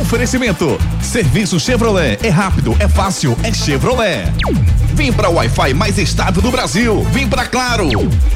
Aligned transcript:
Oferecimento. 0.00 0.76
Serviço 1.00 1.60
Chevrolet. 1.60 2.18
É 2.22 2.28
rápido, 2.28 2.74
é 2.80 2.88
fácil, 2.88 3.36
é 3.44 3.52
Chevrolet. 3.52 4.24
Vem 4.92 5.12
para 5.12 5.28
o 5.28 5.34
Wi-Fi 5.34 5.72
mais 5.72 5.98
estável 5.98 6.42
do 6.42 6.50
Brasil. 6.50 7.04
Vem 7.12 7.28
para 7.28 7.46
Claro. 7.46 7.88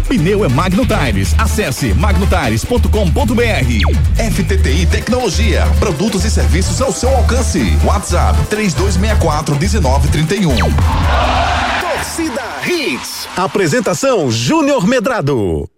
Pneu 0.09 0.45
é 0.45 0.48
Magno 0.48 0.87
Tires. 0.87 1.34
Acesse 1.37 1.93
magnotires.com.br. 1.95 4.33
FTTI 4.33 4.87
Tecnologia. 4.87 5.66
Produtos 5.80 6.25
e 6.25 6.30
serviços 6.30 6.80
ao 6.80 6.93
seu 6.93 7.09
alcance. 7.09 7.77
WhatsApp 7.84 8.38
3264 8.48 9.56
1931. 9.56 10.55
Torcida 11.80 12.43
Hits. 12.66 13.29
Apresentação 13.37 14.30
Júnior 14.30 14.87
Medrado. 14.87 15.69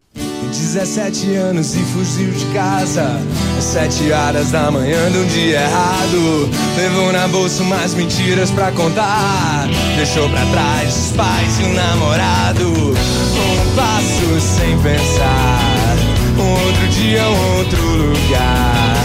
17 0.51 1.35
anos 1.37 1.77
e 1.77 1.79
fugiu 1.79 2.31
de 2.33 2.45
casa. 2.47 3.21
Às 3.57 3.65
7 3.65 4.11
horas 4.13 4.51
da 4.51 4.71
manhã 4.71 5.11
de 5.11 5.19
um 5.19 5.27
dia 5.27 5.61
errado. 5.61 6.51
Levou 6.77 7.13
na 7.13 7.29
bolsa 7.29 7.63
umas 7.63 7.95
mentiras 7.95 8.51
pra 8.51 8.73
contar. 8.73 9.69
Deixou 9.97 10.29
pra 10.29 10.45
trás 10.47 10.97
os 10.97 11.13
pais 11.13 11.61
e 11.61 11.63
o 11.63 11.75
namorado. 11.75 12.67
Um 12.69 13.77
passo 13.77 14.41
sem 14.41 14.77
pensar. 14.81 15.97
Um 16.37 16.67
outro 16.67 16.89
dia, 16.89 17.23
um 17.23 17.59
outro 17.59 17.83
lugar. 17.83 18.97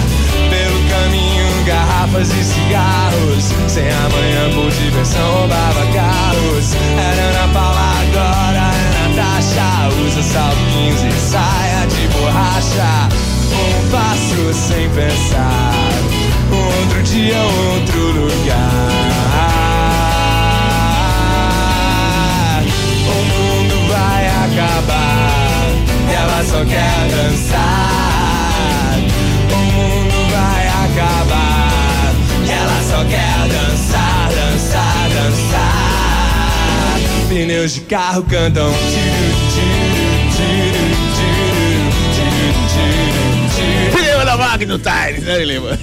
Pelo 0.49 0.90
caminho, 0.90 1.66
garrafas 1.66 2.30
e 2.30 2.43
cigarros. 2.43 3.43
Sem 3.68 3.88
amanhã 3.88 4.54
por 4.55 4.71
diversão 4.71 5.32
roubava 5.34 5.85
carros. 5.93 6.73
Era 6.98 7.21
Ana 7.21 7.54
Paula 7.54 7.96
agora 8.02 8.65
Natasha 9.16 9.88
Usa 10.05 10.22
15 10.22 11.08
e 11.08 11.12
saia 11.13 11.88
de 11.88 12.08
borracha. 12.10 13.08
Um 13.54 13.90
passo 13.90 14.54
sem 14.54 14.90
pensar 14.90 15.71
outro 16.52 17.02
dia, 17.04 17.38
outro 17.38 18.12
lugar. 18.12 18.91
O 23.08 23.16
mundo 23.32 23.88
vai 23.88 24.27
acabar 24.27 25.70
E 26.10 26.13
ela 26.13 26.43
só 26.43 26.66
quer 26.66 27.08
dançar. 27.10 28.99
O 29.49 29.58
mundo 29.71 30.18
vai 30.32 30.68
acabar 30.68 32.12
E 32.46 32.52
ela 32.52 32.82
só 32.84 32.99
quer 33.05 33.48
dançar, 33.48 34.30
dançar, 34.30 35.10
dançar 35.10 35.55
De 37.66 37.82
carro 37.82 38.24
cantam 38.30 38.71
Pneu 43.91 44.24
da 44.24 44.38
Magno 44.38 44.77
Tires, 44.77 45.24
né, 45.24 45.44
Lima? 45.44 45.80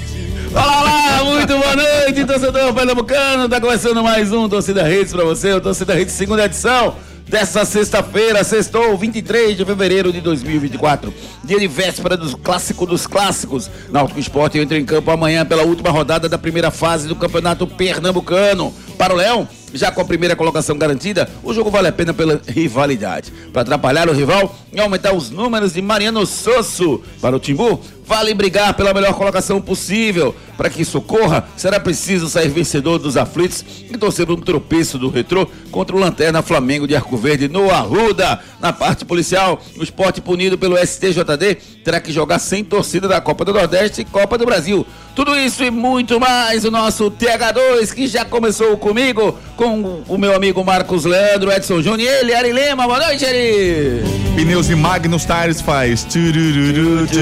Olá, 0.52 0.80
olá, 0.80 1.24
muito 1.24 1.48
boa 1.48 1.74
noite, 1.74 2.24
torcedor 2.24 2.72
pernambucano. 2.72 3.48
Tá 3.48 3.60
começando 3.60 4.00
mais 4.00 4.32
um 4.32 4.48
Torcida 4.48 4.84
Redes 4.84 5.12
pra 5.12 5.24
você, 5.24 5.54
o 5.54 5.60
Torcida 5.60 5.92
Redes 5.92 6.14
segunda 6.14 6.44
edição 6.44 6.94
dessa 7.32 7.64
sexta-feira, 7.64 8.44
sextou 8.44 8.96
23 8.96 9.56
de 9.56 9.64
fevereiro 9.64 10.12
de 10.12 10.20
2024, 10.20 11.12
dia 11.42 11.58
de 11.58 11.66
véspera 11.66 12.14
dos 12.14 12.34
clássicos 12.34 12.86
dos 12.86 13.06
clássicos. 13.06 13.70
Náutico 13.90 14.20
Esporte 14.20 14.58
entra 14.58 14.78
em 14.78 14.84
campo 14.84 15.10
amanhã 15.10 15.44
pela 15.44 15.62
última 15.62 15.90
rodada 15.90 16.28
da 16.28 16.36
primeira 16.36 16.70
fase 16.70 17.08
do 17.08 17.16
Campeonato 17.16 17.66
Pernambucano. 17.66 18.72
Para 18.98 19.14
o 19.14 19.16
Leão, 19.16 19.48
já 19.74 19.90
com 19.90 20.00
a 20.00 20.04
primeira 20.04 20.36
colocação 20.36 20.76
garantida, 20.76 21.28
o 21.42 21.52
jogo 21.52 21.70
vale 21.70 21.88
a 21.88 21.92
pena 21.92 22.12
pela 22.12 22.40
rivalidade. 22.46 23.32
Para 23.52 23.62
atrapalhar 23.62 24.08
o 24.08 24.12
rival 24.12 24.54
e 24.72 24.80
aumentar 24.80 25.14
os 25.14 25.30
números 25.30 25.72
de 25.72 25.82
Mariano 25.82 26.24
Sosso. 26.26 27.02
Para 27.20 27.36
o 27.36 27.40
Timbu, 27.40 27.80
vale 28.04 28.34
brigar 28.34 28.74
pela 28.74 28.92
melhor 28.92 29.14
colocação 29.14 29.60
possível. 29.60 30.34
Para 30.56 30.68
que 30.68 30.82
isso 30.82 30.98
ocorra, 30.98 31.48
será 31.56 31.80
preciso 31.80 32.28
sair 32.28 32.48
vencedor 32.48 32.98
dos 32.98 33.16
aflitos 33.16 33.64
e 33.90 33.96
torcer 33.96 34.26
por 34.26 34.38
um 34.38 34.40
tropeço 34.40 34.98
do 34.98 35.08
retrô 35.08 35.46
contra 35.70 35.96
o 35.96 35.98
Lanterna 35.98 36.42
Flamengo 36.42 36.86
de 36.86 36.94
Arco 36.94 37.16
Verde 37.16 37.48
no 37.48 37.70
Arruda. 37.70 38.40
Na 38.60 38.72
parte 38.72 39.04
policial, 39.04 39.60
o 39.76 39.82
esporte 39.82 40.20
punido 40.20 40.58
pelo 40.58 40.76
STJD 40.76 41.54
terá 41.82 42.00
que 42.00 42.12
jogar 42.12 42.38
sem 42.38 42.62
torcida 42.62 43.08
da 43.08 43.20
Copa 43.20 43.44
do 43.44 43.52
Nordeste 43.52 44.02
e 44.02 44.04
Copa 44.04 44.38
do 44.38 44.44
Brasil. 44.44 44.86
Tudo 45.14 45.36
isso 45.36 45.62
e 45.62 45.70
muito 45.70 46.18
mais 46.18 46.64
o 46.64 46.70
nosso 46.70 47.10
TH2 47.10 47.92
que 47.94 48.06
já 48.06 48.24
começou 48.24 48.78
comigo, 48.78 49.38
com 49.56 50.02
o 50.08 50.16
meu 50.16 50.34
amigo 50.34 50.64
Marcos 50.64 51.04
Leandro, 51.04 51.52
Edson 51.52 51.82
Júnior 51.82 52.00
e 52.00 52.06
ele, 52.08 52.34
Ari 52.34 52.52
Lema. 52.52 52.86
Boa 52.86 52.98
noite, 52.98 53.24
Ari! 53.26 54.02
Pneus 54.34 54.70
e 54.70 54.74
Magnus 54.74 55.26
Tires 55.26 55.60
faz. 55.60 56.04
tururu. 56.04 57.12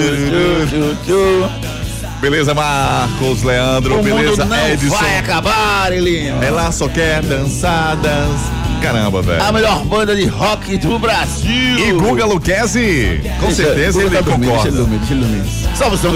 Beleza, 2.20 2.54
Marcos, 2.54 3.42
Leandro, 3.42 3.98
O 3.98 4.02
beleza, 4.02 4.44
mundo 4.44 4.54
não 4.56 4.68
Edson. 4.68 4.88
vai 4.90 5.18
acabar, 5.18 5.90
Lima. 5.92 6.44
Ela 6.44 6.70
só 6.70 6.86
quer 6.86 7.22
dançar, 7.22 7.96
dança. 7.96 8.52
Caramba, 8.80 9.20
velho. 9.20 9.42
A 9.42 9.50
melhor 9.50 9.84
banda 9.84 10.14
de 10.14 10.26
rock 10.26 10.76
do 10.76 10.98
Brasil. 10.98 11.78
E 11.78 11.92
Guga 11.92 12.24
Luquezzi, 12.24 13.20
com 13.40 13.50
certeza 13.50 14.00
Guga 14.00 14.16
ele 14.18 14.24
tá 14.24 14.30
concorda. 14.30 14.52
Deixa 14.52 14.68
ele 14.68 14.76
dormir, 14.76 14.98
deixa 14.98 15.14
ele 15.14 15.20
dormir. 15.22 15.76
Salve 15.76 15.96
o 15.96 15.98
som. 15.98 16.08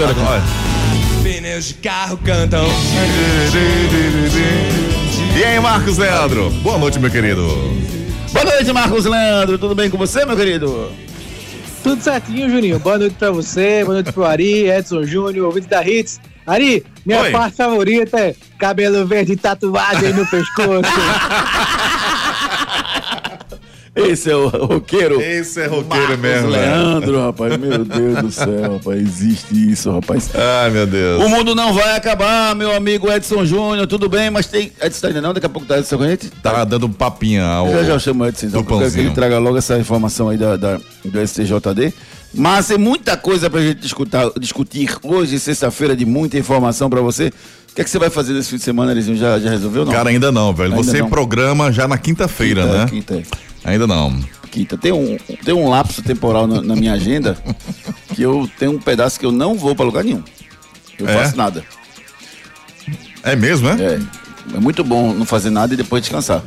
Pneus 1.25 1.65
de 1.69 1.73
carro 1.73 2.19
cantam 2.23 2.67
E 5.35 5.43
aí, 5.43 5.59
Marcos 5.59 5.97
Leandro? 5.97 6.51
Boa 6.61 6.77
noite, 6.77 6.99
meu 6.99 7.09
querido. 7.09 7.41
Boa 8.31 8.45
noite, 8.45 8.71
Marcos 8.71 9.05
Leandro. 9.05 9.57
Tudo 9.57 9.73
bem 9.73 9.89
com 9.89 9.97
você, 9.97 10.23
meu 10.23 10.35
querido? 10.37 10.91
Tudo 11.81 11.99
certinho, 11.99 12.47
Juninho. 12.47 12.77
Boa 12.77 12.99
noite 12.99 13.15
pra 13.17 13.31
você, 13.31 13.83
boa 13.83 13.95
noite 13.95 14.11
pro 14.11 14.23
Ari, 14.23 14.69
Edson 14.69 15.03
Júnior, 15.03 15.47
ouvinte 15.47 15.67
da 15.67 15.83
Hits. 15.83 16.21
Ari, 16.45 16.85
minha 17.03 17.21
Oi. 17.21 17.31
parte 17.31 17.57
favorita 17.57 18.19
é 18.19 18.35
cabelo 18.59 19.07
verde 19.07 19.31
e 19.33 19.35
tatuagem 19.35 20.13
no 20.13 20.27
pescoço. 20.29 20.83
Esse 23.95 24.29
é 24.29 24.35
o 24.35 24.49
roqueiro. 24.49 25.21
Esse 25.21 25.61
é 25.61 25.67
roqueiro 25.67 25.87
Marcos 26.07 26.19
mesmo, 26.19 26.51
velho. 26.51 26.61
Leandro, 26.63 27.21
rapaz. 27.25 27.57
Meu 27.57 27.85
Deus 27.85 28.17
do 28.19 28.31
céu, 28.31 28.73
rapaz. 28.73 29.01
Existe 29.01 29.71
isso, 29.71 29.89
rapaz. 29.91 30.29
Ai, 30.35 30.69
meu 30.69 30.85
Deus. 30.85 31.23
O 31.23 31.29
mundo 31.29 31.55
não 31.55 31.73
vai 31.73 31.95
acabar, 31.95 32.53
meu 32.55 32.75
amigo 32.75 33.09
Edson 33.09 33.45
Júnior. 33.45 33.87
Tudo 33.87 34.09
bem, 34.09 34.29
mas 34.29 34.47
tem. 34.47 34.71
Edson 34.81 35.01
tá 35.01 35.07
ainda 35.07 35.21
não? 35.21 35.33
Daqui 35.33 35.45
a 35.45 35.49
pouco 35.49 35.65
tá 35.67 35.79
Edson 35.79 35.97
com 35.97 36.03
a 36.03 36.09
gente? 36.09 36.29
Tá 36.29 36.65
dando 36.65 36.89
papinha 36.89 37.45
ao. 37.45 37.71
Já 37.71 37.83
já 37.83 37.99
chamo 37.99 38.23
o 38.23 38.27
Edson, 38.27 38.47
então, 38.47 38.63
quero 38.63 38.91
que 38.91 38.99
ele 38.99 39.11
traga 39.11 39.39
logo 39.39 39.57
essa 39.57 39.79
informação 39.79 40.27
aí 40.27 40.37
da, 40.37 40.57
da- 40.57 40.79
do 41.03 41.19
STJD. 41.27 41.93
Mas 42.33 42.67
tem 42.67 42.77
muita 42.77 43.15
coisa 43.15 43.49
pra 43.49 43.61
gente 43.61 43.79
discutar, 43.79 44.29
discutir 44.37 44.89
hoje, 45.03 45.39
sexta-feira, 45.39 45.95
de 45.95 46.05
muita 46.05 46.37
informação 46.37 46.89
pra 46.89 46.99
você. 46.99 47.27
O 47.71 47.75
que 47.75 47.81
é 47.81 47.83
que 47.83 47.89
você 47.89 47.99
vai 47.99 48.09
fazer 48.09 48.33
nesse 48.33 48.49
fim 48.49 48.57
de 48.57 48.63
semana, 48.63 48.91
Elizinho? 48.91 49.17
Já, 49.17 49.39
já 49.39 49.49
resolveu, 49.49 49.85
não? 49.85 49.91
Cara, 49.93 50.09
ainda 50.09 50.31
não, 50.33 50.53
velho. 50.53 50.71
Ainda 50.73 50.83
Você 50.83 50.99
não. 50.99 51.09
programa 51.09 51.71
já 51.71 51.87
na 51.87 51.97
quinta-feira, 51.97 52.63
Quinta, 52.63 52.77
né? 52.77 52.85
Quinta, 52.89 53.23
Ainda 53.65 53.85
não. 53.87 54.17
quinta. 54.51 54.77
Tem 54.77 54.91
um, 54.93 55.17
tem 55.43 55.53
um 55.53 55.67
lapso 55.69 56.01
temporal 56.01 56.47
na, 56.47 56.61
na 56.61 56.75
minha 56.75 56.93
agenda 56.93 57.37
que 58.13 58.21
eu 58.21 58.49
tenho 58.57 58.71
um 58.71 58.79
pedaço 58.79 59.19
que 59.19 59.25
eu 59.25 59.31
não 59.31 59.55
vou 59.55 59.75
pra 59.75 59.83
lugar 59.83 60.03
nenhum. 60.03 60.23
Eu 60.97 61.09
É? 61.09 61.13
faço 61.23 61.35
nada. 61.35 61.63
É 63.23 63.35
mesmo, 63.35 63.67
é? 63.69 63.73
É, 63.73 63.99
é 64.55 64.59
muito 64.59 64.83
bom 64.83 65.13
não 65.13 65.25
fazer 65.25 65.49
nada 65.49 65.73
e 65.73 65.77
depois 65.77 66.01
descansar. 66.03 66.41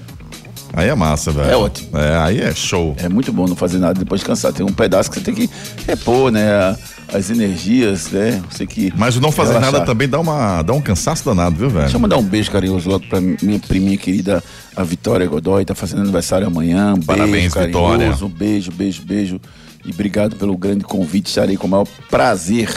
Aí 0.72 0.88
é 0.88 0.94
massa, 0.94 1.32
velho. 1.32 1.50
É 1.50 1.56
ótimo. 1.56 1.98
É, 1.98 2.16
aí 2.18 2.40
é 2.40 2.54
show. 2.54 2.94
É 2.98 3.08
muito 3.08 3.32
bom 3.32 3.46
não 3.48 3.56
fazer 3.56 3.78
nada 3.78 3.98
e 3.98 4.04
depois 4.04 4.20
descansar. 4.20 4.52
Tem 4.52 4.64
um 4.64 4.72
pedaço 4.72 5.10
que 5.10 5.18
você 5.18 5.24
tem 5.24 5.34
que 5.34 5.50
repor, 5.86 6.30
né? 6.30 6.48
a- 6.52 6.76
As 7.12 7.30
energias, 7.30 8.10
né? 8.10 8.42
Você 8.50 8.66
que. 8.66 8.92
Mas 8.96 9.16
o 9.16 9.20
não 9.20 9.32
fazer 9.32 9.52
relaxar. 9.52 9.72
nada 9.72 9.86
também 9.86 10.06
dá, 10.08 10.20
uma, 10.20 10.60
dá 10.62 10.74
um 10.74 10.80
cansaço 10.80 11.24
danado, 11.24 11.56
viu, 11.56 11.70
velho? 11.70 11.84
Deixa 11.84 11.96
eu 11.96 12.00
mandar 12.00 12.18
um 12.18 12.22
beijo 12.22 12.50
carinhoso 12.50 12.88
logo 12.88 13.06
pra 13.08 13.18
minha 13.20 13.58
priminha 13.60 13.96
querida, 13.96 14.44
a 14.76 14.82
Vitória 14.82 15.26
Godoy, 15.26 15.64
tá 15.64 15.74
fazendo 15.74 16.02
aniversário 16.02 16.46
amanhã. 16.46 16.94
Um 16.94 17.00
Parabéns, 17.00 17.54
beijo 17.54 17.66
Vitória. 17.66 18.14
Um 18.22 18.28
beijo, 18.28 18.70
beijo, 18.70 19.02
beijo. 19.02 19.40
E 19.86 19.90
obrigado 19.90 20.36
pelo 20.36 20.54
grande 20.56 20.84
convite. 20.84 21.28
Estarei 21.28 21.56
com 21.56 21.66
o 21.66 21.70
maior 21.70 21.86
prazer 22.10 22.68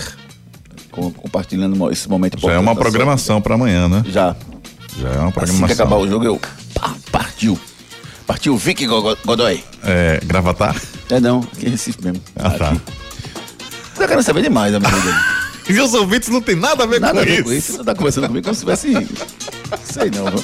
com- 0.92 1.12
compartilhando 1.12 1.92
esse 1.92 2.08
momento 2.08 2.40
Já 2.40 2.54
é 2.54 2.58
uma 2.60 2.76
programação 2.76 3.42
pra 3.42 3.56
amanhã, 3.56 3.90
né? 3.90 4.02
Já. 4.08 4.34
Já 4.98 5.10
é 5.10 5.18
uma 5.18 5.24
Assim 5.26 5.32
programação. 5.34 5.68
que 5.68 5.74
acabar 5.74 5.98
o 5.98 6.08
jogo, 6.08 6.24
eu. 6.26 6.40
pá, 6.74 6.96
partiu. 7.12 7.60
Partiu 8.26 8.56
Vicky 8.56 8.88
Go- 8.88 9.18
Godoy. 9.26 9.62
É, 9.84 10.22
gravatar? 10.26 10.76
É 11.10 11.20
não, 11.20 11.40
aqui 11.42 11.66
em 11.66 11.70
Recife 11.72 12.02
mesmo. 12.02 12.22
Ah, 12.38 12.50
tá. 12.52 12.70
Aqui. 12.70 12.82
Você 14.02 14.08
tá 14.08 14.08
querendo 14.08 14.26
saber 14.26 14.42
demais, 14.42 14.74
amigo 14.74 15.00
dele. 15.00 15.18
E 15.70 15.80
os 15.80 15.94
ouvintes 15.94 16.28
não 16.28 16.42
tem 16.42 16.56
nada 16.56 16.84
a 16.84 16.88
ver 16.88 17.00
Nada 17.00 17.14
com 17.14 17.20
a 17.20 17.24
ver 17.24 17.34
isso. 17.34 17.44
com 17.44 17.54
isso. 17.54 17.72
Você 17.74 17.84
tá 17.84 17.94
conversando 17.96 18.28
comigo 18.28 18.44
como 18.44 18.56
se 18.56 18.62
tivesse. 18.62 19.08
Sei 19.86 20.10
não, 20.10 20.26
viu? 20.26 20.44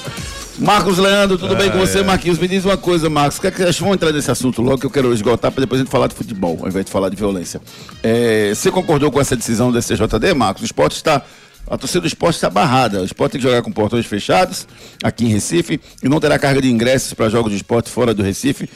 Marcos 0.59 0.99
Leandro, 0.99 1.39
tudo 1.39 1.55
bem 1.55 1.71
com 1.71 1.79
você, 1.79 2.03
Marquinhos? 2.03 2.37
Me 2.37 2.47
diz 2.47 2.63
uma 2.63 2.77
coisa, 2.77 3.09
Marcos. 3.09 3.39
Quer 3.39 3.51
que 3.51 3.63
vamos 3.79 3.95
entrar 3.95 4.13
nesse 4.13 4.29
assunto 4.29 4.61
logo 4.61 4.77
que 4.77 4.85
eu 4.85 4.91
quero 4.91 5.11
esgotar 5.11 5.51
para 5.51 5.61
depois 5.61 5.81
a 5.81 5.83
gente 5.83 5.91
falar 5.91 6.07
de 6.07 6.13
futebol, 6.13 6.59
ao 6.61 6.67
invés 6.67 6.85
de 6.85 6.91
falar 6.91 7.09
de 7.09 7.15
violência. 7.15 7.59
É, 8.03 8.53
você 8.53 8.69
concordou 8.69 9.11
com 9.11 9.19
essa 9.19 9.35
decisão 9.35 9.71
do 9.71 9.81
STJD, 9.81 10.33
Marcos? 10.35 10.61
O 10.61 10.65
esporte 10.65 10.95
está. 10.95 11.23
A 11.69 11.77
torcida 11.77 12.01
do 12.01 12.07
esporte 12.07 12.35
está 12.35 12.49
barrada. 12.49 13.01
O 13.01 13.05
esporte 13.05 13.33
tem 13.33 13.41
que 13.41 13.47
jogar 13.47 13.63
com 13.63 13.71
portões 13.71 14.05
fechados 14.05 14.67
aqui 15.03 15.25
em 15.25 15.29
Recife 15.29 15.81
e 16.01 16.07
não 16.07 16.19
terá 16.19 16.37
carga 16.39 16.61
de 16.61 16.71
ingressos 16.71 17.13
para 17.13 17.27
jogos 17.27 17.51
de 17.51 17.57
esporte 17.57 17.89
fora 17.89 18.13
do 18.13 18.21
Recife 18.23 18.69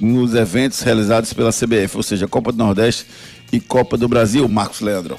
nos 0.00 0.34
eventos 0.34 0.80
realizados 0.80 1.32
pela 1.32 1.50
CBF, 1.50 1.96
ou 1.96 2.02
seja, 2.04 2.28
Copa 2.28 2.52
do 2.52 2.58
Nordeste 2.58 3.04
e 3.52 3.60
Copa 3.60 3.96
do 3.96 4.08
Brasil, 4.08 4.46
Marcos 4.48 4.80
Leandro. 4.80 5.18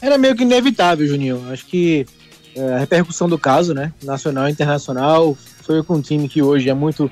Era 0.00 0.18
meio 0.18 0.36
que 0.36 0.42
inevitável, 0.42 1.06
Juninho. 1.06 1.42
Acho 1.50 1.64
que 1.66 2.06
é, 2.54 2.74
a 2.74 2.78
repercussão 2.78 3.28
do 3.28 3.38
caso, 3.38 3.72
né? 3.72 3.92
Nacional 4.02 4.48
e 4.48 4.52
internacional. 4.52 5.36
Foi 5.62 5.82
com 5.82 5.94
um 5.94 6.02
time 6.02 6.28
que 6.28 6.42
hoje 6.42 6.68
é 6.68 6.74
muito. 6.74 7.10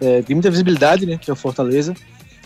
É, 0.00 0.22
tem 0.22 0.34
muita 0.34 0.50
visibilidade, 0.50 1.06
né? 1.06 1.18
Que 1.18 1.30
é 1.30 1.32
o 1.32 1.36
Fortaleza. 1.36 1.94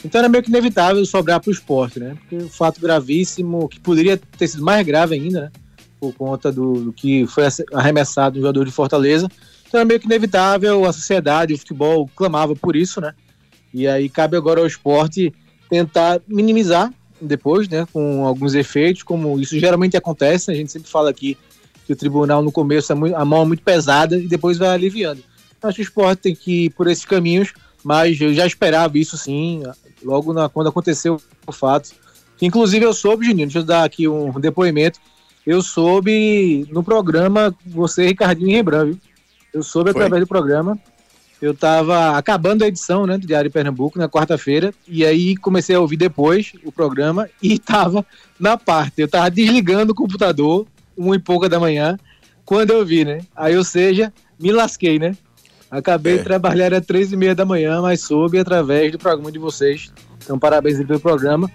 Então 0.05 0.19
era 0.19 0.29
meio 0.29 0.45
que 0.45 0.51
inevitável 0.51 1.05
sobrar 1.07 1.41
para 1.41 1.49
o 1.49 1.53
esporte, 1.53 1.99
né? 1.99 2.15
Porque 2.21 2.37
um 2.37 2.49
fato 2.49 2.81
gravíssimo, 2.81 3.69
que 3.69 3.81
poderia 3.81 4.17
ter 4.17 4.47
sido 4.47 4.63
mais 4.63 4.87
grave 4.87 5.15
ainda, 5.15 5.41
né? 5.43 5.51
Por 5.99 6.13
conta 6.13 6.53
do, 6.53 6.75
do 6.75 6.93
que 6.93 7.27
foi 7.27 7.45
arremessado 7.73 8.37
no 8.37 8.43
jogador 8.43 8.65
de 8.65 8.71
Fortaleza. 8.71 9.29
Então 9.67 9.81
era 9.81 9.85
meio 9.85 9.99
que 9.99 10.07
inevitável, 10.07 10.85
a 10.85 10.93
sociedade, 10.93 11.55
o 11.55 11.59
futebol 11.59 12.09
clamava 12.15 12.55
por 12.55 12.77
isso, 12.77 13.01
né? 13.01 13.15
E 13.73 13.89
aí 13.89 14.09
cabe 14.09 14.37
agora 14.37 14.61
ao 14.61 14.67
esporte 14.67 15.33
tentar 15.69 16.21
minimizar 16.29 16.93
depois, 17.21 17.69
né? 17.69 17.87
Com 17.93 18.27
alguns 18.27 18.55
efeitos, 18.55 19.03
como 19.03 19.39
isso 19.41 19.59
geralmente 19.59 19.97
acontece, 19.97 20.51
a 20.51 20.55
gente 20.55 20.73
sempre 20.73 20.91
fala 20.91 21.11
aqui 21.11 21.37
que 21.87 21.93
o 21.93 21.97
tribunal 21.97 22.43
no 22.43 22.51
começo 22.51 22.91
é 22.93 22.95
muito, 22.95 23.15
a 23.15 23.25
mão 23.25 23.43
é 23.43 23.45
muito 23.45 23.63
pesada 23.63 24.19
e 24.19 24.27
depois 24.27 24.59
vai 24.59 24.69
aliviando. 24.71 25.23
Então, 25.57 25.69
acho 25.69 25.77
que 25.77 25.83
o 25.83 25.85
esporte 25.85 26.21
tem 26.21 26.35
que 26.35 26.65
ir 26.65 26.71
por 26.71 26.89
esses 26.89 27.05
caminhos, 27.05 27.53
mas 27.83 28.21
eu 28.21 28.35
já 28.35 28.47
esperava 28.47 28.99
isso 28.99 29.17
sim, 29.17 29.63
logo 30.03 30.33
na, 30.33 30.49
quando 30.49 30.69
aconteceu 30.69 31.21
o 31.47 31.53
fato. 31.53 31.91
Inclusive 32.43 32.85
eu 32.85 32.93
soube, 32.93 33.25
Juninho, 33.25 33.47
deixa 33.47 33.61
eu 33.61 33.65
dar 33.65 33.85
aqui 33.85 34.09
um 34.09 34.33
depoimento, 34.41 34.99
eu 35.47 35.63
soube 35.63 36.67
no 36.73 36.83
programa, 36.83 37.55
você, 37.65 38.07
Ricardinho 38.07 38.51
e 38.51 38.55
Rembrandt, 38.55 38.91
viu? 38.91 39.01
Eu 39.55 39.63
soube 39.63 39.93
Foi. 39.93 40.03
através 40.03 40.23
do 40.23 40.27
programa, 40.27 40.79
eu 41.41 41.53
estava 41.53 42.17
acabando 42.17 42.65
a 42.65 42.69
edição 42.69 43.07
né, 43.07 43.19
do 43.19 43.27
Diário 43.27 43.51
Pernambuco 43.51 43.99
na 43.99 44.09
quarta-feira, 44.09 44.73
e 44.89 45.05
aí 45.05 45.37
comecei 45.37 45.77
a 45.77 45.81
ouvir 45.81 45.97
depois 45.97 46.53
o 46.65 46.73
programa 46.73 47.29
e 47.43 47.55
estava 47.55 48.05
na 48.39 48.57
parte, 48.57 49.01
eu 49.01 49.07
estava 49.07 49.31
desligando 49.31 49.93
o 49.93 49.95
computador, 49.95 50.67
uma 50.97 51.17
e 51.17 51.19
pouca 51.19 51.49
da 51.49 51.61
manhã, 51.61 51.99
quando 52.45 52.71
eu 52.71 52.87
vi, 52.87 53.05
né? 53.05 53.21
Aí, 53.35 53.57
ou 53.57 53.65
seja, 53.65 54.13
me 54.39 54.53
lasquei, 54.53 54.99
né? 54.99 55.17
Acabei 55.71 56.15
é. 56.15 56.19
de 56.19 56.25
trabalhar 56.25 56.73
às 56.73 56.87
três 56.87 57.13
e 57.13 57.17
meia 57.17 57.35
da 57.35 57.45
manhã, 57.45 57.83
mas 57.83 58.01
soube 58.01 58.39
através 58.39 58.93
do 58.93 58.99
programa 58.99 59.33
de 59.33 59.39
vocês. 59.39 59.93
Então, 60.23 60.39
parabéns 60.39 60.83
pelo 60.85 61.01
programa. 61.01 61.51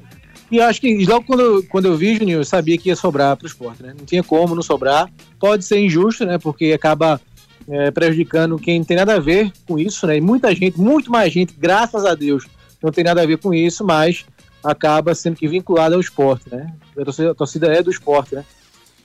E 0.52 0.60
acho 0.60 0.82
que 0.82 1.06
logo 1.06 1.26
quando, 1.26 1.64
quando 1.70 1.86
eu 1.86 1.96
vi, 1.96 2.18
Juninho, 2.18 2.40
eu 2.40 2.46
sabia 2.46 2.78
que 2.78 2.90
ia 2.90 2.96
sobrar 2.96 3.38
para 3.38 3.46
o 3.46 3.48
esporte, 3.48 3.82
né? 3.82 3.94
Não 3.98 4.06
tinha 4.06 4.22
como 4.22 4.54
não 4.54 4.62
sobrar. 4.62 5.10
Pode 5.40 5.64
ser 5.64 5.80
injusto, 5.80 6.26
né? 6.26 6.38
Porque 6.38 6.74
acaba 6.74 7.22
é, 7.68 7.92
prejudicando 7.92 8.58
quem 8.58 8.80
não 8.80 8.86
tem 8.86 8.98
nada 8.98 9.16
a 9.16 9.20
ver 9.20 9.52
com 9.68 9.78
isso, 9.78 10.06
né? 10.08 10.18
E 10.18 10.22
muita 10.22 10.54
gente, 10.54 10.80
muito 10.80 11.12
mais 11.12 11.32
gente, 11.32 11.54
graças 11.58 12.06
a 12.06 12.16
Deus, 12.16 12.46
não 12.82 12.92
tem 12.92 13.04
nada 13.04 13.22
a 13.22 13.26
ver 13.26 13.38
com 13.38 13.54
isso, 13.54 13.84
mas 13.86 14.26
acaba 14.64 15.16
sendo 15.16 15.36
que 15.36 15.48
vinculado 15.48 15.96
ao 15.96 16.02
esporte, 16.02 16.50
né? 16.52 16.74
A 16.98 17.04
torcida, 17.04 17.32
a 17.32 17.36
torcida 17.36 17.68
é 17.68 17.82
do 17.82 17.92
esporte, 17.92 18.36
né? 18.36 18.46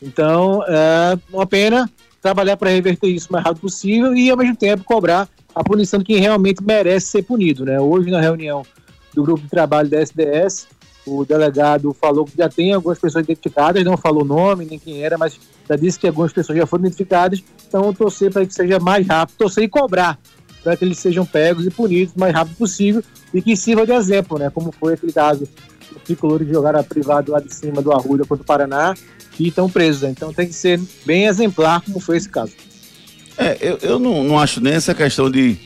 Então, 0.02 0.62
é 0.66 1.18
uma 1.32 1.46
pena 1.46 1.90
trabalhar 2.20 2.56
para 2.56 2.70
reverter 2.70 3.08
isso 3.08 3.28
o 3.30 3.32
mais 3.32 3.44
rápido 3.44 3.62
possível 3.62 4.14
e, 4.14 4.30
ao 4.30 4.36
mesmo 4.36 4.56
tempo, 4.56 4.84
cobrar 4.84 5.28
a 5.54 5.64
punição 5.64 5.98
de 5.98 6.04
quem 6.04 6.18
realmente 6.18 6.62
merece 6.62 7.06
ser 7.06 7.22
punido. 7.22 7.64
Né? 7.64 7.80
Hoje, 7.80 8.10
na 8.10 8.20
reunião 8.20 8.62
do 9.14 9.22
grupo 9.22 9.42
de 9.42 9.48
trabalho 9.48 9.88
da 9.88 10.00
SDS, 10.00 10.66
o 11.06 11.24
delegado 11.24 11.94
falou 11.98 12.24
que 12.24 12.36
já 12.36 12.48
tem 12.48 12.72
algumas 12.72 12.98
pessoas 12.98 13.24
identificadas, 13.24 13.84
não 13.84 13.96
falou 13.96 14.24
nome 14.24 14.64
nem 14.64 14.78
quem 14.78 15.02
era, 15.02 15.16
mas 15.16 15.38
já 15.68 15.76
disse 15.76 15.98
que 15.98 16.06
algumas 16.06 16.32
pessoas 16.32 16.58
já 16.58 16.66
foram 16.66 16.84
identificadas. 16.84 17.42
Então, 17.68 17.92
torcer 17.94 18.32
para 18.32 18.44
que 18.44 18.52
seja 18.52 18.78
mais 18.78 19.06
rápido, 19.06 19.36
torcer 19.36 19.64
e 19.64 19.68
cobrar 19.68 20.18
para 20.62 20.76
que 20.76 20.84
eles 20.84 20.98
sejam 20.98 21.24
pegos 21.24 21.64
e 21.64 21.70
punidos 21.70 22.12
o 22.16 22.18
mais 22.18 22.34
rápido 22.34 22.56
possível 22.56 23.00
e 23.32 23.40
que 23.40 23.56
sirva 23.56 23.86
de 23.86 23.92
exemplo, 23.92 24.36
né? 24.36 24.50
Como 24.50 24.72
foi 24.72 24.94
aquele 24.94 25.12
caso 25.12 25.46
do 25.92 26.00
tricolor 26.00 26.44
de 26.44 26.52
jogar 26.52 26.74
a 26.74 26.82
privado 26.82 27.30
lá 27.30 27.38
de 27.38 27.54
cima 27.54 27.80
do 27.80 27.92
Arruda 27.92 28.24
contra 28.24 28.42
o 28.42 28.46
Paraná 28.46 28.92
que 29.30 29.46
estão 29.46 29.70
presos. 29.70 30.02
Né? 30.02 30.10
Então 30.10 30.32
tem 30.32 30.48
que 30.48 30.52
ser 30.52 30.80
bem 31.04 31.26
exemplar, 31.26 31.80
como 31.82 32.00
foi 32.00 32.16
esse 32.16 32.28
caso. 32.28 32.52
É, 33.38 33.56
eu, 33.60 33.78
eu 33.80 33.98
não, 34.00 34.24
não 34.24 34.38
acho 34.38 34.60
nem 34.60 34.72
essa 34.72 34.92
questão 34.92 35.30
de, 35.30 35.56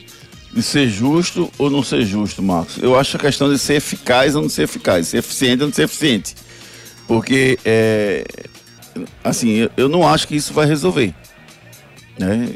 de 0.53 0.61
ser 0.61 0.89
justo 0.89 1.51
ou 1.57 1.69
não 1.69 1.83
ser 1.83 2.05
justo, 2.05 2.41
Marcos. 2.43 2.77
Eu 2.77 2.97
acho 2.99 3.15
a 3.15 3.19
questão 3.19 3.51
de 3.51 3.57
ser 3.57 3.75
eficaz 3.75 4.35
ou 4.35 4.41
não 4.41 4.49
ser 4.49 4.63
eficaz, 4.63 5.07
ser 5.07 5.17
eficiente 5.17 5.61
ou 5.61 5.67
não 5.67 5.73
ser 5.73 5.83
eficiente. 5.83 6.35
Porque, 7.07 7.57
é, 7.63 8.25
assim, 9.23 9.49
eu, 9.49 9.71
eu 9.77 9.89
não 9.89 10.07
acho 10.07 10.27
que 10.27 10.35
isso 10.35 10.53
vai 10.53 10.65
resolver. 10.65 11.13
Né? 12.19 12.49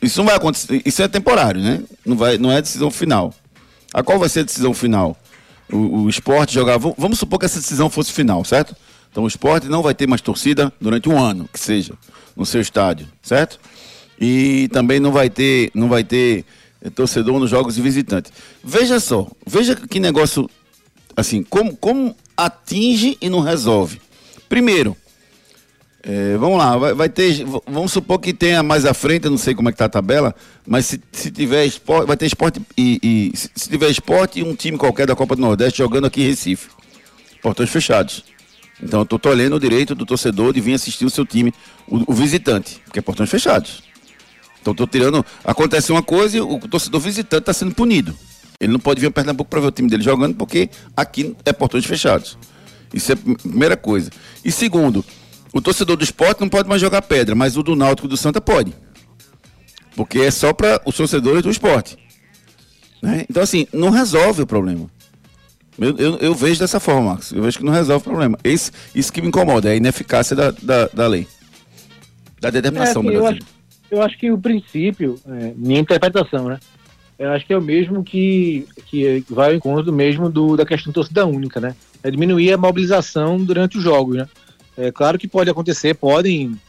Isso 0.00 0.18
não 0.18 0.26
vai 0.26 0.36
acontecer, 0.36 0.80
isso 0.84 1.02
é 1.02 1.08
temporário, 1.08 1.60
né? 1.60 1.82
Não, 2.04 2.16
vai, 2.16 2.38
não 2.38 2.50
é 2.50 2.62
decisão 2.62 2.90
final. 2.90 3.34
A 3.92 4.02
qual 4.02 4.18
vai 4.18 4.28
ser 4.28 4.40
a 4.40 4.44
decisão 4.44 4.72
final? 4.72 5.16
O, 5.70 6.02
o 6.02 6.08
esporte 6.08 6.54
jogar. 6.54 6.78
Vamos 6.78 7.18
supor 7.18 7.38
que 7.38 7.44
essa 7.44 7.58
decisão 7.58 7.90
fosse 7.90 8.12
final, 8.12 8.44
certo? 8.44 8.76
Então 9.10 9.24
o 9.24 9.26
esporte 9.26 9.68
não 9.68 9.82
vai 9.82 9.94
ter 9.94 10.06
mais 10.06 10.20
torcida 10.20 10.72
durante 10.80 11.08
um 11.08 11.18
ano, 11.18 11.48
que 11.52 11.58
seja, 11.58 11.94
no 12.36 12.46
seu 12.46 12.60
estádio, 12.60 13.08
certo? 13.22 13.58
E 14.20 14.68
também 14.72 15.00
não 15.00 15.10
vai 15.12 15.28
ter, 15.28 15.70
não 15.74 15.88
vai 15.88 16.04
ter 16.04 16.44
torcedor 16.90 17.38
nos 17.38 17.50
jogos 17.50 17.74
de 17.74 17.82
visitante. 17.82 18.30
Veja 18.62 19.00
só, 19.00 19.26
veja 19.46 19.74
que 19.74 20.00
negócio, 20.00 20.48
assim, 21.16 21.42
como, 21.42 21.76
como 21.76 22.16
atinge 22.36 23.16
e 23.20 23.28
não 23.28 23.40
resolve. 23.40 24.00
Primeiro, 24.48 24.96
é, 26.08 26.36
vamos 26.36 26.56
lá, 26.56 26.76
vai, 26.76 26.94
vai, 26.94 27.08
ter, 27.08 27.44
vamos 27.66 27.90
supor 27.90 28.20
que 28.20 28.32
tenha 28.32 28.62
mais 28.62 28.84
à 28.84 28.94
frente, 28.94 29.24
eu 29.24 29.30
não 29.32 29.38
sei 29.38 29.56
como 29.56 29.68
é 29.68 29.72
que 29.72 29.78
tá 29.78 29.86
a 29.86 29.88
tabela, 29.88 30.32
mas 30.64 30.86
se, 30.86 31.00
se 31.10 31.32
tiver 31.32 31.64
esporte, 31.64 32.06
vai 32.06 32.16
ter 32.16 32.26
esporte 32.26 32.60
e, 32.78 33.00
e 33.02 33.36
se 33.36 33.68
tiver 33.68 33.90
esporte 33.90 34.38
e 34.38 34.44
um 34.44 34.54
time 34.54 34.78
qualquer 34.78 35.04
da 35.06 35.16
Copa 35.16 35.34
do 35.34 35.42
Nordeste 35.42 35.78
jogando 35.78 36.06
aqui 36.06 36.22
em 36.22 36.28
Recife. 36.28 36.68
Portões 37.42 37.70
fechados. 37.70 38.22
Então 38.80 39.00
eu 39.00 39.06
tô 39.06 39.18
tolhendo 39.18 39.56
o 39.56 39.60
direito 39.60 39.96
do 39.96 40.06
torcedor 40.06 40.52
de 40.52 40.60
vir 40.60 40.74
assistir 40.74 41.04
o 41.04 41.10
seu 41.10 41.26
time, 41.26 41.52
o, 41.88 42.12
o 42.12 42.14
visitante, 42.14 42.80
porque 42.84 43.00
é 43.00 43.02
portões 43.02 43.28
fechados. 43.28 43.82
Então 44.66 44.74
tô 44.74 44.84
tirando. 44.84 45.24
Acontece 45.44 45.92
uma 45.92 46.02
coisa 46.02 46.38
e 46.38 46.40
o 46.40 46.58
torcedor 46.58 47.00
visitante 47.00 47.42
está 47.42 47.52
sendo 47.52 47.72
punido. 47.72 48.16
Ele 48.58 48.72
não 48.72 48.80
pode 48.80 49.00
vir 49.00 49.06
a 49.06 49.10
Pernambuco 49.12 49.48
para 49.48 49.60
ver 49.60 49.66
o 49.68 49.70
time 49.70 49.88
dele 49.88 50.02
jogando, 50.02 50.34
porque 50.34 50.68
aqui 50.96 51.36
é 51.44 51.52
portões 51.52 51.84
fechados. 51.84 52.36
Isso 52.92 53.12
é 53.12 53.14
a 53.14 53.38
primeira 53.38 53.76
coisa. 53.76 54.10
E 54.44 54.50
segundo, 54.50 55.04
o 55.52 55.60
torcedor 55.60 55.96
do 55.96 56.02
esporte 56.02 56.40
não 56.40 56.48
pode 56.48 56.68
mais 56.68 56.80
jogar 56.80 57.02
pedra, 57.02 57.36
mas 57.36 57.56
o 57.56 57.62
do 57.62 57.76
Náutico 57.76 58.08
do 58.08 58.16
Santa 58.16 58.40
pode. 58.40 58.74
Porque 59.94 60.18
é 60.18 60.30
só 60.32 60.52
para 60.52 60.80
os 60.84 60.96
torcedores 60.96 61.42
do 61.42 61.50
esporte. 61.50 61.96
Né? 63.00 63.24
Então, 63.30 63.42
assim, 63.42 63.68
não 63.72 63.90
resolve 63.90 64.42
o 64.42 64.46
problema. 64.46 64.90
Eu, 65.78 65.96
eu, 65.96 66.16
eu, 66.16 66.34
vejo 66.34 66.58
dessa 66.58 66.80
forma, 66.80 67.10
Marcos. 67.10 67.30
Eu 67.30 67.42
vejo 67.42 67.58
que 67.58 67.64
não 67.64 67.72
resolve 67.72 68.02
o 68.02 68.10
problema. 68.10 68.38
Esse, 68.42 68.72
isso 68.94 69.12
que 69.12 69.20
me 69.20 69.28
incomoda, 69.28 69.68
é 69.68 69.72
a 69.72 69.76
ineficácia 69.76 70.34
da, 70.34 70.50
da, 70.50 70.86
da 70.88 71.06
lei. 71.06 71.28
Da 72.40 72.50
determinação, 72.50 73.02
é, 73.02 73.08
assim, 73.08 73.16
eu, 73.16 73.26
acho, 73.26 73.40
eu 73.90 74.02
acho 74.02 74.18
que 74.18 74.30
o 74.30 74.38
princípio, 74.38 75.18
é, 75.26 75.52
minha 75.56 75.80
interpretação, 75.80 76.48
né? 76.48 76.58
Eu 77.18 77.30
acho 77.32 77.46
que 77.46 77.52
é 77.52 77.58
o 77.58 77.62
mesmo 77.62 78.04
que, 78.04 78.66
que 78.86 79.24
vai 79.30 79.50
ao 79.50 79.54
encontro 79.54 79.84
do 79.84 79.92
mesmo 79.92 80.28
do, 80.28 80.56
da 80.56 80.66
questão 80.66 80.92
da 80.92 80.94
torcida 80.94 81.24
única, 81.24 81.60
né? 81.60 81.74
É 82.02 82.10
diminuir 82.10 82.52
a 82.52 82.58
mobilização 82.58 83.38
durante 83.42 83.78
os 83.78 83.84
jogos, 83.84 84.16
né? 84.16 84.28
É 84.76 84.92
claro 84.92 85.18
que 85.18 85.26
pode 85.26 85.48
acontecer, 85.48 85.94
podem, 85.94 86.60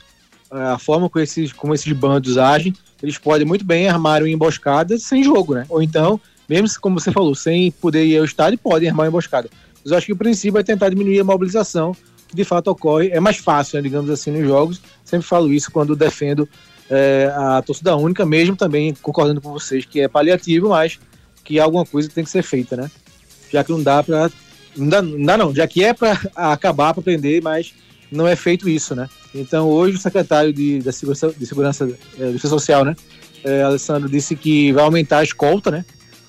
a 0.50 0.78
forma 0.78 1.10
como 1.10 1.22
esses, 1.22 1.52
como 1.52 1.74
esses 1.74 1.92
bandos 1.92 2.38
agem, 2.38 2.74
eles 3.04 3.18
podem 3.18 3.46
muito 3.46 3.66
bem 3.66 3.90
armar 3.90 4.22
uma 4.22 4.30
emboscada 4.30 4.98
sem 4.98 5.22
jogo, 5.22 5.56
né? 5.56 5.66
Ou 5.68 5.84
então 5.84 6.20
mesmo 6.48 6.70
como 6.80 7.00
você 7.00 7.12
falou, 7.12 7.36
sem 7.36 7.72
poder 7.72 8.06
ir 8.06 8.18
ao 8.18 8.26
estádio, 8.26 8.58
podem 8.58 8.90
armar 8.90 9.06
uma 9.06 9.10
emboscada. 9.10 9.50
Mas 9.84 9.92
eu 9.92 9.98
acho 9.98 10.08
que 10.08 10.14
o 10.14 10.18
princípio 10.18 10.58
é 10.58 10.64
tentar 10.64 10.90
diminuir 10.90 11.20
a 11.20 11.24
mobilização, 11.24 11.96
que 12.28 12.36
de 12.36 12.44
fato 12.44 12.70
ocorre, 12.70 13.10
é 13.10 13.20
mais 13.20 13.38
fácil, 13.38 13.78
né, 13.78 13.82
digamos 13.84 14.10
assim, 14.10 14.32
nos 14.32 14.48
jogos. 14.48 14.82
Sempre 15.04 15.28
falo 15.28 15.52
isso 15.52 15.72
quando 15.72 15.96
defendo 15.96 16.48
é, 16.90 17.32
a 17.36 17.62
torcida 17.62 17.96
única, 17.96 18.26
mesmo 18.26 18.56
também 18.56 18.94
concordando 19.02 19.42
com 19.42 19.52
vocês 19.52 19.86
que 19.86 20.00
é 20.00 20.08
paliativo, 20.08 20.70
mas 20.70 21.00
que 21.44 21.60
alguma 21.60 21.86
coisa 21.86 22.10
tem 22.10 22.24
que 22.24 22.30
ser 22.30 22.44
feita, 22.44 22.76
né? 22.76 22.90
Já 23.52 23.64
que 23.64 23.72
não 23.72 23.82
dá 23.82 24.04
para 24.04 24.30
não 24.76 24.90
dá, 24.90 25.02
não 25.02 25.26
dá 25.26 25.38
não, 25.38 25.56
já 25.56 25.68
que 25.68 25.84
é 25.84 25.94
para 25.94 26.20
acabar, 26.36 26.94
para 26.94 27.04
prender, 27.04 27.42
mas 27.42 27.74
não 28.12 28.28
é 28.28 28.36
feito 28.36 28.70
isso, 28.70 28.96
né? 28.96 29.10
Então 29.34 29.68
hoje 29.68 29.98
o 29.98 30.00
secretário 30.00 30.54
de, 30.54 30.80
da 30.80 30.92
Segurança, 30.92 31.34
de 31.38 31.46
Segurança 31.46 31.90
é, 32.20 32.38
Social, 32.38 32.86
né? 32.86 32.96
É, 33.44 33.64
Alessandro 33.64 34.10
disse 34.10 34.36
que 34.36 34.72
vai 34.72 34.84
aumentar 34.84 35.20
a 35.20 35.24
escolta, 35.24 35.72
né? 35.72 35.86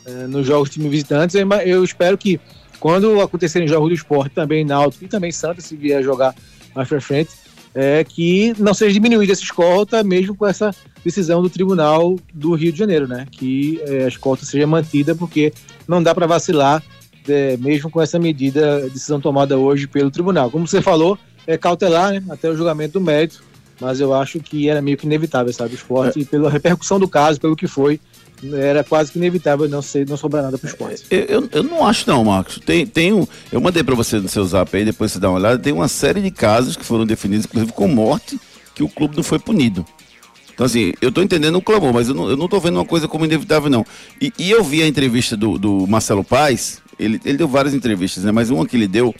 É, 0.06 0.26
nos 0.26 0.46
jogos 0.46 0.70
time 0.70 0.88
visitantes. 0.88 1.36
Eu 1.64 1.84
espero 1.84 2.16
que 2.16 2.40
quando 2.80 3.20
acontecerem 3.20 3.68
jogos 3.68 3.88
do 3.88 3.94
esporte, 3.94 4.34
também 4.34 4.64
Náutico 4.64 5.04
e 5.04 5.08
também 5.08 5.32
Santa, 5.32 5.60
se 5.60 5.76
vier 5.76 6.02
jogar 6.02 6.34
mais 6.74 6.88
pra 6.88 7.00
frente, 7.00 7.30
é 7.80 8.02
que 8.02 8.52
não 8.58 8.74
seja 8.74 8.92
diminuída 8.92 9.32
essa 9.32 9.42
escolta, 9.42 10.02
mesmo 10.02 10.34
com 10.34 10.44
essa 10.44 10.74
decisão 11.04 11.40
do 11.40 11.48
Tribunal 11.48 12.18
do 12.34 12.52
Rio 12.54 12.72
de 12.72 12.78
Janeiro, 12.78 13.06
né? 13.06 13.24
Que 13.30 13.80
é, 13.86 14.04
a 14.04 14.08
escolta 14.08 14.44
seja 14.44 14.66
mantida, 14.66 15.14
porque 15.14 15.52
não 15.86 16.02
dá 16.02 16.12
para 16.12 16.26
vacilar, 16.26 16.82
é, 17.28 17.56
mesmo 17.56 17.88
com 17.88 18.02
essa 18.02 18.18
medida, 18.18 18.80
decisão 18.88 19.20
tomada 19.20 19.56
hoje 19.56 19.86
pelo 19.86 20.10
Tribunal. 20.10 20.50
Como 20.50 20.66
você 20.66 20.82
falou, 20.82 21.16
é 21.46 21.56
cautelar, 21.56 22.14
né? 22.14 22.24
Até 22.30 22.50
o 22.50 22.56
julgamento 22.56 22.94
do 22.94 23.00
mérito, 23.00 23.44
mas 23.80 24.00
eu 24.00 24.12
acho 24.12 24.40
que 24.40 24.68
era 24.68 24.82
meio 24.82 24.96
que 24.96 25.06
inevitável, 25.06 25.52
sabe? 25.52 25.74
O 25.74 25.76
esporte, 25.76 26.22
é. 26.22 26.24
pela 26.24 26.50
repercussão 26.50 26.98
do 26.98 27.06
caso, 27.06 27.40
pelo 27.40 27.54
que 27.54 27.68
foi, 27.68 28.00
era 28.54 28.84
quase 28.84 29.12
que 29.12 29.18
inevitável 29.18 29.68
não, 29.68 29.82
ser, 29.82 30.06
não 30.08 30.16
sobrar 30.16 30.44
nada 30.44 30.58
para 30.58 30.66
o 30.66 30.70
esporte. 30.70 31.04
Eu, 31.10 31.20
eu, 31.20 31.48
eu, 31.52 31.62
não 31.62 31.86
acho 31.86 32.08
não, 32.08 32.24
Marcos. 32.24 32.58
Tem, 32.64 32.86
tem 32.86 33.12
um, 33.12 33.26
eu 33.50 33.60
mandei 33.60 33.82
para 33.82 33.94
você 33.94 34.18
no 34.18 34.28
seu 34.28 34.44
zap 34.44 34.76
aí, 34.76 34.84
depois 34.84 35.12
você 35.12 35.18
dá 35.18 35.28
uma 35.28 35.38
olhada, 35.38 35.58
tem 35.58 35.72
uma 35.72 35.88
série 35.88 36.20
de 36.20 36.30
casos 36.30 36.76
que 36.76 36.84
foram 36.84 37.04
definidos, 37.04 37.46
inclusive 37.46 37.72
com 37.72 37.88
morte, 37.88 38.38
que 38.74 38.82
o 38.82 38.88
clube 38.88 39.16
não 39.16 39.22
foi 39.22 39.38
punido. 39.38 39.84
Então, 40.52 40.66
assim, 40.66 40.92
eu 41.00 41.12
tô 41.12 41.22
entendendo 41.22 41.56
o 41.56 41.62
clamor, 41.62 41.92
mas 41.92 42.08
eu 42.08 42.14
não, 42.14 42.28
eu 42.28 42.36
não 42.36 42.48
tô 42.48 42.58
vendo 42.58 42.76
uma 42.76 42.84
coisa 42.84 43.06
como 43.06 43.24
inevitável, 43.24 43.70
não. 43.70 43.86
E, 44.20 44.32
e 44.38 44.50
eu 44.50 44.64
vi 44.64 44.82
a 44.82 44.88
entrevista 44.88 45.36
do, 45.36 45.56
do 45.56 45.86
Marcelo 45.86 46.24
Paes, 46.24 46.80
ele, 46.98 47.20
ele 47.24 47.38
deu 47.38 47.46
várias 47.46 47.74
entrevistas, 47.74 48.24
né? 48.24 48.32
Mas 48.32 48.50
uma 48.50 48.66
que 48.66 48.76
ele 48.76 48.88
deu, 48.88 49.14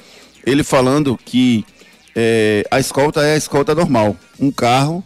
ele 0.45 0.65
falando 0.65 1.19
que 1.25 1.65
é, 2.15 2.65
a 2.71 2.81
escolta 2.81 3.23
é 3.23 3.35
a 3.35 3.37
escolta 3.37 3.73
normal. 3.75 4.17
Um 4.41 4.51
carro 4.51 5.05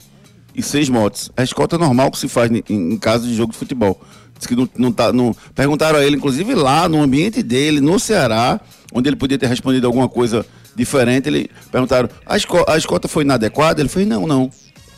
e 0.55 0.63
seis 0.63 0.89
motos. 0.89 1.31
A 1.37 1.43
escolta 1.43 1.79
normal 1.79 2.11
que 2.11 2.19
se 2.19 2.29
faz 2.29 2.51
em, 2.51 2.63
em 2.69 2.99
caso 2.99 3.27
de 3.27 3.35
jogo 3.35 3.53
de 3.53 3.59
futebol. 3.59 4.01
Diz 4.39 4.47
que 4.47 4.57
não, 4.57 4.69
não 4.77 4.93
tá. 4.93 5.13
Não... 5.13 5.35
Perguntaram 5.55 5.99
a 5.99 6.05
ele, 6.05 6.17
inclusive 6.17 6.55
lá 6.55 6.89
no 6.89 7.01
ambiente 7.01 7.43
dele, 7.43 7.81
no 7.81 7.99
Ceará, 7.99 8.61
onde 8.93 9.09
ele 9.09 9.17
podia 9.17 9.39
ter 9.39 9.47
respondido 9.47 9.87
alguma 9.87 10.09
coisa 10.09 10.45
diferente. 10.75 11.29
Ele 11.29 11.51
perguntaram: 11.71 12.09
a, 12.27 12.37
esco 12.37 12.65
a 12.69 12.77
escolta 12.77 13.09
foi 13.09 13.25
inadequada? 13.25 13.81
Ele 13.81 13.89
falou: 13.89 14.09
não, 14.09 14.27
não. 14.27 14.51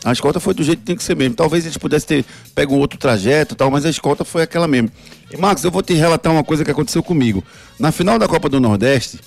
A 0.03 0.11
escolta 0.11 0.39
foi 0.39 0.53
do 0.53 0.63
jeito 0.63 0.79
que 0.79 0.85
tem 0.85 0.95
que 0.95 1.03
ser 1.03 1.15
mesmo. 1.15 1.33
Talvez 1.35 1.65
eles 1.65 1.77
pudessem 1.77 2.07
ter 2.07 2.25
pego 2.53 2.75
outro 2.75 2.99
trajeto 2.99 3.55
tal, 3.55 3.71
mas 3.71 3.85
a 3.85 3.89
escolta 3.89 4.23
foi 4.23 4.43
aquela 4.43 4.67
mesmo. 4.67 4.91
E 5.31 5.37
Marcos, 5.37 5.63
eu 5.63 5.71
vou 5.71 5.81
te 5.81 5.93
relatar 5.93 6.31
uma 6.31 6.43
coisa 6.43 6.63
que 6.63 6.69
aconteceu 6.69 7.01
comigo. 7.01 7.43
Na 7.79 7.91
final 7.91 8.19
da 8.19 8.27
Copa 8.27 8.47
do 8.47 8.59
Nordeste, 8.59 9.19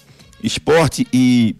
Esporte 0.43 1.05
e, 1.13 1.57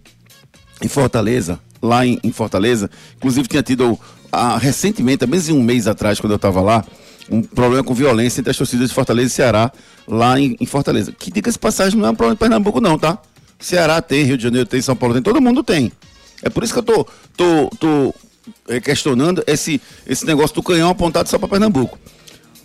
e 0.81 0.87
Fortaleza, 0.87 1.59
lá 1.81 2.05
em, 2.05 2.19
em, 2.23 2.31
Fortaleza, 2.31 2.89
inclusive 3.17 3.47
tinha 3.47 3.63
tido 3.63 3.97
ah, 4.31 4.57
recentemente, 4.57 5.25
menos 5.25 5.45
de 5.45 5.53
um 5.53 5.61
mês 5.61 5.87
atrás, 5.87 6.19
quando 6.19 6.31
eu 6.31 6.37
estava 6.37 6.61
lá, 6.61 6.83
um 7.31 7.41
problema 7.41 7.83
com 7.83 7.93
violência 7.93 8.39
entre 8.41 8.51
as 8.51 8.57
torcidas 8.57 8.89
de 8.89 8.95
Fortaleza 8.95 9.27
e 9.27 9.31
Ceará, 9.31 9.71
lá 10.07 10.39
em, 10.39 10.55
em 10.59 10.65
Fortaleza. 10.65 11.11
Que 11.11 11.31
diga-se 11.31 11.57
passagem, 11.57 11.99
não 11.99 12.07
é 12.07 12.11
um 12.11 12.15
problema 12.15 12.35
de 12.35 12.39
Pernambuco, 12.39 12.81
não, 12.81 12.97
tá? 12.97 13.17
Ceará 13.59 14.01
tem, 14.01 14.23
Rio 14.23 14.37
de 14.37 14.43
Janeiro 14.43 14.67
tem, 14.67 14.81
São 14.81 14.95
Paulo 14.95 15.13
tem, 15.13 15.23
todo 15.23 15.41
mundo 15.41 15.63
tem. 15.63 15.91
É 16.41 16.49
por 16.49 16.63
isso 16.63 16.73
que 16.73 16.79
eu 16.79 16.83
tô, 16.83 17.07
tô, 17.35 17.69
tô 17.79 18.15
é, 18.67 18.79
questionando 18.79 19.43
esse, 19.45 19.81
esse 20.07 20.25
negócio 20.25 20.55
do 20.55 20.63
canhão 20.63 20.89
apontado 20.89 21.29
só 21.29 21.37
para 21.37 21.47
Pernambuco. 21.47 21.99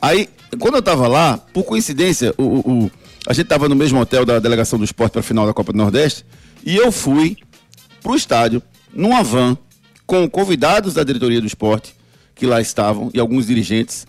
Aí, 0.00 0.28
quando 0.59 0.75
eu 0.75 0.80
estava 0.80 1.09
lá, 1.09 1.38
por 1.52 1.64
coincidência, 1.64 2.35
o, 2.38 2.42
o, 2.42 2.90
a 3.26 3.33
gente 3.33 3.47
estava 3.47 3.68
no 3.68 3.75
mesmo 3.75 3.99
hotel 4.00 4.25
da 4.25 4.38
delegação 4.38 4.78
do 4.78 4.85
esporte 4.85 5.12
para 5.12 5.21
a 5.21 5.25
final 5.25 5.47
da 5.47 5.52
Copa 5.52 5.73
do 5.73 5.78
Nordeste, 5.78 6.25
e 6.64 6.76
eu 6.76 6.92
fui 6.92 7.37
para 8.02 8.12
o 8.12 8.16
estádio, 8.16 8.62
numa 8.94 9.22
van, 9.22 9.56
com 10.06 10.28
convidados 10.28 10.94
da 10.94 11.02
diretoria 11.02 11.40
do 11.40 11.46
esporte, 11.46 11.94
que 12.34 12.46
lá 12.46 12.60
estavam, 12.60 13.10
e 13.12 13.20
alguns 13.20 13.46
dirigentes, 13.46 14.06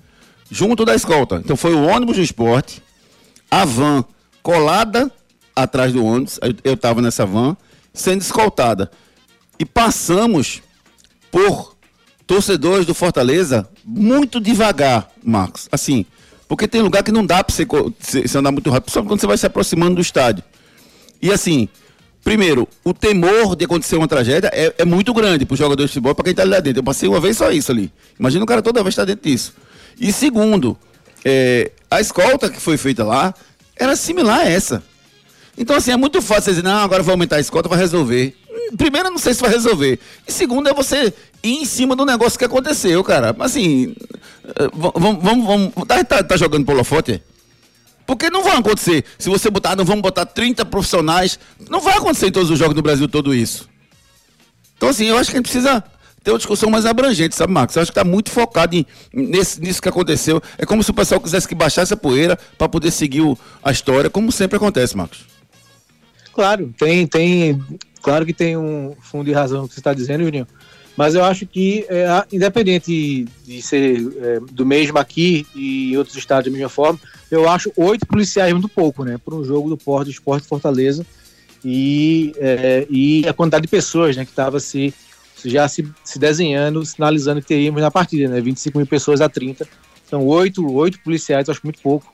junto 0.50 0.86
da 0.86 0.96
escolta. 0.96 1.42
Então 1.44 1.56
foi 1.56 1.74
o 1.74 1.86
ônibus 1.86 2.18
do 2.18 2.24
esporte, 2.24 2.82
a 3.50 3.66
van 3.66 4.04
colada 4.44 5.12
atrás 5.56 5.94
do 5.94 6.04
ônibus, 6.04 6.40
eu 6.64 6.74
estava 6.74 7.02
nessa 7.02 7.26
van, 7.26 7.56
sendo 7.94 8.22
escoltada. 8.22 8.92
E 9.58 9.66
passamos 9.66 10.62
por 11.32 11.76
torcedores 12.28 12.86
do 12.86 12.94
Fortaleza 12.94 13.70
muito 13.84 14.40
devagar, 14.40 15.10
Marcos. 15.24 15.70
Assim, 15.72 16.06
porque 16.48 16.68
tem 16.68 16.82
lugar 16.82 17.04
que 17.04 17.12
não 17.12 17.26
dá 17.26 17.44
para 17.44 17.56
você, 17.56 17.66
você 17.66 18.38
andar 18.38 18.52
muito 18.52 18.70
rápido, 18.70 18.92
só 18.92 19.02
quando 19.02 19.20
você 19.20 19.28
vai 19.28 19.38
se 19.38 19.46
aproximando 19.46 19.96
do 19.96 20.02
estádio. 20.02 20.44
E 21.22 21.32
assim, 21.32 21.70
primeiro, 22.26 22.68
o 22.84 22.94
temor 22.94 23.56
de 23.56 23.64
acontecer 23.64 23.96
uma 23.96 24.08
tragédia 24.08 24.50
é, 24.52 24.74
é 24.80 24.84
muito 24.84 25.14
grande 25.14 25.46
para 25.46 25.54
os 25.54 25.60
jogadores 25.60 25.92
de 25.92 25.94
futebol, 25.94 26.14
para 26.14 26.26
quem 26.26 26.32
está 26.32 26.44
ali 26.44 26.60
dentro. 26.62 26.80
Eu 26.80 26.84
passei 26.84 27.08
uma 27.08 27.22
vez 27.22 27.38
só 27.38 27.50
isso 27.52 27.72
ali. 27.72 27.90
Imagina 28.20 28.44
o 28.44 28.48
cara 28.48 28.62
toda 28.62 28.84
vez 28.84 28.92
estar 28.94 29.04
tá 29.04 29.06
dentro 29.06 29.30
disso. 29.30 29.54
E 29.98 30.12
segundo, 30.12 30.78
é, 31.24 31.72
a 31.90 32.02
escolta 32.02 32.50
que 32.50 32.60
foi 32.60 32.76
feita 32.76 33.06
lá 33.06 33.34
era 33.78 33.96
similar 33.96 34.40
a 34.40 34.50
essa. 34.50 34.84
Então, 35.58 35.78
assim, 35.78 35.92
é 35.92 35.96
muito 35.96 36.22
fácil 36.22 36.52
dizer, 36.52 36.64
não, 36.64 36.80
agora 36.80 37.02
vou 37.02 37.14
aumentar 37.14 37.38
a 37.38 37.40
escolta, 37.40 37.70
vai 37.70 37.80
resolver 37.80 38.36
primeiro, 38.78 39.08
eu 39.08 39.12
não 39.12 39.18
sei 39.18 39.34
se 39.34 39.42
vai 39.42 39.52
resolver. 39.52 40.00
E 40.28 40.32
segundo, 40.32 40.68
é 40.70 40.74
você 40.74 41.14
ir 41.44 41.62
em 41.62 41.66
cima 41.66 41.96
do 41.96 42.06
negócio 42.06 42.40
que 42.40 42.46
aconteceu, 42.46 43.04
cara. 43.04 43.36
Assim, 43.40 43.96
eh, 44.46 44.70
vamos, 44.74 45.24
vamos, 45.24 45.46
vamos. 45.46 45.74
Tá, 45.88 46.04
tá, 46.04 46.24
tá 46.24 46.38
jogando 46.38 46.66
polo 46.66 46.84
forte? 46.84 47.22
Porque 48.06 48.30
não 48.30 48.44
vai 48.44 48.58
acontecer. 48.58 49.04
Se 49.18 49.30
você 49.30 49.50
botar, 49.50 49.76
não 49.76 49.86
vamos 49.86 50.02
botar 50.02 50.26
30 50.26 50.66
profissionais. 50.66 51.40
Não 51.70 51.82
vai 51.82 51.98
acontecer 51.98 52.28
em 52.28 52.32
todos 52.32 52.50
os 52.50 52.60
jogos 52.60 52.76
do 52.76 52.82
Brasil 52.82 53.08
tudo 53.08 53.34
isso. 53.34 53.70
Então, 54.78 54.90
assim, 54.90 55.06
eu 55.06 55.18
acho 55.18 55.32
que 55.32 55.38
a 55.38 55.40
gente 55.40 55.50
precisa 55.50 55.84
ter 56.24 56.32
uma 56.32 56.38
discussão 56.38 56.70
mais 56.70 56.86
abrangente, 56.86 57.36
sabe, 57.36 57.54
Marcos? 57.54 57.76
Eu 57.76 57.82
acho 57.82 57.92
que 57.92 58.00
está 58.00 58.10
muito 58.10 58.32
focado 58.32 58.76
em, 58.76 58.86
nesse, 59.14 59.62
nisso 59.62 59.82
que 59.82 59.90
aconteceu. 59.90 60.42
É 60.58 60.66
como 60.66 60.84
se 60.84 60.92
o 60.92 60.94
pessoal 60.94 61.22
quisesse 61.22 61.48
que 61.48 61.56
baixasse 61.56 61.94
a 61.94 61.98
poeira 61.98 62.38
para 62.58 62.68
poder 62.68 62.92
seguir 62.92 63.22
o, 63.22 63.38
a 63.64 63.72
história, 63.72 64.10
como 64.10 64.32
sempre 64.32 64.58
acontece, 64.58 64.98
Marcos. 64.98 65.26
Claro, 66.34 66.74
tem, 66.78 67.08
tem 67.08 67.64
Claro 68.06 68.24
que 68.24 68.34
tem 68.34 68.56
um 68.56 68.96
fundo 69.02 69.26
de 69.26 69.32
razão 69.32 69.64
no 69.64 69.68
que 69.68 69.74
você 69.74 69.80
está 69.80 69.92
dizendo, 69.92 70.24
Juninho, 70.24 70.48
mas 70.98 71.14
eu 71.14 71.24
acho 71.24 71.46
que, 71.46 71.86
é, 71.90 72.08
independente 72.32 73.28
de 73.46 73.62
ser 73.62 74.14
é, 74.18 74.40
do 74.52 74.66
mesmo 74.66 74.98
aqui 74.98 75.46
e 75.54 75.92
em 75.94 75.98
outros 75.98 76.16
estados 76.16 76.46
da 76.46 76.52
mesma 76.52 76.70
forma, 76.70 77.00
eu 77.30 77.50
acho 77.50 77.72
oito 77.76 78.06
policiais 78.06 78.54
muito 78.54 78.70
pouco, 78.70 79.04
né? 79.04 79.18
Por 79.24 79.34
um 79.34 79.44
jogo 79.44 79.70
do 79.70 79.78
Porto, 79.78 80.06
do 80.06 80.12
Esporte 80.12 80.48
Fortaleza. 80.48 81.06
E, 81.64 82.34
é, 82.38 82.86
e 82.90 83.28
a 83.28 83.34
quantidade 83.34 83.64
de 83.64 83.68
pessoas 83.68 84.16
né, 84.16 84.24
que 84.24 84.32
estava 84.32 84.60
se, 84.60 84.94
já 85.44 85.68
se, 85.68 85.86
se 86.04 86.20
desenhando, 86.20 86.86
sinalizando 86.86 87.42
que 87.42 87.48
teríamos 87.48 87.82
na 87.82 87.92
partida, 87.92 88.30
né? 88.30 88.40
25 88.40 88.78
mil 88.78 88.88
pessoas 88.88 89.20
a 89.20 89.28
30. 89.28 89.68
São 90.10 90.26
oito, 90.26 90.66
oito 90.72 91.00
policiais, 91.00 91.48
eu 91.48 91.52
acho 91.52 91.62
muito 91.64 91.82
pouco, 91.82 92.12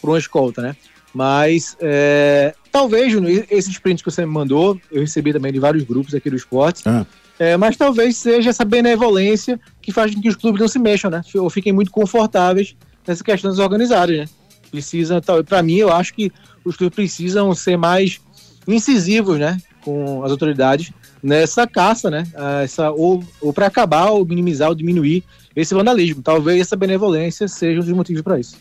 por 0.00 0.10
uma 0.10 0.18
escolta, 0.18 0.62
né? 0.62 0.76
Mas 1.12 1.76
é, 1.80 2.54
talvez, 2.70 3.12
Júnior, 3.12 3.44
esse 3.50 3.70
sprint 3.70 4.02
que 4.02 4.10
você 4.10 4.24
me 4.24 4.32
mandou, 4.32 4.80
eu 4.90 5.02
recebi 5.02 5.32
também 5.32 5.52
de 5.52 5.58
vários 5.58 5.82
grupos 5.82 6.14
aqui 6.14 6.30
do 6.30 6.36
esporte. 6.36 6.82
Ah. 6.86 7.04
É, 7.38 7.56
mas 7.56 7.76
talvez 7.76 8.16
seja 8.16 8.50
essa 8.50 8.64
benevolência 8.64 9.58
que 9.80 9.90
faz 9.90 10.14
com 10.14 10.20
que 10.20 10.28
os 10.28 10.36
clubes 10.36 10.60
não 10.60 10.68
se 10.68 10.78
mexam, 10.78 11.10
né? 11.10 11.22
Ou 11.34 11.50
fiquem 11.50 11.72
muito 11.72 11.90
confortáveis 11.90 12.76
nessa 13.06 13.24
questão 13.24 13.50
desorganizadas, 13.50 14.16
né? 14.16 14.24
Precisa, 14.70 15.20
para 15.20 15.62
mim, 15.62 15.76
eu 15.76 15.92
acho 15.92 16.14
que 16.14 16.32
os 16.64 16.76
clubes 16.76 16.94
precisam 16.94 17.54
ser 17.54 17.76
mais 17.76 18.20
incisivos, 18.66 19.38
né? 19.38 19.58
Com 19.82 20.22
as 20.22 20.30
autoridades 20.30 20.92
nessa 21.22 21.66
caça, 21.66 22.10
né? 22.10 22.26
Essa, 22.62 22.90
ou 22.90 23.24
ou 23.40 23.52
para 23.52 23.66
acabar, 23.66 24.10
ou 24.10 24.24
minimizar, 24.24 24.68
ou 24.68 24.74
diminuir 24.74 25.24
esse 25.54 25.74
vandalismo. 25.74 26.22
Talvez 26.22 26.60
essa 26.60 26.76
benevolência 26.76 27.48
seja 27.48 27.80
um 27.80 27.84
dos 27.84 27.92
motivos 27.92 28.22
para 28.22 28.38
isso. 28.38 28.56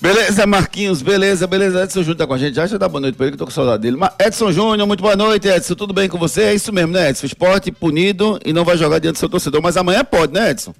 Beleza, 0.00 0.46
Marquinhos, 0.46 1.00
beleza, 1.00 1.46
beleza. 1.46 1.82
Edson 1.82 2.00
Júnior 2.00 2.16
tá 2.16 2.26
com 2.26 2.34
a 2.34 2.38
gente. 2.38 2.54
Já 2.54 2.66
já 2.66 2.76
dá 2.76 2.86
boa 2.86 3.00
noite 3.00 3.16
pra 3.16 3.26
ele, 3.26 3.32
que 3.32 3.36
eu 3.36 3.38
tô 3.38 3.44
com 3.46 3.50
saudade 3.50 3.82
dele. 3.82 3.96
Edson 4.20 4.52
Júnior, 4.52 4.86
muito 4.86 5.02
boa 5.02 5.16
noite, 5.16 5.48
Edson. 5.48 5.74
Tudo 5.74 5.94
bem 5.94 6.08
com 6.08 6.18
você? 6.18 6.42
É 6.42 6.54
isso 6.54 6.70
mesmo, 6.70 6.92
né, 6.92 7.10
Edson? 7.10 7.24
Esporte 7.24 7.72
punido 7.72 8.38
e 8.44 8.52
não 8.52 8.64
vai 8.64 8.76
jogar 8.76 8.98
diante 8.98 9.14
do 9.14 9.18
seu 9.18 9.28
torcedor, 9.28 9.62
mas 9.62 9.76
amanhã 9.76 10.04
pode, 10.04 10.34
né, 10.34 10.50
Edson? 10.50 10.74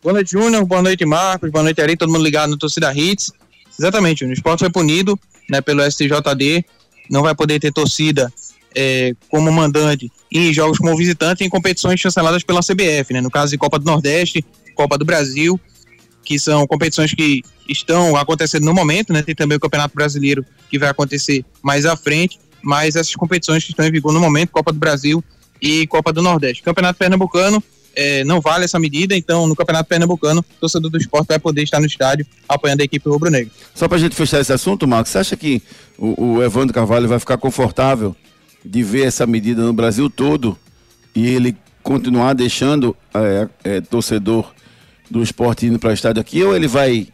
Boa 0.00 0.12
noite, 0.12 0.30
Júnior. 0.30 0.64
Boa 0.64 0.80
noite, 0.80 1.04
Marcos. 1.04 1.50
Boa 1.50 1.64
noite, 1.64 1.80
Ari. 1.80 1.96
Todo 1.96 2.12
mundo 2.12 2.22
ligado 2.22 2.50
no 2.50 2.56
Torcida 2.56 2.94
Hits. 2.94 3.32
Exatamente, 3.76 4.20
Júnior. 4.20 4.36
O 4.36 4.38
esporte 4.38 4.60
foi 4.60 4.70
punido 4.70 5.18
né, 5.50 5.60
pelo 5.60 5.82
STJD. 5.82 6.64
Não 7.10 7.22
vai 7.22 7.34
poder 7.34 7.58
ter 7.58 7.72
torcida 7.72 8.32
é, 8.76 9.12
como 9.28 9.50
mandante 9.50 10.10
em 10.30 10.52
jogos 10.52 10.78
como 10.78 10.96
visitante 10.96 11.42
em 11.42 11.48
competições 11.48 11.98
chanceladas 11.98 12.44
pela 12.44 12.60
CBF, 12.60 13.12
né? 13.12 13.20
No 13.20 13.30
caso 13.30 13.50
de 13.50 13.58
Copa 13.58 13.76
do 13.78 13.84
Nordeste, 13.84 14.44
Copa 14.76 14.96
do 14.96 15.04
Brasil 15.04 15.58
que 16.28 16.38
são 16.38 16.66
competições 16.66 17.14
que 17.14 17.42
estão 17.66 18.14
acontecendo 18.14 18.66
no 18.66 18.74
momento, 18.74 19.14
né? 19.14 19.22
Tem 19.22 19.34
também 19.34 19.56
o 19.56 19.60
Campeonato 19.60 19.94
Brasileiro 19.94 20.44
que 20.70 20.78
vai 20.78 20.90
acontecer 20.90 21.42
mais 21.62 21.86
à 21.86 21.96
frente, 21.96 22.38
mas 22.60 22.96
essas 22.96 23.14
competições 23.14 23.64
que 23.64 23.70
estão 23.70 23.86
em 23.86 23.90
vigor 23.90 24.12
no 24.12 24.20
momento, 24.20 24.50
Copa 24.50 24.70
do 24.70 24.78
Brasil 24.78 25.24
e 25.58 25.86
Copa 25.86 26.12
do 26.12 26.20
Nordeste. 26.20 26.62
Campeonato 26.62 26.98
Pernambucano 26.98 27.64
é, 27.96 28.24
não 28.24 28.42
vale 28.42 28.66
essa 28.66 28.78
medida, 28.78 29.16
então 29.16 29.46
no 29.46 29.56
Campeonato 29.56 29.88
Pernambucano, 29.88 30.40
o 30.40 30.60
torcedor 30.60 30.90
do 30.90 30.98
esporte 30.98 31.28
vai 31.28 31.38
poder 31.38 31.62
estar 31.62 31.80
no 31.80 31.86
estádio 31.86 32.26
apoiando 32.46 32.82
a 32.82 32.84
equipe 32.84 33.08
rubro-negra. 33.08 33.50
Só 33.74 33.88
para 33.88 33.96
a 33.96 34.00
gente 34.00 34.14
fechar 34.14 34.38
esse 34.38 34.52
assunto, 34.52 34.86
Marcos, 34.86 35.10
você 35.10 35.18
acha 35.18 35.34
que 35.34 35.62
o, 35.96 36.34
o 36.34 36.42
Evandro 36.42 36.74
Carvalho 36.74 37.08
vai 37.08 37.18
ficar 37.18 37.38
confortável 37.38 38.14
de 38.62 38.82
ver 38.82 39.06
essa 39.06 39.26
medida 39.26 39.62
no 39.62 39.72
Brasil 39.72 40.10
todo 40.10 40.58
e 41.14 41.26
ele 41.26 41.56
continuar 41.82 42.34
deixando 42.34 42.94
é, 43.14 43.48
é, 43.64 43.80
torcedor 43.80 44.52
do 45.10 45.22
esporte 45.22 45.66
indo 45.66 45.78
para 45.78 45.90
o 45.90 45.92
estádio 45.92 46.20
aqui 46.20 46.42
ou 46.42 46.54
ele 46.54 46.68
vai 46.68 47.08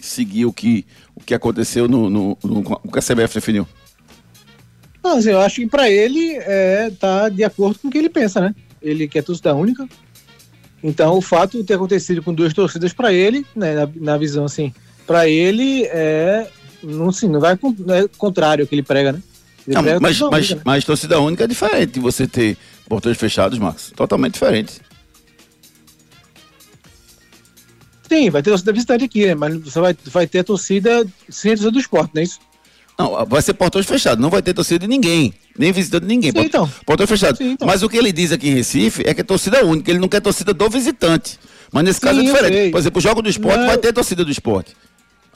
seguir 0.00 0.44
o 0.44 0.52
que, 0.52 0.86
o 1.14 1.20
que 1.20 1.34
aconteceu 1.34 1.88
no, 1.88 2.08
no, 2.08 2.38
no 2.42 2.60
o 2.82 2.90
que 2.90 2.98
a 2.98 3.02
CBF 3.02 3.34
definiu? 3.34 3.66
Mas 5.02 5.26
eu 5.26 5.40
acho 5.40 5.56
que 5.56 5.66
para 5.66 5.88
ele 5.88 6.36
é, 6.36 6.90
tá 6.98 7.28
de 7.28 7.44
acordo 7.44 7.78
com 7.78 7.88
o 7.88 7.90
que 7.90 7.98
ele 7.98 8.08
pensa, 8.08 8.40
né? 8.40 8.54
Ele 8.82 9.06
quer 9.06 9.22
torcida 9.22 9.54
única. 9.54 9.88
Então 10.82 11.16
o 11.16 11.22
fato 11.22 11.58
de 11.58 11.64
ter 11.64 11.74
acontecido 11.74 12.22
com 12.22 12.34
duas 12.34 12.52
torcidas 12.52 12.92
para 12.92 13.12
ele, 13.12 13.46
né, 13.54 13.74
na, 13.74 13.88
na, 13.96 14.18
visão 14.18 14.44
assim, 14.44 14.72
para 15.06 15.28
ele 15.28 15.84
é 15.84 16.48
não, 16.82 17.10
sim, 17.10 17.28
não 17.28 17.40
vai 17.40 17.58
não 17.78 17.94
é 17.94 18.08
contrário 18.18 18.62
ao 18.62 18.68
que 18.68 18.74
ele 18.74 18.82
prega, 18.82 19.12
né? 19.12 19.22
Ele 19.66 19.74
não, 19.74 19.82
prega 19.82 20.00
mas, 20.00 20.20
mas, 20.20 20.30
única, 20.30 20.54
né? 20.56 20.62
mas 20.64 20.84
torcida 20.84 21.20
única 21.20 21.44
é 21.44 21.46
diferente 21.46 21.92
de 21.92 22.00
você 22.00 22.26
ter 22.26 22.56
portões 22.88 23.16
fechados, 23.16 23.58
Marcos. 23.58 23.92
Totalmente 23.96 24.34
diferente. 24.34 24.80
Sim, 28.08 28.30
vai 28.30 28.42
ter 28.42 28.50
torcida 28.50 28.72
visitante 28.72 29.04
aqui, 29.04 29.26
né? 29.26 29.34
Mas 29.34 29.54
você 29.56 29.80
vai, 29.80 29.96
vai 30.06 30.26
ter 30.26 30.40
a 30.40 30.44
torcida 30.44 31.06
sem 31.28 31.52
a 31.52 31.54
torcida 31.54 31.70
do 31.72 31.78
esporte, 31.80 32.10
não 32.14 32.20
é 32.20 32.24
isso? 32.24 32.38
Não, 32.98 33.26
vai 33.26 33.42
ser 33.42 33.52
portões 33.54 33.84
fechados, 33.84 34.22
não 34.22 34.30
vai 34.30 34.40
ter 34.40 34.54
torcida 34.54 34.78
de 34.80 34.86
ninguém, 34.86 35.34
nem 35.58 35.70
visitante 35.70 36.02
de 36.06 36.08
ninguém. 36.08 36.32
Sim, 36.32 36.38
então. 36.40 36.70
Portão 36.86 37.06
fechado. 37.06 37.36
Sim, 37.36 37.50
então. 37.50 37.66
Mas 37.66 37.82
o 37.82 37.88
que 37.90 37.96
ele 37.98 38.10
diz 38.10 38.32
aqui 38.32 38.48
em 38.48 38.54
Recife 38.54 39.02
é 39.04 39.12
que 39.12 39.20
é 39.20 39.24
torcida 39.24 39.64
única, 39.66 39.90
ele 39.90 39.98
não 40.00 40.08
quer 40.08 40.20
torcida 40.20 40.54
do 40.54 40.70
visitante. 40.70 41.38
Mas 41.72 41.84
nesse 41.84 42.00
caso 42.00 42.18
é 42.20 42.22
Sim, 42.22 42.32
diferente. 42.32 42.70
Por 42.70 42.78
exemplo, 42.78 42.98
o 42.98 43.02
jogo 43.02 43.20
do 43.20 43.28
esporte 43.28 43.58
Não. 43.58 43.66
vai 43.66 43.76
ter 43.76 43.92
torcida 43.92 44.24
do 44.24 44.30
esporte. 44.30 44.74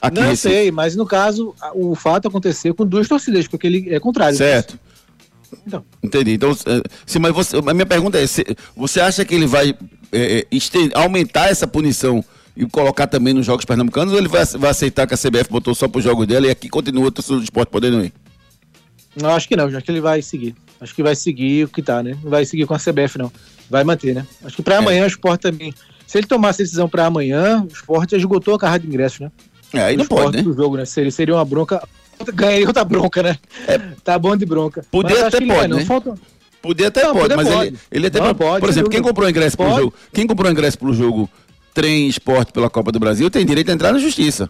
Aqui 0.01 0.19
Não 0.19 0.35
sei, 0.35 0.71
mas 0.71 0.95
no 0.95 1.05
caso, 1.05 1.53
o 1.75 1.93
fato 1.93 2.27
aconteceu 2.27 2.73
com 2.73 2.83
duas 2.87 3.07
torcidas, 3.07 3.47
porque 3.47 3.67
ele 3.67 3.93
é 3.93 3.99
contrário. 3.99 4.35
Certo. 4.35 4.79
Então. 5.67 5.83
Entendi. 6.01 6.31
Então, 6.31 6.51
eh, 6.65 6.81
sim, 7.05 7.19
mas 7.19 7.31
você, 7.33 7.57
a 7.57 7.73
minha 7.73 7.85
pergunta 7.85 8.17
é: 8.17 8.25
se- 8.25 8.45
você 8.75 8.99
acha 9.01 9.23
que 9.23 9.35
ele 9.35 9.45
vai 9.45 9.75
esten- 10.49 10.89
aumentar 10.95 11.49
essa 11.49 11.67
punição 11.67 12.23
e 12.55 12.65
colocar 12.65 13.07
também 13.07 13.33
nos 13.33 13.45
jogos 13.45 13.65
pernambucanos 13.65 14.13
ou 14.13 14.19
ele 14.19 14.27
vai, 14.27 14.43
vai 14.45 14.69
aceitar 14.71 15.07
que 15.07 15.13
a 15.13 15.17
CBF 15.17 15.49
botou 15.49 15.73
só 15.73 15.87
pro 15.87 16.01
jogo 16.01 16.25
dela 16.25 16.47
e 16.47 16.49
aqui 16.49 16.67
continua 16.69 17.07
o 17.07 17.11
torcedor 17.11 17.39
do 17.39 17.43
esporte 17.43 17.69
podendo 17.69 18.03
ir? 18.03 18.13
Não, 19.15 19.29
acho 19.31 19.47
que 19.47 19.55
não, 19.55 19.65
acho 19.65 19.81
que 19.81 19.91
ele 19.91 20.01
vai 20.01 20.21
seguir. 20.21 20.55
Acho 20.79 20.95
que 20.95 21.03
vai 21.03 21.15
seguir 21.15 21.65
o 21.65 21.69
que 21.69 21.81
tá, 21.81 22.01
né? 22.01 22.17
Não 22.23 22.29
vai 22.29 22.45
seguir 22.45 22.65
com 22.65 22.73
a 22.73 22.77
CBF, 22.79 23.17
não. 23.17 23.31
Vai 23.69 23.83
manter, 23.83 24.15
né? 24.15 24.25
Acho 24.43 24.55
que 24.55 24.61
pra 24.63 24.77
amanhã 24.79 25.03
o 25.03 25.07
esporte 25.07 25.41
também. 25.41 25.73
Se 26.07 26.17
ele 26.17 26.27
tomasse 26.27 26.61
a 26.61 26.65
decisão 26.65 26.89
pra 26.89 27.05
amanhã, 27.05 27.61
o 27.63 27.67
esporte 27.73 28.11
já 28.11 28.17
esgotou 28.17 28.55
a 28.55 28.59
carra 28.59 28.77
de 28.77 28.87
ingressos, 28.87 29.19
né? 29.21 29.31
É, 29.73 29.83
aí 29.83 29.97
não 29.97 30.05
pode, 30.05 30.37
né? 30.37 30.43
pro 30.43 30.53
jogo, 30.53 30.75
né? 30.77 30.85
Seria, 30.85 31.11
seria 31.11 31.35
uma 31.35 31.45
bronca. 31.45 31.81
Ganharia 32.33 32.67
outra 32.67 32.83
bronca, 32.83 33.23
né? 33.23 33.37
Tá 34.03 34.19
bom 34.19 34.35
de 34.35 34.45
bronca. 34.45 34.85
Podia 34.91 35.15
acho 35.27 35.37
até 35.37 35.45
pode, 35.45 35.67
não. 35.67 35.77
né? 35.77 35.85
Falta- 35.85 36.13
Podia 36.61 36.89
até 36.89 37.01
Não, 37.03 37.13
pode, 37.13 37.21
poder 37.23 37.35
mas 37.37 37.47
pode. 37.47 37.67
ele, 37.69 37.77
ele 37.91 38.07
até. 38.07 38.19
Não, 38.19 38.27
por 38.35 38.45
pode, 38.59 38.65
exemplo, 38.67 38.91
sem 38.91 38.91
quem 38.91 39.01
comprou 39.01 39.27
ingresso 39.29 39.57
pro 39.57 39.65
Pode. 39.65 39.79
jogo, 39.79 39.93
quem 40.13 40.27
comprou 40.27 40.51
ingresso 40.51 40.77
pro 40.77 40.93
jogo 40.93 41.27
trem 41.73 42.07
esporte 42.07 42.51
pela 42.51 42.69
Copa 42.69 42.91
do 42.91 42.99
Brasil 42.99 43.29
tem 43.29 43.45
direito 43.45 43.69
a 43.69 43.73
entrar 43.73 43.91
na 43.93 43.99
justiça, 43.99 44.49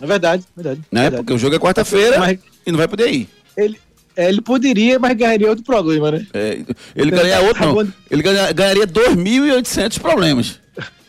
É 0.00 0.06
verdade, 0.06 0.44
verdade. 0.56 0.80
né? 0.90 1.02
verdade. 1.02 1.22
Porque 1.22 1.32
o 1.34 1.38
jogo 1.38 1.54
é 1.56 1.58
quarta-feira 1.58 2.18
Mas- 2.18 2.38
e 2.66 2.70
não 2.72 2.78
vai 2.78 2.88
poder 2.88 3.10
ir. 3.10 3.28
Ele, 3.56 3.78
é, 4.16 4.28
ele 4.28 4.40
poderia, 4.40 4.98
mas 4.98 5.16
ganharia 5.16 5.48
outro 5.48 5.64
problema, 5.64 6.10
né? 6.12 6.26
É, 6.32 6.60
ele 6.94 7.10
Tá 7.10 7.22
ganharia 7.22 7.46
outro, 7.46 7.64
não. 7.84 7.92
Ele 8.10 8.22
ganha- 8.22 8.52
ganharia 8.52 8.86
2.800 8.86 9.98
problemas. 9.98 10.60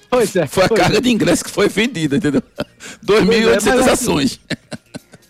Pois 0.10 0.36
é. 0.36 0.46
Foi 0.46 0.64
a 0.66 0.68
pois 0.68 0.80
é. 0.80 0.84
carga 0.84 1.02
de 1.02 1.10
ingresso 1.10 1.44
que 1.44 1.50
foi 1.50 1.68
vendida, 1.70 2.18
entendeu? 2.18 2.42
Pois 3.06 3.20
é, 3.20 3.26
2.800 3.26 3.66
mas 3.66 3.66
assim, 3.66 3.90
ações. 3.90 4.40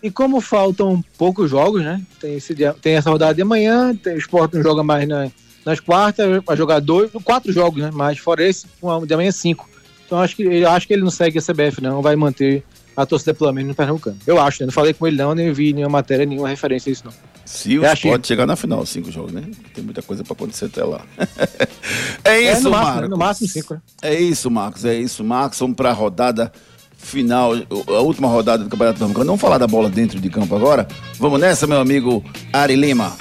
E 0.02 0.10
como 0.10 0.40
faltam 0.40 1.02
poucos 1.16 1.48
jogos, 1.50 1.82
né? 1.82 2.02
Tem, 2.20 2.34
esse 2.34 2.54
dia- 2.54 2.74
tem 2.82 2.94
essa 2.96 3.08
rodada 3.10 3.34
de 3.34 3.40
amanhã, 3.42 3.94
tem, 3.94 4.14
o 4.14 4.18
Sport 4.18 4.52
não 4.54 4.62
joga 4.62 4.82
mais 4.82 5.08
na- 5.08 5.30
nas 5.64 5.80
quartas, 5.80 6.42
vai 6.44 6.56
jogar 6.56 6.80
dois, 6.80 7.10
quatro 7.24 7.50
jogos, 7.52 7.82
né? 7.82 7.90
Mas 7.92 8.18
fora 8.18 8.46
esse, 8.46 8.66
um, 8.82 9.06
de 9.06 9.14
amanhã 9.14 9.30
cinco. 9.32 9.66
Então 10.06 10.18
acho 10.20 10.36
que 10.36 10.42
eu 10.42 10.68
acho 10.70 10.86
que 10.86 10.92
ele 10.92 11.02
não 11.02 11.10
segue 11.10 11.38
a 11.38 11.42
CBF, 11.42 11.80
não, 11.82 12.00
vai 12.02 12.14
manter 12.16 12.62
a 12.96 13.04
torcida 13.04 13.34
pelo 13.34 13.52
menos 13.52 13.68
no 13.70 13.74
Pernambucano. 13.74 14.16
Eu 14.26 14.40
acho, 14.40 14.62
né? 14.62 14.66
Não 14.66 14.72
falei 14.72 14.92
com 14.94 15.06
ele 15.06 15.16
não, 15.16 15.34
nem 15.34 15.52
vi 15.52 15.72
nenhuma 15.72 15.90
matéria, 15.98 16.24
nenhuma 16.24 16.48
referência 16.48 16.90
a 16.90 16.92
isso, 16.92 17.02
não. 17.04 17.12
Se 17.44 17.76
o 17.78 17.84
achei- 17.84 18.10
Sport 18.10 18.26
chegar 18.26 18.46
na 18.46 18.54
final, 18.56 18.86
cinco 18.86 19.10
jogos, 19.10 19.32
né? 19.32 19.42
Tem 19.74 19.82
muita 19.82 20.00
coisa 20.02 20.22
pra 20.22 20.32
acontecer 20.32 20.66
até 20.66 20.84
lá. 20.84 21.00
é 22.24 22.44
É, 22.44 22.52
isso, 22.52 22.62
no 22.64 22.70
máximo, 22.70 22.84
Marcos. 22.86 23.02
né? 23.02 23.08
No 23.08 23.16
máximo 23.16 23.48
cinco, 23.48 23.74
né? 23.74 23.80
É 24.02 24.14
isso, 24.20 24.50
Marcos. 24.50 24.84
É 24.84 24.94
isso, 24.94 25.24
Marcos. 25.24 25.58
Vamos 25.58 25.76
pra 25.76 25.92
rodada 25.92 26.52
final, 26.96 27.52
a 27.88 28.00
última 28.00 28.28
rodada 28.28 28.62
do 28.64 28.70
Campeonato 28.70 28.98
Pernambucano. 28.98 29.26
Vamos 29.26 29.40
falar 29.40 29.58
da 29.58 29.66
bola 29.66 29.90
dentro 29.90 30.18
de 30.20 30.30
campo 30.30 30.54
agora? 30.54 30.86
Vamos 31.18 31.38
nessa, 31.40 31.66
meu 31.66 31.80
amigo 31.80 32.24
Ari 32.52 32.76
Lima. 32.76 33.14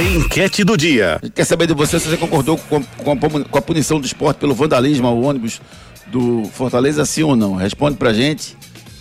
Enquete 0.00 0.64
do 0.64 0.76
dia. 0.76 1.20
Quer 1.34 1.44
saber 1.44 1.66
de 1.66 1.74
você 1.74 1.98
se 2.00 2.08
você 2.08 2.16
concordou 2.16 2.56
com 2.56 2.82
com 2.82 3.18
com 3.18 3.58
a 3.58 3.62
punição 3.62 4.00
do 4.00 4.06
esporte 4.06 4.38
pelo 4.38 4.54
vandalismo 4.54 5.06
ao 5.06 5.20
ônibus 5.20 5.60
do 6.06 6.44
Fortaleza, 6.54 7.04
sim 7.04 7.22
ou 7.22 7.36
não? 7.36 7.54
Responde 7.54 7.98
pra 7.98 8.10
gente 8.12 8.56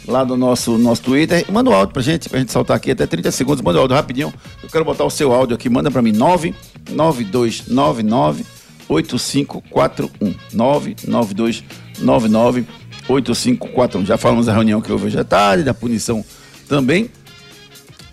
lá 0.06 0.26
no 0.26 0.36
nosso, 0.36 0.78
nosso 0.78 1.04
Twitter. 1.04 1.46
Manda 1.50 1.70
o 1.70 1.74
áudio 1.74 1.94
pra 1.94 2.02
gente, 2.02 2.28
pra 2.28 2.40
gente 2.40 2.52
saltar 2.52 2.76
aqui 2.78 2.92
até 2.92 3.08
30 3.08 3.32
segundos. 3.32 3.62
Manda 3.62 3.78
o 3.78 3.82
áudio 3.82 3.96
rapidinho. 3.96 4.34
Eu 4.62 4.68
quero 4.70 4.84
botar 4.84 5.06
o 5.06 5.10
seu 5.10 5.34
áudio 5.34 5.56
aqui. 5.56 5.70
Manda 5.70 5.90
pra 5.90 6.02
mim 6.02 6.12
99299 6.12 8.46
8541 8.90 10.36
99299 10.54 12.66
8541. 13.08 14.06
Já 14.06 14.18
falamos 14.18 14.48
da 14.48 14.54
reunião 14.54 14.82
que 14.82 14.92
houve 14.92 15.06
hoje 15.06 15.18
à 15.18 15.24
tarde, 15.24 15.64
da 15.64 15.74
punição 15.74 16.26
também. 16.68 17.10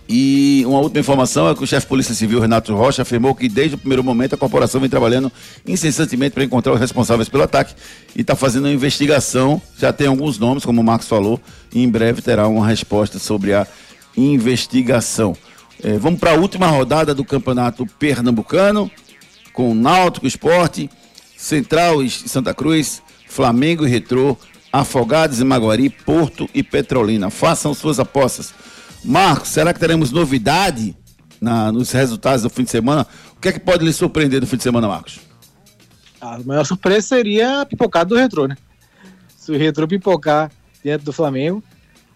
E 0.09 0.63
uma 0.67 0.79
última 0.79 1.01
informação 1.01 1.49
é 1.51 1.55
que 1.55 1.65
o 1.65 1.67
chefe 1.67 1.83
de 1.83 1.89
Polícia 1.89 2.15
Civil, 2.15 2.41
Renato 2.41 2.75
Rocha, 2.75 3.03
afirmou 3.03 3.35
que 3.35 3.49
desde 3.49 3.75
o 3.75 3.79
primeiro 3.79 4.05
momento 4.05 4.35
a 4.35 4.39
corporação 4.39 4.81
vem 4.81 4.89
trabalhando 4.89 5.33
incessantemente 5.67 6.33
para 6.33 6.45
encontrar 6.45 6.75
os 6.75 6.81
responsáveis 6.81 7.29
pelo 7.29 7.43
ataque 7.43 7.75
e 8.15 8.21
está 8.21 8.37
fazendo 8.37 8.67
uma 8.67 8.73
investigação. 8.73 9.61
Já 9.77 9.93
tem 9.93 10.07
alguns 10.07 10.39
nomes, 10.39 10.65
como 10.65 10.81
o 10.81 10.85
Marcos 10.85 11.09
falou, 11.09 11.41
e 11.73 11.83
em 11.83 11.89
breve 11.89 12.23
terá 12.23 12.47
uma 12.47 12.67
resposta 12.67 13.19
sobre 13.19 13.53
a 13.53 13.67
investigação. 14.17 15.37
Eh, 15.83 15.99
vamos 15.99 16.21
para 16.21 16.31
a 16.31 16.35
última 16.35 16.69
rodada 16.69 17.13
do 17.13 17.25
Campeonato 17.25 17.85
Pernambucano, 17.99 18.91
com 19.53 19.75
Náutico 19.75 20.27
Esporte, 20.27 20.89
Central 21.37 22.03
e 22.03 22.09
Santa 22.09 22.55
Cruz, 22.55 23.03
Flamengo 23.29 23.87
e 23.87 23.91
Retrô, 23.91 24.37
Afogados 24.73 25.41
e 25.41 25.45
Maguari, 25.45 25.91
Porto 25.91 26.49
e 26.55 26.63
Petrolina. 26.63 27.29
Façam 27.29 27.75
suas 27.75 27.99
apostas. 27.99 28.55
Marcos, 29.07 29.51
será 29.51 29.73
que 29.73 29.79
teremos 29.81 30.11
novidade 30.11 30.97
na- 31.41 31.71
nos 31.71 31.93
resultados 31.93 32.43
do 32.43 32.51
fim 32.51 32.65
de 32.65 32.71
semana? 32.71 33.07
O 33.37 33.41
que 33.41 33.49
é 33.49 33.53
que 33.53 33.61
pode 33.61 33.85
lhe 33.85 33.93
surpreender 33.93 34.41
do 34.41 34.47
fim 34.47 34.57
de 34.57 34.63
semana, 34.65 34.89
Marcos? 34.89 35.21
A 36.21 36.39
maior 36.41 36.65
surpresa 36.65 37.07
seria 37.07 37.61
a 37.61 37.67
pipocada 37.67 38.09
do 38.09 38.17
Retrô, 38.17 38.47
né? 38.47 38.57
Se 39.37 39.53
o 39.53 39.57
Retrô 39.57 39.87
pipocar 39.87 40.51
dentro 40.83 41.05
do 41.05 41.13
Flamengo, 41.13 41.63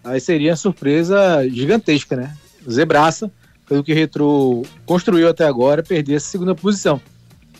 aí 0.03 0.19
seria 0.19 0.51
uma 0.51 0.57
surpresa 0.57 1.47
gigantesca, 1.49 2.15
né? 2.15 2.35
Zebraça, 2.69 3.31
pelo 3.67 3.83
que 3.83 3.93
o 3.93 3.95
Retrô 3.95 4.63
construiu 4.85 5.29
até 5.29 5.45
agora, 5.45 5.81
perder 5.81 6.15
essa 6.15 6.27
segunda 6.27 6.53
posição. 6.53 6.99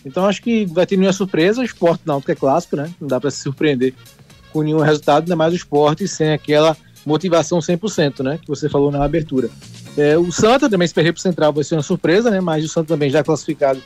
Então 0.03 0.25
acho 0.25 0.41
que 0.41 0.65
vai 0.65 0.85
ter 0.85 0.97
nenhuma 0.97 1.13
surpresa, 1.13 1.61
o 1.61 1.63
esporte 1.63 2.01
não, 2.05 2.19
porque 2.19 2.33
é 2.33 2.35
clássico, 2.35 2.75
né? 2.75 2.91
Não 2.99 3.07
dá 3.07 3.19
para 3.21 3.31
se 3.31 3.37
surpreender 3.37 3.93
com 4.51 4.61
nenhum 4.61 4.79
resultado, 4.79 5.23
ainda 5.23 5.35
mais 5.35 5.53
o 5.53 5.55
esporte 5.55 6.07
sem 6.07 6.33
aquela 6.33 6.75
motivação 7.05 7.59
100%, 7.59 8.23
né? 8.23 8.39
Que 8.41 8.47
você 8.47 8.69
falou 8.69 8.91
na 8.91 9.03
abertura. 9.03 9.49
É, 9.97 10.17
o 10.17 10.31
Santa 10.31 10.69
também 10.69 10.87
se 10.87 10.93
perder 10.93 11.13
pro 11.13 11.21
Central 11.21 11.51
vai 11.51 11.63
ser 11.63 11.75
uma 11.75 11.83
surpresa, 11.83 12.29
né? 12.29 12.39
Mas 12.39 12.63
o 12.63 12.67
Santa 12.69 12.89
também 12.89 13.09
já 13.09 13.23
classificado 13.23 13.81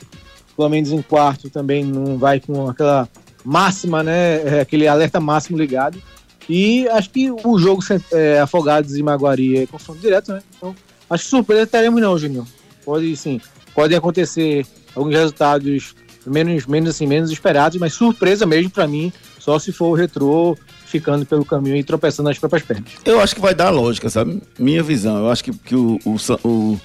pelo 0.56 0.68
menos 0.68 0.90
em 0.90 1.02
quarto 1.02 1.50
também 1.50 1.84
não 1.84 2.16
vai 2.16 2.40
com 2.40 2.68
aquela 2.68 3.08
máxima, 3.44 4.02
né? 4.02 4.42
é, 4.42 4.60
aquele 4.60 4.88
alerta 4.88 5.20
máximo 5.20 5.58
ligado. 5.58 6.02
E 6.48 6.88
acho 6.88 7.10
que 7.10 7.30
o 7.30 7.58
jogo 7.58 7.82
é, 8.12 8.40
Afogados 8.40 8.96
e 8.96 9.02
Maguari 9.02 9.58
é 9.58 9.66
confronto 9.66 10.00
direto, 10.00 10.32
né? 10.32 10.42
Então, 10.56 10.74
acho 11.10 11.24
que 11.24 11.30
surpresa 11.30 11.66
teremos 11.66 12.00
não, 12.00 12.16
Júnior. 12.16 12.46
Pode 12.84 13.16
sim, 13.16 13.40
podem 13.74 13.98
acontecer 13.98 14.64
alguns 14.94 15.14
resultados 15.14 15.94
menos, 16.24 16.66
menos 16.66 16.90
assim, 16.90 17.06
menos 17.06 17.30
esperados, 17.30 17.78
mas 17.78 17.94
surpresa 17.94 18.46
mesmo 18.46 18.70
para 18.70 18.86
mim, 18.86 19.12
só 19.38 19.58
se 19.58 19.72
for 19.72 19.86
o 19.86 19.94
retrô 19.94 20.56
ficando 20.86 21.26
pelo 21.26 21.44
caminho 21.44 21.76
e 21.76 21.84
tropeçando 21.84 22.28
nas 22.28 22.38
próprias 22.38 22.62
pernas. 22.64 22.92
Eu 23.04 23.20
acho 23.20 23.34
que 23.34 23.40
vai 23.40 23.54
dar 23.54 23.70
lógica, 23.70 24.08
sabe? 24.08 24.40
Minha 24.58 24.82
visão. 24.82 25.18
Eu 25.18 25.30
acho 25.30 25.44
que, 25.44 25.52
que 25.52 25.74
o, 25.74 25.98
o, 26.04 26.16
o- 26.48 26.80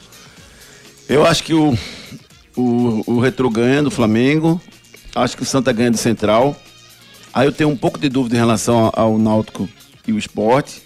Eu 1.08 1.26
acho 1.26 1.44
que 1.44 1.54
o, 1.54 1.78
o, 2.58 3.04
o 3.06 3.20
Retro 3.20 3.50
ganha 3.50 3.82
do 3.84 3.92
Flamengo. 3.92 4.60
Acho 5.16 5.36
que 5.38 5.44
o 5.44 5.46
Santa 5.46 5.72
ganha 5.72 5.92
do 5.92 5.98
Central. 5.98 6.56
Aí 7.34 7.48
eu 7.48 7.52
tenho 7.52 7.70
um 7.70 7.78
pouco 7.78 7.98
de 8.00 8.10
dúvida 8.10 8.36
em 8.36 8.40
relação 8.40 8.92
ao, 8.94 9.18
Náutico 9.18 9.70
e 10.08 10.12
o 10.12 10.18
esporte. 10.18 10.82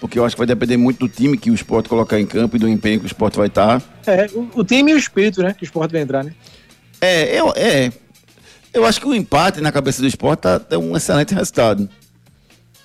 Porque 0.00 0.18
eu 0.18 0.24
acho 0.24 0.36
que 0.36 0.40
vai 0.40 0.46
depender 0.46 0.76
muito 0.76 0.98
do 0.98 1.08
time 1.08 1.36
que 1.38 1.50
o 1.50 1.54
esporte 1.54 1.88
colocar 1.88 2.20
em 2.20 2.26
campo 2.26 2.56
e 2.56 2.58
do 2.58 2.68
empenho 2.68 2.98
que 3.00 3.06
o 3.06 3.08
esporte 3.08 3.38
vai 3.38 3.46
estar. 3.46 3.80
É, 4.06 4.26
o, 4.34 4.48
o 4.60 4.64
time 4.64 4.90
e 4.90 4.94
o 4.94 4.98
espírito, 4.98 5.42
né? 5.42 5.54
Que 5.54 5.62
o 5.62 5.64
esporte 5.64 5.92
vai 5.92 6.02
entrar, 6.02 6.22
né? 6.22 6.34
É, 7.00 7.40
eu, 7.40 7.52
é. 7.56 7.90
Eu 8.72 8.84
acho 8.84 9.00
que 9.00 9.06
o 9.06 9.14
empate 9.14 9.60
na 9.60 9.72
cabeça 9.72 10.02
do 10.02 10.08
esporte 10.08 10.40
tá, 10.40 10.58
tá 10.58 10.76
um 10.78 10.96
excelente 10.96 11.32
resultado. 11.34 11.88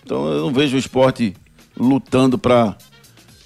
Então 0.10 0.28
eu 0.28 0.42
não 0.42 0.52
vejo 0.52 0.76
o 0.76 0.80
esporte 0.80 1.36
lutando 1.78 2.36
para 2.36 2.76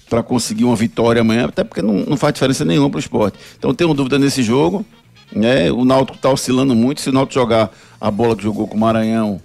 para 0.08 0.22
conseguir 0.22 0.64
uma 0.64 0.76
vitória 0.76 1.20
amanhã, 1.20 1.46
até 1.46 1.62
porque 1.62 1.82
não, 1.82 1.94
não 2.06 2.16
faz 2.16 2.32
diferença 2.32 2.64
nenhuma 2.64 2.88
para 2.88 2.96
o 2.96 3.00
esporte. 3.00 3.38
Então 3.58 3.74
tenho 3.74 3.92
dúvida 3.92 4.18
nesse 4.18 4.42
jogo. 4.42 4.84
Né? 5.30 5.70
O 5.70 5.84
Náutico 5.84 6.16
está 6.16 6.30
oscilando 6.30 6.74
muito. 6.74 7.00
Se 7.02 7.10
o 7.10 7.12
Náutico 7.12 7.34
jogar 7.34 7.70
a 8.00 8.10
bola 8.10 8.34
que 8.34 8.42
jogou 8.42 8.66
com 8.66 8.76
o 8.76 8.80
Maranhão 8.80 9.42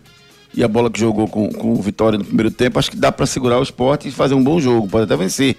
e 0.53 0.63
a 0.63 0.67
bola 0.67 0.89
que 0.89 0.99
jogou 0.99 1.27
com, 1.27 1.49
com 1.49 1.73
o 1.73 1.81
Vitória 1.81 2.17
no 2.17 2.23
primeiro 2.23 2.51
tempo, 2.51 2.77
acho 2.79 2.91
que 2.91 2.97
dá 2.97 3.11
para 3.11 3.25
segurar 3.25 3.59
o 3.59 3.63
esporte 3.63 4.07
e 4.07 4.11
fazer 4.11 4.35
um 4.35 4.43
bom 4.43 4.59
jogo. 4.61 4.87
Pode 4.87 5.03
até 5.03 5.17
vencer 5.17 5.57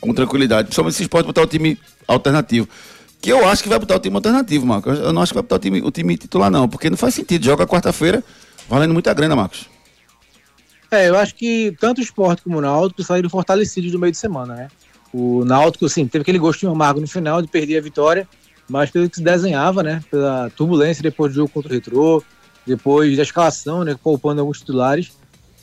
com 0.00 0.12
tranquilidade. 0.14 0.66
Principalmente 0.66 0.94
se 0.94 1.02
o 1.02 1.04
esporte 1.04 1.26
botar 1.26 1.42
o 1.42 1.46
time 1.46 1.76
alternativo. 2.06 2.68
Que 3.20 3.32
eu 3.32 3.48
acho 3.48 3.62
que 3.64 3.68
vai 3.68 3.78
botar 3.78 3.96
o 3.96 3.98
time 3.98 4.14
alternativo, 4.14 4.66
Marcos. 4.66 4.98
Eu 4.98 5.12
não 5.12 5.22
acho 5.22 5.32
que 5.32 5.36
vai 5.36 5.42
botar 5.42 5.56
o 5.56 5.58
time, 5.58 5.80
o 5.80 5.90
time 5.90 6.16
titular, 6.16 6.50
não. 6.50 6.68
Porque 6.68 6.90
não 6.90 6.96
faz 6.96 7.14
sentido. 7.14 7.44
Joga 7.44 7.66
quarta-feira 7.66 8.22
valendo 8.68 8.92
muita 8.92 9.12
grana, 9.14 9.34
Marcos. 9.34 9.77
É, 10.90 11.08
eu 11.08 11.16
acho 11.18 11.34
que 11.34 11.76
tanto 11.78 11.98
o 11.98 12.02
esporte 12.02 12.42
como 12.42 12.58
o 12.58 12.60
Náutico 12.60 13.02
saíram 13.02 13.28
fortalecidos 13.28 13.92
no 13.92 13.98
meio 13.98 14.12
de 14.12 14.18
semana, 14.18 14.54
né? 14.54 14.68
O 15.12 15.44
Náutico, 15.44 15.86
assim, 15.86 16.06
teve 16.06 16.22
aquele 16.22 16.38
gostinho 16.38 16.72
amargo 16.72 17.00
no 17.00 17.06
final 17.06 17.42
de 17.42 17.48
perder 17.48 17.78
a 17.78 17.82
vitória, 17.82 18.28
mas 18.68 18.90
pelo 18.90 19.08
que 19.08 19.16
se 19.16 19.22
desenhava, 19.22 19.82
né? 19.82 20.02
Pela 20.10 20.50
turbulência 20.50 21.02
depois 21.02 21.32
do 21.32 21.36
jogo 21.36 21.50
contra 21.50 21.70
o 21.70 21.74
Retrô, 21.74 22.22
depois 22.66 23.16
da 23.16 23.22
escalação, 23.22 23.84
né? 23.84 23.96
Poupando 24.02 24.40
alguns 24.40 24.60
titulares. 24.60 25.12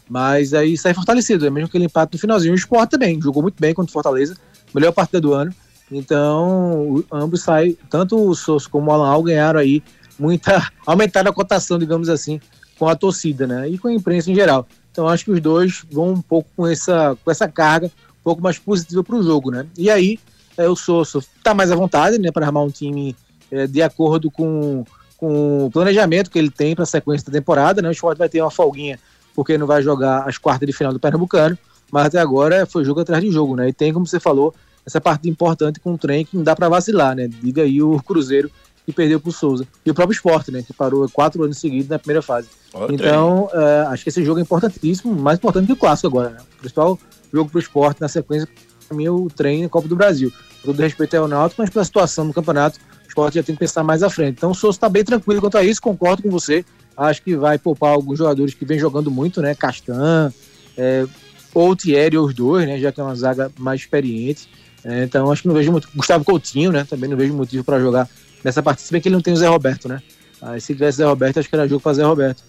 Mas 0.08 0.54
aí 0.54 0.78
sai 0.78 0.94
fortalecido, 0.94 1.48
é 1.48 1.50
mesmo 1.50 1.68
aquele 1.68 1.86
empate 1.86 2.14
no 2.14 2.20
finalzinho. 2.20 2.54
O 2.54 2.58
Sport 2.58 2.92
também 2.92 3.20
jogou 3.20 3.42
muito 3.42 3.60
bem 3.60 3.74
contra 3.74 3.90
o 3.90 3.94
Fortaleza, 3.94 4.36
melhor 4.74 4.92
partida 4.92 5.20
do 5.20 5.34
ano. 5.34 5.52
Então, 5.92 7.04
ambos 7.12 7.42
saem, 7.42 7.78
tanto 7.90 8.16
o 8.18 8.36
Souza 8.36 8.68
como 8.70 8.90
o 8.90 8.94
Alan 8.94 9.10
Al 9.10 9.24
ganharam 9.24 9.60
aí 9.60 9.84
muita. 10.20 10.72
aumentaram 10.86 11.32
a 11.32 11.34
cotação, 11.34 11.80
digamos 11.80 12.10
assim, 12.10 12.40
com 12.78 12.88
a 12.88 12.96
torcida, 12.96 13.48
né? 13.48 13.70
E 13.70 13.78
com 13.78 13.88
a 13.88 13.94
imprensa 13.94 14.32
em 14.32 14.36
geral. 14.36 14.68
Então, 14.96 15.10
acho 15.10 15.26
que 15.26 15.32
os 15.32 15.42
dois 15.42 15.84
vão 15.92 16.14
um 16.14 16.22
pouco 16.22 16.48
com 16.56 16.66
essa, 16.66 17.18
com 17.22 17.30
essa 17.30 17.50
carga 17.50 17.88
um 17.88 18.24
pouco 18.24 18.42
mais 18.42 18.58
positiva 18.58 19.04
para 19.04 19.18
o 19.18 19.22
jogo, 19.22 19.52
né? 19.52 19.68
E 19.78 19.90
aí, 19.90 20.18
é, 20.58 20.70
o 20.70 20.76
Souza 20.76 21.20
está 21.20 21.54
mais 21.54 21.70
à 21.70 21.76
vontade, 21.76 22.18
né, 22.18 22.32
para 22.32 22.46
armar 22.46 22.64
um 22.64 22.70
time 22.70 23.14
é, 23.52 23.68
de 23.68 23.82
acordo 23.82 24.32
com, 24.32 24.86
com 25.18 25.66
o 25.66 25.70
planejamento 25.70 26.32
que 26.32 26.40
ele 26.40 26.50
tem 26.50 26.74
para 26.74 26.84
a 26.84 26.88
sequência 26.88 27.30
da 27.30 27.38
temporada, 27.38 27.82
né? 27.82 27.90
O 27.90 27.92
Sport 27.92 28.18
vai 28.18 28.30
ter 28.30 28.42
uma 28.42 28.50
folguinha 28.50 28.98
porque 29.36 29.58
não 29.58 29.68
vai 29.68 29.84
jogar 29.84 30.30
as 30.30 30.38
quartas 30.38 30.66
de 30.66 30.72
final 30.72 30.94
do 30.94 31.00
Pernambucano, 31.00 31.58
mas 31.92 32.06
até 32.06 32.20
agora 32.20 32.66
foi 32.66 32.86
jogo 32.86 33.02
atrás 33.02 33.22
de 33.22 33.30
jogo, 33.30 33.58
né? 33.58 33.68
E 33.68 33.74
tem, 33.74 33.92
como 33.92 34.08
você 34.08 34.18
falou, 34.18 34.56
essa 34.86 35.02
parte 35.02 35.30
importante 35.30 35.82
com 35.82 35.96
o 35.96 35.98
trem 35.98 36.24
que 36.24 36.38
não 36.38 36.44
dá 36.44 36.56
para 36.56 36.70
vacilar, 36.70 37.14
né? 37.18 37.28
Diga 37.28 37.64
aí 37.64 37.82
o 37.82 38.02
Cruzeiro 38.02 38.50
que 38.86 38.94
perdeu 38.94 39.20
para 39.20 39.30
o 39.30 39.34
Souza. 39.34 39.68
E 39.86 39.90
o 39.90 39.94
próprio 39.94 40.16
esporte, 40.16 40.52
né? 40.52 40.62
Que 40.62 40.72
parou 40.74 41.10
quatro 41.10 41.44
anos 41.44 41.58
seguidos 41.58 41.90
na 41.90 41.98
primeira 41.98 42.22
fase. 42.22 42.48
então, 42.92 43.50
é, 43.52 43.88
acho 43.88 44.04
que 44.04 44.10
esse 44.10 44.24
jogo 44.24 44.40
é 44.40 44.44
importantíssimo, 44.44 45.14
mais 45.16 45.38
importante 45.40 45.66
que 45.66 45.74
o 45.74 45.76
clássico 45.76 46.08
agora, 46.08 46.30
né? 46.30 46.38
O 46.58 46.60
principal 46.60 47.00
jogo 47.34 47.50
para 47.50 47.58
o 47.58 47.62
esporte 47.62 48.00
na 48.00 48.08
sequência, 48.08 48.48
para 48.88 48.96
mim, 48.96 49.06
é 49.06 49.12
o 49.12 49.28
trem 49.28 49.64
na 49.64 49.70
Copa 49.70 49.88
do 49.88 49.96
Brasil. 49.96 50.32
Todo 50.64 50.80
respeito 50.80 51.16
ao 51.16 51.28
Náutico, 51.28 51.62
mas 51.62 51.70
pela 51.70 51.84
situação 51.84 52.26
no 52.26 52.34
campeonato, 52.34 52.80
o 53.04 53.08
esporte 53.08 53.36
já 53.36 53.44
tem 53.44 53.56
que 53.56 53.60
pensar 53.60 53.84
mais 53.84 54.04
à 54.04 54.10
frente. 54.10 54.38
Então, 54.38 54.52
o 54.52 54.56
Souza 54.56 54.78
está 54.78 54.88
bem 54.88 55.04
tranquilo 55.04 55.42
quanto 55.42 55.58
a 55.58 55.64
isso, 55.64 55.82
concordo 55.82 56.22
com 56.22 56.30
você. 56.30 56.64
Acho 56.96 57.22
que 57.24 57.36
vai 57.36 57.58
poupar 57.58 57.92
alguns 57.92 58.20
jogadores 58.20 58.54
que 58.54 58.66
vem 58.66 58.80
jogando 58.80 59.10
muito, 59.10 59.42
né? 59.42 59.54
Castan, 59.56 60.32
é, 60.78 61.06
ou 61.54 61.72
o 61.72 61.76
Thierry, 61.76 62.18
ou 62.18 62.28
os 62.28 62.34
dois, 62.34 62.68
né? 62.68 62.80
Já 62.80 62.92
que 62.92 63.02
é 63.02 63.04
uma 63.04 63.16
zaga 63.16 63.52
mais 63.58 63.82
experiente. 63.82 64.48
É, 64.84 65.04
então, 65.04 65.32
acho 65.32 65.42
que 65.42 65.48
não 65.48 65.56
vejo 65.56 65.72
muito. 65.72 65.90
Gustavo 65.96 66.24
Coutinho, 66.24 66.72
né? 66.72 66.86
Também 66.88 67.10
não 67.10 67.18
vejo 67.18 67.34
motivo 67.34 67.64
para 67.64 67.80
jogar 67.80 68.08
nessa 68.46 68.62
partida, 68.62 68.86
se 68.86 68.92
bem 68.92 69.02
que 69.02 69.08
ele 69.08 69.16
não 69.16 69.24
tem 69.24 69.34
o 69.34 69.38
Zé 69.38 69.48
Roberto, 69.48 69.90
né? 69.90 70.00
Aí, 70.40 70.62
se 70.62 70.74
tivesse 70.74 71.00
Zé 71.00 71.06
Roberto, 71.06 71.40
acho 71.40 71.50
que 71.50 71.56
era 71.56 71.68
jogo 71.68 71.82
para 71.82 71.94
Zé 71.94 72.04
Roberto. 72.04 72.44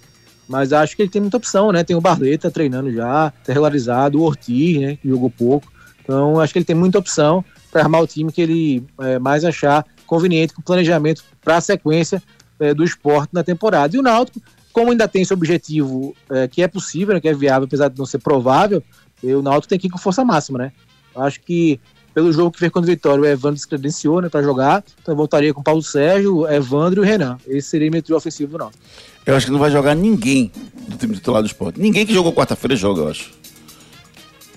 Mas 0.47 0.71
acho 0.71 0.95
que 0.95 1.03
ele 1.03 1.09
tem 1.09 1.23
muita 1.23 1.39
opção, 1.39 1.73
né? 1.73 1.83
Tem 1.83 1.97
o 1.97 2.01
Barleta 2.03 2.51
treinando 2.51 2.93
já, 2.93 3.31
tá 3.31 3.53
regularizado, 3.53 4.21
o 4.21 4.23
Ortiz, 4.23 4.79
né? 4.79 4.97
Que 4.97 5.09
jogou 5.09 5.31
pouco. 5.31 5.73
Então, 6.03 6.39
acho 6.39 6.53
que 6.53 6.59
ele 6.59 6.67
tem 6.67 6.77
muita 6.77 6.99
opção 6.99 7.43
para 7.73 7.81
armar 7.83 8.03
o 8.03 8.07
time 8.07 8.31
que 8.31 8.43
ele 8.43 8.85
é, 9.01 9.19
mais 9.19 9.43
achar 9.43 9.87
conveniente 10.07 10.53
com 10.53 10.61
o 10.61 10.65
planejamento 10.65 11.25
para 11.43 11.57
a 11.57 11.61
sequência 11.63 12.23
é, 12.61 12.75
do 12.75 12.85
esporte 12.85 13.31
na 13.33 13.43
temporada. 13.43 13.97
E 13.97 13.99
o 13.99 14.03
Náutico, 14.03 14.41
como 14.75 14.91
ainda 14.91 15.09
tem 15.09 15.23
esse 15.23 15.33
objetivo 15.33 16.15
é, 16.31 16.47
que 16.47 16.61
é 16.63 16.69
possível, 16.69 17.15
né, 17.15 17.21
que 17.21 17.29
é 17.29 17.35
viável, 17.35 17.65
apesar 17.65 17.89
de 17.89 17.99
não 17.99 18.07
ser 18.07 18.19
provável, 18.19 18.83
o 19.23 19.43
Náutico 19.43 19.69
tem 19.69 19.79
que 19.79 19.87
ir 19.87 19.91
com 19.91 19.99
força 19.99 20.23
máxima, 20.23 20.59
né? 20.59 20.73
Acho 21.17 21.41
que 21.41 21.81
pelo 22.17 22.33
jogo 22.33 22.51
que 22.51 22.59
fez 22.59 22.73
contra 22.73 22.91
o 22.91 22.95
Vitória, 22.95 23.21
o 23.21 23.27
Evandro 23.27 23.61
se 23.61 23.69
credenciou 23.69 24.23
né, 24.23 24.31
para 24.31 24.43
jogar, 24.43 24.83
então 25.03 25.13
eu 25.13 25.17
voltaria 25.17 25.53
com 25.53 25.61
o 25.61 25.63
Paulo 25.63 25.83
Sérgio, 25.83 26.51
Evandro 26.51 27.03
e 27.03 27.05
o 27.05 27.07
Renan. 27.07 27.37
Esse 27.47 27.69
seria 27.69 27.91
meu 27.91 28.03
trio 28.03 28.17
ofensivo 28.17 28.53
do 28.53 28.57
Náutico. 28.57 28.83
Eu 29.27 29.37
acho 29.37 29.45
que 29.45 29.53
não 29.53 29.59
vai 29.59 29.71
jogar 29.71 29.95
ninguém 29.95 30.51
do 30.89 30.97
time 30.97 31.13
titular 31.13 31.43
do 31.43 31.47
esporte. 31.47 31.79
Ninguém 31.79 32.07
que 32.07 32.15
jogou 32.15 32.33
quarta-feira 32.33 32.75
joga, 32.75 33.03
eu 33.03 33.09
acho. 33.11 33.33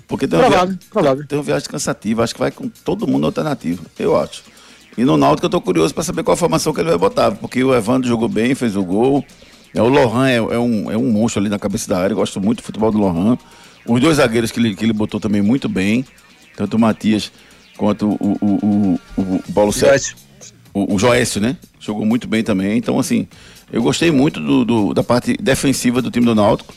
Porque 0.08 0.26
tem 0.26 0.38
uma, 0.38 0.46
provável, 0.46 0.68
viagem, 0.68 0.88
provável. 0.90 1.26
tem 1.26 1.36
uma 1.38 1.44
viagem 1.44 1.68
cansativa, 1.68 2.24
acho 2.24 2.32
que 2.32 2.40
vai 2.40 2.50
com 2.50 2.66
todo 2.66 3.06
mundo 3.06 3.26
alternativo, 3.26 3.84
eu 3.98 4.16
acho. 4.16 4.42
E 4.96 5.04
no 5.04 5.18
Náutico 5.18 5.44
eu 5.44 5.50
tô 5.50 5.60
curioso 5.60 5.92
para 5.92 6.02
saber 6.02 6.22
qual 6.22 6.32
a 6.32 6.38
formação 6.38 6.72
que 6.72 6.80
ele 6.80 6.88
vai 6.88 6.98
botar, 6.98 7.30
porque 7.32 7.62
o 7.62 7.74
Evandro 7.74 8.08
jogou 8.08 8.30
bem, 8.30 8.54
fez 8.54 8.74
o 8.74 8.82
gol. 8.82 9.22
É, 9.74 9.82
o 9.82 9.88
Lohan 9.88 10.28
é, 10.30 10.36
é, 10.36 10.58
um, 10.58 10.90
é 10.90 10.96
um 10.96 11.10
monstro 11.10 11.42
ali 11.42 11.50
na 11.50 11.58
cabeça 11.58 11.90
da 11.90 11.98
área, 11.98 12.14
eu 12.14 12.16
gosto 12.16 12.40
muito 12.40 12.60
do 12.60 12.64
futebol 12.64 12.90
do 12.90 12.96
Lohan. 12.96 13.36
Os 13.86 14.00
dois 14.00 14.16
zagueiros 14.16 14.50
que 14.50 14.58
ele, 14.58 14.74
que 14.74 14.82
ele 14.82 14.94
botou 14.94 15.20
também 15.20 15.42
muito 15.42 15.68
bem, 15.68 16.06
tanto 16.56 16.78
o 16.78 16.80
Matias 16.80 17.30
quanto 17.80 18.10
o, 18.10 18.38
o, 18.42 18.46
o, 18.46 19.00
o, 19.16 19.22
o 19.36 19.52
Paulo 19.54 19.72
Sérgio. 19.72 20.14
O, 20.74 20.94
o 20.94 20.98
Joécio, 20.98 21.40
né? 21.40 21.56
Jogou 21.80 22.04
muito 22.04 22.28
bem 22.28 22.44
também. 22.44 22.76
Então, 22.76 22.98
assim, 22.98 23.26
eu 23.72 23.82
gostei 23.82 24.10
muito 24.10 24.38
do, 24.38 24.66
do, 24.66 24.94
da 24.94 25.02
parte 25.02 25.34
defensiva 25.40 26.02
do 26.02 26.10
time 26.10 26.26
do 26.26 26.34
Náutico. 26.34 26.74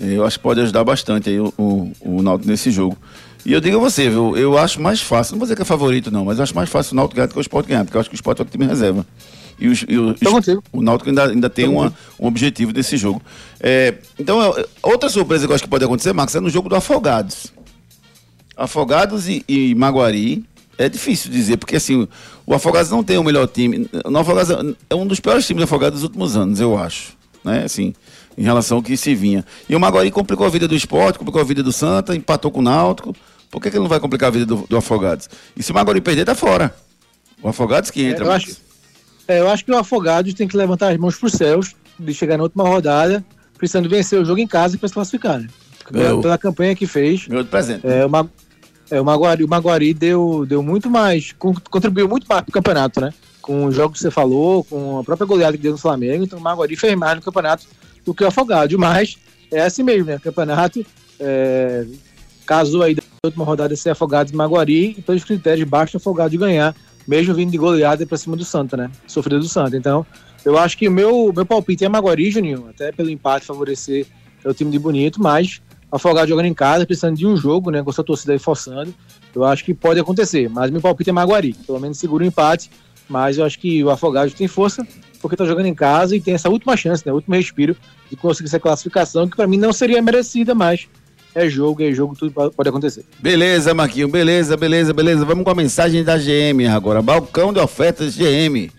Eu 0.00 0.24
acho 0.24 0.38
que 0.38 0.42
pode 0.44 0.60
ajudar 0.60 0.84
bastante 0.84 1.28
aí 1.28 1.40
o, 1.40 1.52
o, 1.58 1.92
o 2.00 2.22
Náutico 2.22 2.48
nesse 2.48 2.70
jogo. 2.70 2.96
E 3.44 3.52
eu 3.52 3.60
digo 3.60 3.78
a 3.78 3.80
você, 3.80 4.08
viu, 4.08 4.36
eu 4.36 4.56
acho 4.56 4.80
mais 4.80 5.00
fácil, 5.00 5.32
não 5.32 5.40
vou 5.40 5.46
dizer 5.46 5.56
que 5.56 5.62
é 5.62 5.64
favorito 5.64 6.08
não, 6.10 6.24
mas 6.24 6.38
eu 6.38 6.44
acho 6.44 6.54
mais 6.54 6.70
fácil 6.70 6.92
o 6.92 6.96
Náutico 6.96 7.16
ganhar 7.16 7.26
do 7.26 7.32
que 7.32 7.38
o 7.38 7.40
Sport 7.40 7.66
ganhar, 7.66 7.84
porque 7.84 7.96
eu 7.96 8.00
acho 8.00 8.08
que 8.08 8.14
o 8.14 8.16
Sport 8.16 8.38
é 8.38 8.42
o 8.42 8.44
time 8.44 8.64
reserva. 8.64 9.04
E, 9.58 9.66
os, 9.66 9.84
e 9.88 9.98
os, 9.98 10.20
o 10.72 10.80
Náutico 10.80 11.10
ainda, 11.10 11.24
ainda 11.24 11.50
tem 11.50 11.66
uma, 11.66 11.92
um 12.20 12.28
objetivo 12.28 12.72
desse 12.72 12.96
jogo. 12.96 13.20
É, 13.58 13.94
então, 14.16 14.54
outra 14.82 15.08
surpresa 15.08 15.46
que 15.46 15.50
eu 15.50 15.54
acho 15.56 15.64
que 15.64 15.70
pode 15.70 15.84
acontecer, 15.84 16.12
Marcos, 16.12 16.36
é 16.36 16.40
no 16.40 16.48
jogo 16.48 16.68
do 16.68 16.76
Afogados. 16.76 17.52
Afogados 18.58 19.28
e, 19.28 19.44
e 19.48 19.74
Maguari, 19.76 20.44
é 20.76 20.88
difícil 20.88 21.30
dizer, 21.30 21.56
porque 21.56 21.76
assim, 21.76 22.08
o 22.44 22.54
Afogados 22.54 22.90
não 22.90 23.04
tem 23.04 23.16
o 23.16 23.22
melhor 23.22 23.46
time. 23.46 23.88
O 24.04 24.18
Afogados 24.18 24.74
é 24.90 24.94
um 24.94 25.06
dos 25.06 25.20
piores 25.20 25.46
times 25.46 25.62
do 25.62 25.64
Afogados 25.64 26.00
dos 26.00 26.02
últimos 26.04 26.36
anos, 26.36 26.60
eu 26.60 26.76
acho. 26.76 27.16
Né? 27.44 27.64
Assim, 27.64 27.94
em 28.36 28.42
relação 28.42 28.78
ao 28.78 28.82
que 28.82 28.96
se 28.96 29.14
vinha. 29.14 29.44
E 29.68 29.76
o 29.76 29.80
Maguari 29.80 30.10
complicou 30.10 30.46
a 30.46 30.50
vida 30.50 30.66
do 30.66 30.74
esporte, 30.74 31.18
complicou 31.18 31.40
a 31.40 31.44
vida 31.44 31.62
do 31.62 31.72
Santa, 31.72 32.14
empatou 32.16 32.50
com 32.50 32.60
o 32.60 32.62
Náutico. 32.62 33.14
Por 33.50 33.62
que, 33.62 33.70
que 33.70 33.76
ele 33.76 33.82
não 33.82 33.88
vai 33.88 34.00
complicar 34.00 34.28
a 34.28 34.32
vida 34.32 34.44
do, 34.44 34.66
do 34.68 34.76
Afogados? 34.76 35.28
E 35.56 35.62
se 35.62 35.70
o 35.70 35.74
Maguari 35.74 36.00
perder, 36.00 36.24
tá 36.24 36.34
fora. 36.34 36.74
O 37.42 37.48
Afogados 37.48 37.90
que 37.90 38.02
entra. 38.02 38.24
É, 38.24 38.28
eu, 38.28 38.32
acho, 38.32 38.56
é, 39.28 39.40
eu 39.40 39.50
acho 39.50 39.64
que 39.64 39.72
o 39.72 39.78
Afogados 39.78 40.34
tem 40.34 40.46
que 40.46 40.56
levantar 40.56 40.92
as 40.92 40.98
mãos 40.98 41.16
para 41.16 41.26
os 41.26 41.32
céus, 41.32 41.74
de 41.98 42.12
chegar 42.12 42.36
na 42.36 42.42
última 42.42 42.64
rodada, 42.64 43.24
precisando 43.56 43.88
vencer 43.88 44.20
o 44.20 44.24
jogo 44.24 44.40
em 44.40 44.46
casa 44.46 44.76
para 44.76 44.88
se 44.88 44.94
classificar. 44.94 45.40
Né? 45.40 45.48
Pela, 45.90 46.20
pela, 46.20 46.38
campanha 46.38 46.76
que 46.76 46.86
fez. 46.86 47.26
Meu 47.28 47.44
presente. 47.44 47.86
É, 47.86 48.04
uma, 48.04 48.30
é, 48.90 49.00
o 49.00 49.04
Maguari, 49.04 49.44
o 49.44 49.48
Maguari 49.48 49.92
deu, 49.92 50.46
deu 50.46 50.62
muito 50.62 50.88
mais, 50.88 51.34
contribuiu 51.70 52.08
muito 52.08 52.26
mais 52.26 52.42
para 52.42 52.50
o 52.50 52.52
campeonato, 52.52 53.00
né? 53.00 53.12
Com 53.42 53.66
os 53.66 53.74
jogos 53.74 53.98
que 53.98 54.02
você 54.02 54.10
falou, 54.10 54.64
com 54.64 54.98
a 54.98 55.04
própria 55.04 55.26
goleada 55.26 55.56
que 55.56 55.62
deu 55.62 55.72
no 55.72 55.78
Flamengo. 55.78 56.24
Então 56.24 56.38
o 56.38 56.42
Maguari 56.42 56.76
fez 56.76 56.94
mais 56.96 57.16
no 57.16 57.22
campeonato 57.22 57.66
do 58.04 58.14
que 58.14 58.24
o 58.24 58.26
Afogados. 58.26 58.76
Mas 58.76 59.18
é 59.50 59.62
assim 59.62 59.82
mesmo, 59.82 60.06
né? 60.06 60.18
Campeonato 60.18 60.84
é, 61.20 61.86
casou 62.46 62.82
aí 62.82 62.94
da 62.94 63.02
última 63.24 63.44
rodada 63.44 63.76
ser 63.76 63.90
Afogados 63.90 64.32
e 64.32 64.36
Maguari, 64.36 64.94
e 64.98 65.02
pelos 65.02 65.24
critérios 65.24 65.68
basta 65.68 65.96
o 65.96 66.00
Afogados 66.00 66.38
ganhar, 66.38 66.74
mesmo 67.06 67.34
vindo 67.34 67.50
de 67.50 67.58
goleada 67.58 68.06
para 68.06 68.16
cima 68.16 68.36
do 68.36 68.44
Santa, 68.44 68.76
né? 68.76 68.90
Sofrida 69.06 69.38
do 69.38 69.48
Santa. 69.48 69.76
Então, 69.76 70.06
eu 70.44 70.56
acho 70.56 70.78
que 70.78 70.88
o 70.88 70.90
meu, 70.90 71.32
meu 71.34 71.44
palpite 71.44 71.84
é 71.84 71.88
Maguari, 71.88 72.30
Juninho, 72.30 72.68
até 72.70 72.90
pelo 72.92 73.10
empate 73.10 73.44
favorecer 73.44 74.06
o 74.44 74.54
time 74.54 74.70
de 74.70 74.78
Bonito, 74.78 75.20
mas 75.20 75.60
Afogado 75.90 76.28
jogando 76.28 76.46
em 76.46 76.54
casa, 76.54 76.84
precisando 76.84 77.16
de 77.16 77.26
um 77.26 77.36
jogo, 77.36 77.70
né? 77.70 77.82
Com 77.82 77.90
sua 77.92 78.04
torcida 78.04 78.32
aí 78.32 78.38
forçando. 78.38 78.94
Eu 79.34 79.44
acho 79.44 79.64
que 79.64 79.72
pode 79.72 79.98
acontecer. 79.98 80.48
Mas 80.48 80.70
meu 80.70 80.80
palpite 80.80 81.10
é 81.10 81.12
Maguari. 81.12 81.54
Pelo 81.66 81.80
menos 81.80 81.98
segura 81.98 82.24
o 82.24 82.26
empate. 82.26 82.70
Mas 83.08 83.38
eu 83.38 83.44
acho 83.44 83.58
que 83.58 83.82
o 83.82 83.90
Afogado 83.90 84.30
tem 84.32 84.46
força, 84.46 84.86
porque 85.20 85.36
tá 85.36 85.46
jogando 85.46 85.66
em 85.66 85.74
casa 85.74 86.14
e 86.14 86.20
tem 86.20 86.34
essa 86.34 86.50
última 86.50 86.76
chance, 86.76 87.06
né? 87.06 87.12
Último 87.12 87.34
respiro 87.34 87.74
de 88.10 88.16
conseguir 88.16 88.48
essa 88.48 88.60
classificação, 88.60 89.26
que 89.26 89.36
para 89.36 89.46
mim 89.46 89.56
não 89.56 89.72
seria 89.72 90.02
merecida, 90.02 90.54
mas 90.54 90.86
é 91.34 91.48
jogo, 91.48 91.82
é 91.82 91.92
jogo, 91.92 92.14
tudo 92.14 92.32
pode 92.32 92.68
acontecer. 92.68 93.04
Beleza, 93.18 93.72
Marquinho, 93.72 94.08
beleza, 94.08 94.56
beleza, 94.56 94.92
beleza. 94.92 95.24
Vamos 95.24 95.44
com 95.44 95.50
a 95.50 95.54
mensagem 95.54 96.04
da 96.04 96.18
GM 96.18 96.66
agora. 96.70 97.00
Balcão 97.00 97.52
de 97.52 97.60
ofertas 97.60 98.14
GM. 98.14 98.70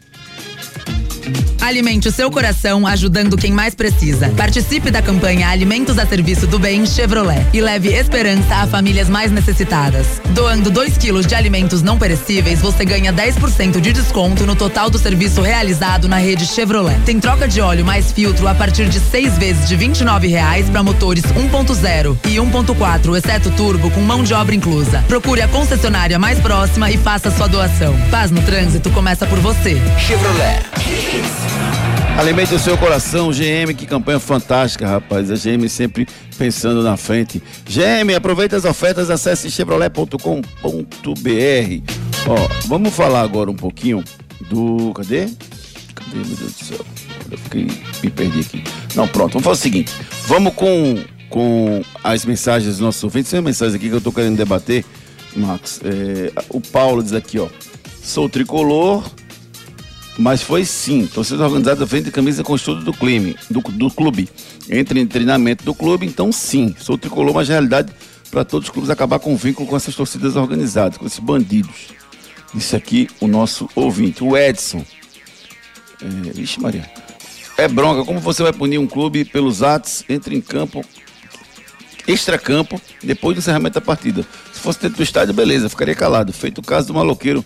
Alimente 1.69 2.07
o 2.07 2.11
seu 2.11 2.31
coração 2.31 2.87
ajudando 2.87 3.37
quem 3.37 3.51
mais 3.51 3.75
precisa. 3.75 4.29
Participe 4.29 4.89
da 4.89 5.03
campanha 5.03 5.49
Alimentos 5.49 5.99
a 5.99 6.05
Serviço 6.07 6.47
do 6.47 6.57
Bem 6.57 6.83
Chevrolet 6.83 7.45
e 7.53 7.61
leve 7.61 7.89
esperança 7.93 8.55
a 8.55 8.65
famílias 8.65 9.07
mais 9.07 9.31
necessitadas. 9.31 10.19
Doando 10.29 10.71
2 10.71 10.97
quilos 10.97 11.27
de 11.27 11.35
alimentos 11.35 11.83
não 11.83 11.95
perecíveis, 11.95 12.59
você 12.59 12.83
ganha 12.83 13.13
10% 13.13 13.79
de 13.79 13.93
desconto 13.93 14.47
no 14.47 14.55
total 14.55 14.89
do 14.89 14.97
serviço 14.97 15.43
realizado 15.43 16.07
na 16.07 16.17
rede 16.17 16.43
Chevrolet. 16.43 16.99
Tem 17.05 17.19
troca 17.19 17.47
de 17.47 17.61
óleo 17.61 17.85
mais 17.85 18.11
filtro 18.11 18.47
a 18.47 18.55
partir 18.55 18.89
de 18.89 18.99
seis 18.99 19.37
vezes 19.37 19.67
de 19.67 19.75
R$ 19.75 19.89
29,00 19.89 20.71
para 20.71 20.81
motores 20.81 21.23
1.0 21.23 22.17
e 22.25 22.37
1.4, 22.37 23.15
exceto 23.15 23.51
turbo, 23.51 23.91
com 23.91 24.01
mão 24.01 24.23
de 24.23 24.33
obra 24.33 24.55
inclusa. 24.55 25.05
Procure 25.07 25.43
a 25.43 25.47
concessionária 25.47 26.17
mais 26.17 26.39
próxima 26.39 26.89
e 26.89 26.97
faça 26.97 27.29
sua 27.29 27.45
doação. 27.45 27.95
Paz 28.09 28.31
no 28.31 28.41
trânsito 28.41 28.89
começa 28.89 29.27
por 29.27 29.37
você. 29.37 29.79
Chevrolet. 29.99 31.58
Alimente 32.17 32.53
o 32.53 32.59
seu 32.59 32.77
coração, 32.77 33.31
GM, 33.31 33.73
que 33.73 33.85
campanha 33.85 34.19
fantástica, 34.19 34.87
rapaz. 34.87 35.31
A 35.31 35.35
GM 35.35 35.67
sempre 35.69 36.07
pensando 36.37 36.83
na 36.83 36.97
frente. 36.97 37.41
GM, 37.65 38.13
aproveita 38.15 38.55
as 38.55 38.65
ofertas, 38.65 39.09
acesse 39.09 39.49
chevrolet.com.br. 39.49 40.19
Ó, 42.27 42.67
vamos 42.67 42.93
falar 42.93 43.21
agora 43.21 43.49
um 43.49 43.55
pouquinho 43.55 44.03
do. 44.49 44.93
Cadê? 44.93 45.29
Cadê, 45.95 46.17
meu 46.17 46.25
Deus 46.25 46.53
do 46.53 46.65
céu? 46.65 46.85
Eu 47.31 47.37
fiquei. 47.37 47.67
Me 48.03 48.09
perdi 48.09 48.39
aqui. 48.41 48.63
Não, 48.95 49.07
pronto, 49.07 49.33
vamos 49.33 49.45
fazer 49.45 49.59
o 49.59 49.63
seguinte. 49.63 49.93
Vamos 50.27 50.53
com, 50.53 51.03
com 51.29 51.81
as 52.03 52.25
mensagens 52.25 52.73
dos 52.73 52.79
nossos 52.79 53.03
ouvintes. 53.03 53.31
Tem 53.31 53.39
uma 53.39 53.47
mensagem 53.47 53.75
aqui 53.75 53.89
que 53.89 53.95
eu 53.95 54.01
tô 54.01 54.11
querendo 54.11 54.35
debater, 54.37 54.83
Max. 55.35 55.79
É, 55.83 56.31
o 56.49 56.59
Paulo 56.59 57.01
diz 57.01 57.13
aqui, 57.13 57.39
ó. 57.39 57.47
Sou 58.01 58.27
tricolor 58.27 59.03
Mas 60.19 60.41
foi 60.41 60.65
sim, 60.65 61.07
torcida 61.07 61.45
organizada 61.45 61.85
vende 61.85 62.11
camisa 62.11 62.43
com 62.43 62.53
estudo 62.53 62.83
do 62.83 62.91
clube, 62.91 63.37
do, 63.49 63.61
do 63.61 63.89
clube. 63.89 64.27
Entre 64.69 64.99
em 64.99 65.07
treinamento 65.07 65.63
do 65.63 65.73
clube, 65.73 66.05
então 66.05 66.29
sim, 66.29 66.75
sou 66.77 66.97
tricolor, 66.97 67.33
mas 67.33 67.47
realidade 67.47 67.93
para 68.29 68.43
todos 68.43 68.67
os 68.67 68.69
clubes 68.73 68.89
acabar 68.89 69.17
com 69.17 69.33
o 69.33 69.37
vínculo 69.37 69.65
com 69.65 69.77
essas 69.77 69.95
torcidas 69.95 70.35
organizadas, 70.35 70.97
com 70.97 71.05
esses 71.05 71.19
bandidos. 71.19 71.87
Isso 72.53 72.75
aqui 72.75 73.07
o 73.21 73.27
nosso 73.27 73.69
ouvinte, 73.73 74.21
o 74.21 74.35
Edson. 74.35 74.83
É, 76.01 76.31
vixe 76.33 76.59
Maria. 76.59 76.85
É 77.57 77.69
bronca, 77.69 78.03
como 78.03 78.19
você 78.19 78.43
vai 78.43 78.51
punir 78.51 78.77
um 78.77 78.87
clube 78.87 79.23
pelos 79.23 79.63
atos, 79.63 80.03
entre 80.09 80.35
em 80.35 80.41
campo, 80.41 80.83
extra-campo, 82.05 82.81
depois 83.01 83.37
do 83.37 83.39
encerramento 83.39 83.75
da 83.75 83.81
partida? 83.85 84.27
Se 84.51 84.59
fosse 84.59 84.81
dentro 84.81 84.97
do 84.97 85.03
estádio, 85.03 85.33
beleza, 85.33 85.69
ficaria 85.69 85.95
calado. 85.95 86.33
Feito 86.33 86.57
o 86.57 86.61
caso 86.61 86.87
do 86.87 86.93
maloqueiro 86.93 87.43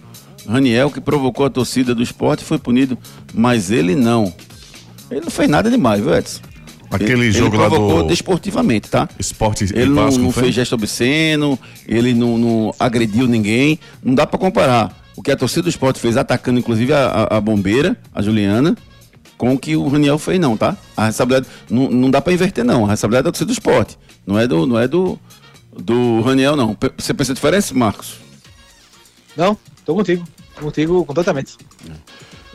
Raniel, 0.47 0.89
que 0.91 0.99
provocou 1.01 1.45
a 1.45 1.49
torcida 1.49 1.93
do 1.95 2.01
esporte 2.03 2.43
foi 2.43 2.57
punido, 2.57 2.97
mas 3.33 3.71
ele 3.71 3.95
não. 3.95 4.33
Ele 5.09 5.21
não 5.21 5.29
fez 5.31 5.49
nada 5.49 5.69
demais, 5.69 6.01
viu, 6.01 6.13
Edson? 6.13 6.41
Aquele 6.91 7.23
ele, 7.25 7.31
jogo 7.31 7.55
ele 7.55 7.63
lá 7.63 7.69
provocou 7.69 8.03
do 8.03 8.09
desportivamente, 8.09 8.87
tá? 8.89 9.09
Esporte 9.17 9.63
Ele 9.73 9.85
não, 9.87 9.95
Vasco, 10.03 10.21
não 10.21 10.31
fez 10.31 10.53
gesto 10.53 10.73
obsceno, 10.75 11.57
ele 11.87 12.13
não, 12.13 12.37
não 12.37 12.75
agrediu 12.79 13.27
ninguém. 13.27 13.79
Não 14.03 14.13
dá 14.13 14.27
pra 14.27 14.37
comparar 14.37 14.95
o 15.15 15.21
que 15.23 15.31
a 15.31 15.35
torcida 15.35 15.63
do 15.63 15.69
esporte 15.69 15.99
fez, 15.99 16.17
atacando 16.17 16.59
inclusive 16.59 16.93
a, 16.93 17.07
a- 17.31 17.37
a 17.37 17.41
bombeira, 17.41 17.97
a 18.13 18.21
Juliana, 18.21 18.75
com 19.37 19.53
o 19.53 19.57
que 19.59 19.75
o 19.75 19.87
Raniel 19.87 20.19
fez, 20.19 20.39
não, 20.39 20.55
tá? 20.55 20.77
A 20.95 21.05
responsabilidade. 21.05 21.47
Não, 21.69 21.89
não 21.89 22.11
dá 22.11 22.21
pra 22.21 22.31
inverter, 22.31 22.63
não. 22.63 22.85
A 22.85 22.89
responsabilidade 22.89 23.21
é 23.21 23.23
da 23.23 23.31
torcida 23.31 23.47
do 23.47 23.53
esporte. 23.53 23.97
Não 24.25 24.37
é 24.37 24.47
do, 24.47 24.67
não 24.67 24.77
é 24.77 24.87
do, 24.87 25.17
do 25.75 26.21
Raniel, 26.21 26.55
não. 26.55 26.77
Você 26.97 27.11
pensa 27.13 27.33
diferente, 27.33 27.73
Marcos? 27.75 28.15
Não, 29.35 29.57
tô 29.85 29.95
contigo. 29.95 30.23
Contigo 30.59 31.05
completamente. 31.05 31.57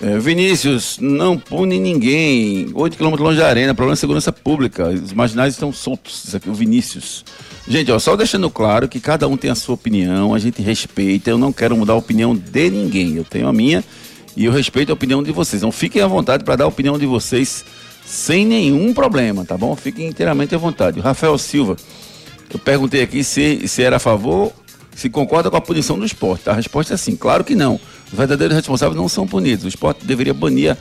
É, 0.00 0.16
Vinícius, 0.18 0.98
não 1.00 1.36
pune 1.36 1.78
ninguém. 1.78 2.70
8 2.72 2.96
km 2.96 3.14
longe 3.16 3.38
da 3.38 3.48
arena, 3.48 3.74
problema 3.74 3.94
de 3.94 4.00
segurança 4.00 4.32
pública. 4.32 4.88
Os 4.88 5.12
marginais 5.12 5.54
estão 5.54 5.72
soltos. 5.72 6.24
Isso 6.24 6.36
aqui, 6.36 6.48
o 6.48 6.54
Vinícius. 6.54 7.24
Gente, 7.66 7.90
ó, 7.90 7.98
só 7.98 8.16
deixando 8.16 8.48
claro 8.48 8.88
que 8.88 9.00
cada 9.00 9.26
um 9.26 9.36
tem 9.36 9.50
a 9.50 9.54
sua 9.54 9.74
opinião, 9.74 10.34
a 10.34 10.38
gente 10.38 10.62
respeita. 10.62 11.30
Eu 11.30 11.38
não 11.38 11.52
quero 11.52 11.76
mudar 11.76 11.94
a 11.94 11.96
opinião 11.96 12.34
de 12.34 12.70
ninguém. 12.70 13.16
Eu 13.16 13.24
tenho 13.24 13.48
a 13.48 13.52
minha 13.52 13.84
e 14.36 14.44
eu 14.44 14.52
respeito 14.52 14.90
a 14.90 14.92
opinião 14.94 15.22
de 15.22 15.32
vocês. 15.32 15.62
Então 15.62 15.72
fiquem 15.72 16.00
à 16.00 16.06
vontade 16.06 16.44
para 16.44 16.54
dar 16.54 16.64
a 16.64 16.68
opinião 16.68 16.96
de 16.96 17.04
vocês 17.04 17.64
sem 18.04 18.46
nenhum 18.46 18.94
problema, 18.94 19.44
tá 19.44 19.58
bom? 19.58 19.74
Fiquem 19.74 20.06
inteiramente 20.06 20.54
à 20.54 20.58
vontade. 20.58 21.00
Rafael 21.00 21.36
Silva, 21.36 21.76
eu 22.52 22.58
perguntei 22.58 23.02
aqui 23.02 23.22
se, 23.24 23.66
se 23.66 23.82
era 23.82 23.96
a 23.96 23.98
favor, 23.98 24.52
se 24.98 25.08
concorda 25.08 25.48
com 25.48 25.56
a 25.56 25.60
punição 25.60 25.96
do 25.98 26.04
esporte. 26.04 26.50
A 26.50 26.52
resposta 26.52 26.92
é 26.94 26.96
sim, 26.96 27.14
claro 27.14 27.44
que 27.44 27.54
não. 27.54 27.78
Os 28.10 28.18
verdadeiros 28.18 28.56
responsáveis 28.56 28.96
não 28.96 29.08
são 29.08 29.28
punidos. 29.28 29.64
O 29.64 29.68
esporte 29.68 30.04
deveria 30.04 30.34
banir 30.34 30.76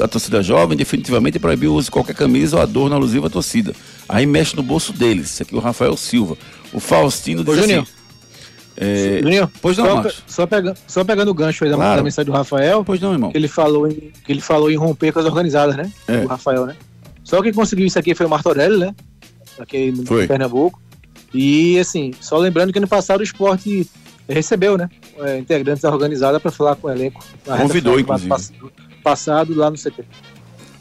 a, 0.00 0.06
torcida 0.08 0.42
jovem 0.42 0.76
definitivamente 0.76 1.36
e 1.36 1.40
proibir 1.40 1.68
o 1.68 1.74
uso 1.74 1.86
de 1.86 1.90
qualquer 1.90 2.14
camisa 2.14 2.56
ou 2.56 2.62
adorno 2.62 2.94
alusivo 2.94 3.26
à 3.26 3.30
torcida. 3.30 3.72
Aí 4.06 4.26
mexe 4.26 4.54
no 4.54 4.62
bolso 4.62 4.92
deles. 4.92 5.30
Isso 5.30 5.42
aqui 5.44 5.54
é 5.54 5.56
o 5.56 5.60
Rafael 5.60 5.96
Silva. 5.96 6.36
O 6.74 6.78
Faustino 6.80 7.40
Ô, 7.40 7.44
diz 7.44 7.56
Juninho. 7.56 7.80
assim... 7.82 7.90
É, 8.76 9.20
Juninho, 9.22 9.50
pois 9.62 9.78
não, 9.78 9.86
só, 9.86 10.02
pe- 10.02 10.14
só, 10.26 10.46
pegando, 10.46 10.76
só 10.86 11.04
pegando 11.04 11.30
o 11.30 11.34
gancho 11.34 11.64
aí 11.64 11.70
da, 11.70 11.76
Claro. 11.76 11.96
da 11.98 12.02
mensagem 12.02 12.26
do 12.30 12.36
Rafael, 12.36 12.84
Pois 12.84 13.00
não, 13.00 13.12
irmão. 13.12 13.30
que 13.30 13.38
ele 13.38 13.46
falou 13.48 13.86
em, 13.88 13.94
que 13.94 14.30
ele 14.32 14.40
falou 14.40 14.70
em 14.70 14.76
romper 14.76 15.12
com 15.12 15.20
as 15.20 15.26
organizadas, 15.26 15.76
né? 15.76 15.90
É. 16.08 16.18
O 16.18 16.26
Rafael, 16.26 16.66
né? 16.66 16.74
Só 17.22 17.40
quem 17.40 17.52
conseguiu 17.52 17.86
isso 17.86 17.98
aqui 17.98 18.14
foi 18.14 18.26
o 18.26 18.28
Martorelli, 18.28 18.76
né? 18.78 18.94
Aqui 19.58 19.92
no 19.92 20.04
Foi. 20.04 20.26
Pernambuco. 20.26 20.80
E 21.34 21.78
assim, 21.78 22.12
só 22.20 22.38
lembrando 22.38 22.72
que 22.72 22.78
ano 22.78 22.86
passado 22.88 23.20
o 23.20 23.24
esporte 23.24 23.86
recebeu, 24.28 24.78
né? 24.78 24.88
é, 25.18 25.38
integrantes 25.38 25.82
da 25.82 25.90
organizada 25.90 26.38
para 26.40 26.50
falar 26.50 26.76
com 26.76 26.86
o 26.86 26.90
elenco. 26.90 27.22
Convidou, 27.44 27.98
inclusive. 27.98 28.28
pass- 28.28 28.52
Passado 29.02 29.54
lá 29.54 29.70
no 29.70 29.76
CT. 29.76 30.02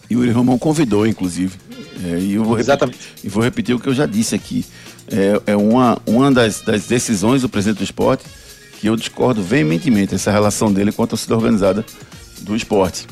Yuri 0.10 0.32
Romão 0.32 0.58
convidou, 0.58 1.06
inclusive. 1.06 1.58
É, 2.06 2.20
e 2.20 2.34
eu 2.36 2.44
vou 2.44 2.54
repetir, 2.54 2.60
Exatamente. 2.72 3.00
e 3.24 3.28
vou 3.30 3.44
repetir 3.44 3.76
o 3.76 3.80
que 3.80 3.88
eu 3.90 3.94
já 3.94 4.06
disse 4.06 4.34
aqui. 4.36 4.66
É, 5.12 5.52
é 5.52 5.56
uma, 5.58 5.98
uma 6.06 6.32
das, 6.32 6.62
das 6.62 6.86
decisões 6.88 7.42
do 7.42 7.50
presidente 7.50 7.80
do 7.80 7.84
esporte 7.84 8.24
que 8.80 8.88
eu 8.88 8.96
discordo 8.96 9.42
veementemente, 9.42 10.16
essa 10.16 10.32
relação 10.32 10.72
dele 10.72 10.92
com 10.92 11.04
a 11.04 11.08
torcida 11.08 11.36
organizada 11.36 11.84
do 12.42 12.56
esporte. 12.56 13.08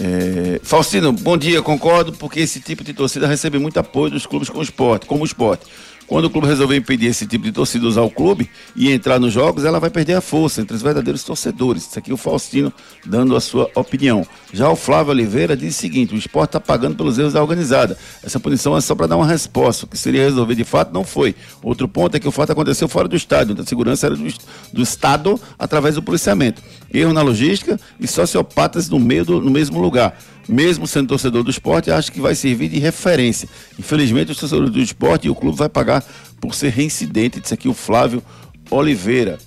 É, 0.00 0.60
Faustino, 0.62 1.12
bom 1.12 1.36
dia, 1.36 1.60
concordo, 1.62 2.12
porque 2.12 2.40
esse 2.40 2.60
tipo 2.60 2.82
de 2.84 2.92
torcida 2.94 3.26
recebe 3.26 3.58
muito 3.58 3.78
apoio 3.78 4.10
dos 4.10 4.26
clubes 4.26 4.48
com 4.48 4.58
o 4.58 4.62
esporte, 4.62 5.06
como 5.06 5.22
o 5.22 5.26
esporte. 5.26 5.64
Quando 6.06 6.26
o 6.26 6.30
clube 6.30 6.46
resolver 6.46 6.76
impedir 6.76 7.06
esse 7.06 7.26
tipo 7.26 7.44
de 7.44 7.52
torcida 7.52 7.86
usar 7.86 8.02
o 8.02 8.10
clube 8.10 8.50
e 8.76 8.90
entrar 8.90 9.18
nos 9.18 9.32
jogos, 9.32 9.64
ela 9.64 9.80
vai 9.80 9.88
perder 9.88 10.14
a 10.14 10.20
força 10.20 10.60
entre 10.60 10.76
os 10.76 10.82
verdadeiros 10.82 11.24
torcedores. 11.24 11.86
Isso 11.86 11.98
aqui 11.98 12.10
é 12.10 12.14
o 12.14 12.16
Faustino 12.16 12.72
dando 13.06 13.34
a 13.34 13.40
sua 13.40 13.70
opinião. 13.74 14.26
Já 14.52 14.68
o 14.68 14.76
Flávio 14.76 15.12
Oliveira 15.12 15.56
diz 15.56 15.76
o 15.76 15.78
seguinte: 15.78 16.14
o 16.14 16.18
esporte 16.18 16.50
está 16.50 16.60
pagando 16.60 16.96
pelos 16.96 17.18
erros 17.18 17.32
da 17.32 17.40
organizada. 17.40 17.96
Essa 18.22 18.38
punição 18.38 18.76
é 18.76 18.80
só 18.80 18.94
para 18.94 19.06
dar 19.06 19.16
uma 19.16 19.26
resposta. 19.26 19.86
O 19.86 19.88
que 19.88 19.96
seria 19.96 20.22
resolver 20.22 20.54
de 20.54 20.64
fato 20.64 20.92
não 20.92 21.04
foi. 21.04 21.34
Outro 21.62 21.88
ponto 21.88 22.16
é 22.16 22.20
que 22.20 22.28
o 22.28 22.32
fato 22.32 22.52
aconteceu 22.52 22.88
fora 22.88 23.08
do 23.08 23.16
estádio, 23.16 23.56
a 23.58 23.64
segurança 23.64 24.06
era 24.06 24.16
do, 24.16 24.34
do 24.72 24.82
Estado 24.82 25.40
através 25.58 25.94
do 25.94 26.02
policiamento. 26.02 26.62
Erro 26.92 27.12
na 27.12 27.22
logística 27.22 27.80
e 27.98 28.06
sociopatas 28.06 28.88
no, 28.88 28.98
meio 28.98 29.24
do, 29.24 29.40
no 29.40 29.50
mesmo 29.50 29.80
lugar. 29.80 30.18
Mesmo 30.48 30.86
sendo 30.86 31.08
torcedor 31.08 31.42
do 31.42 31.50
esporte, 31.50 31.90
acho 31.90 32.10
que 32.10 32.20
vai 32.20 32.34
servir 32.34 32.68
de 32.68 32.78
referência. 32.78 33.48
Infelizmente, 33.78 34.32
os 34.32 34.38
torcedores 34.38 34.70
do 34.70 34.80
esporte 34.80 35.26
e 35.26 35.30
o 35.30 35.34
clube 35.34 35.56
vai 35.56 35.68
pagar 35.68 36.04
por 36.40 36.54
ser 36.54 36.70
reincidente. 36.70 37.40
Disse 37.40 37.54
aqui 37.54 37.68
o 37.68 37.74
Flávio 37.74 38.22
Oliveira. 38.70 39.38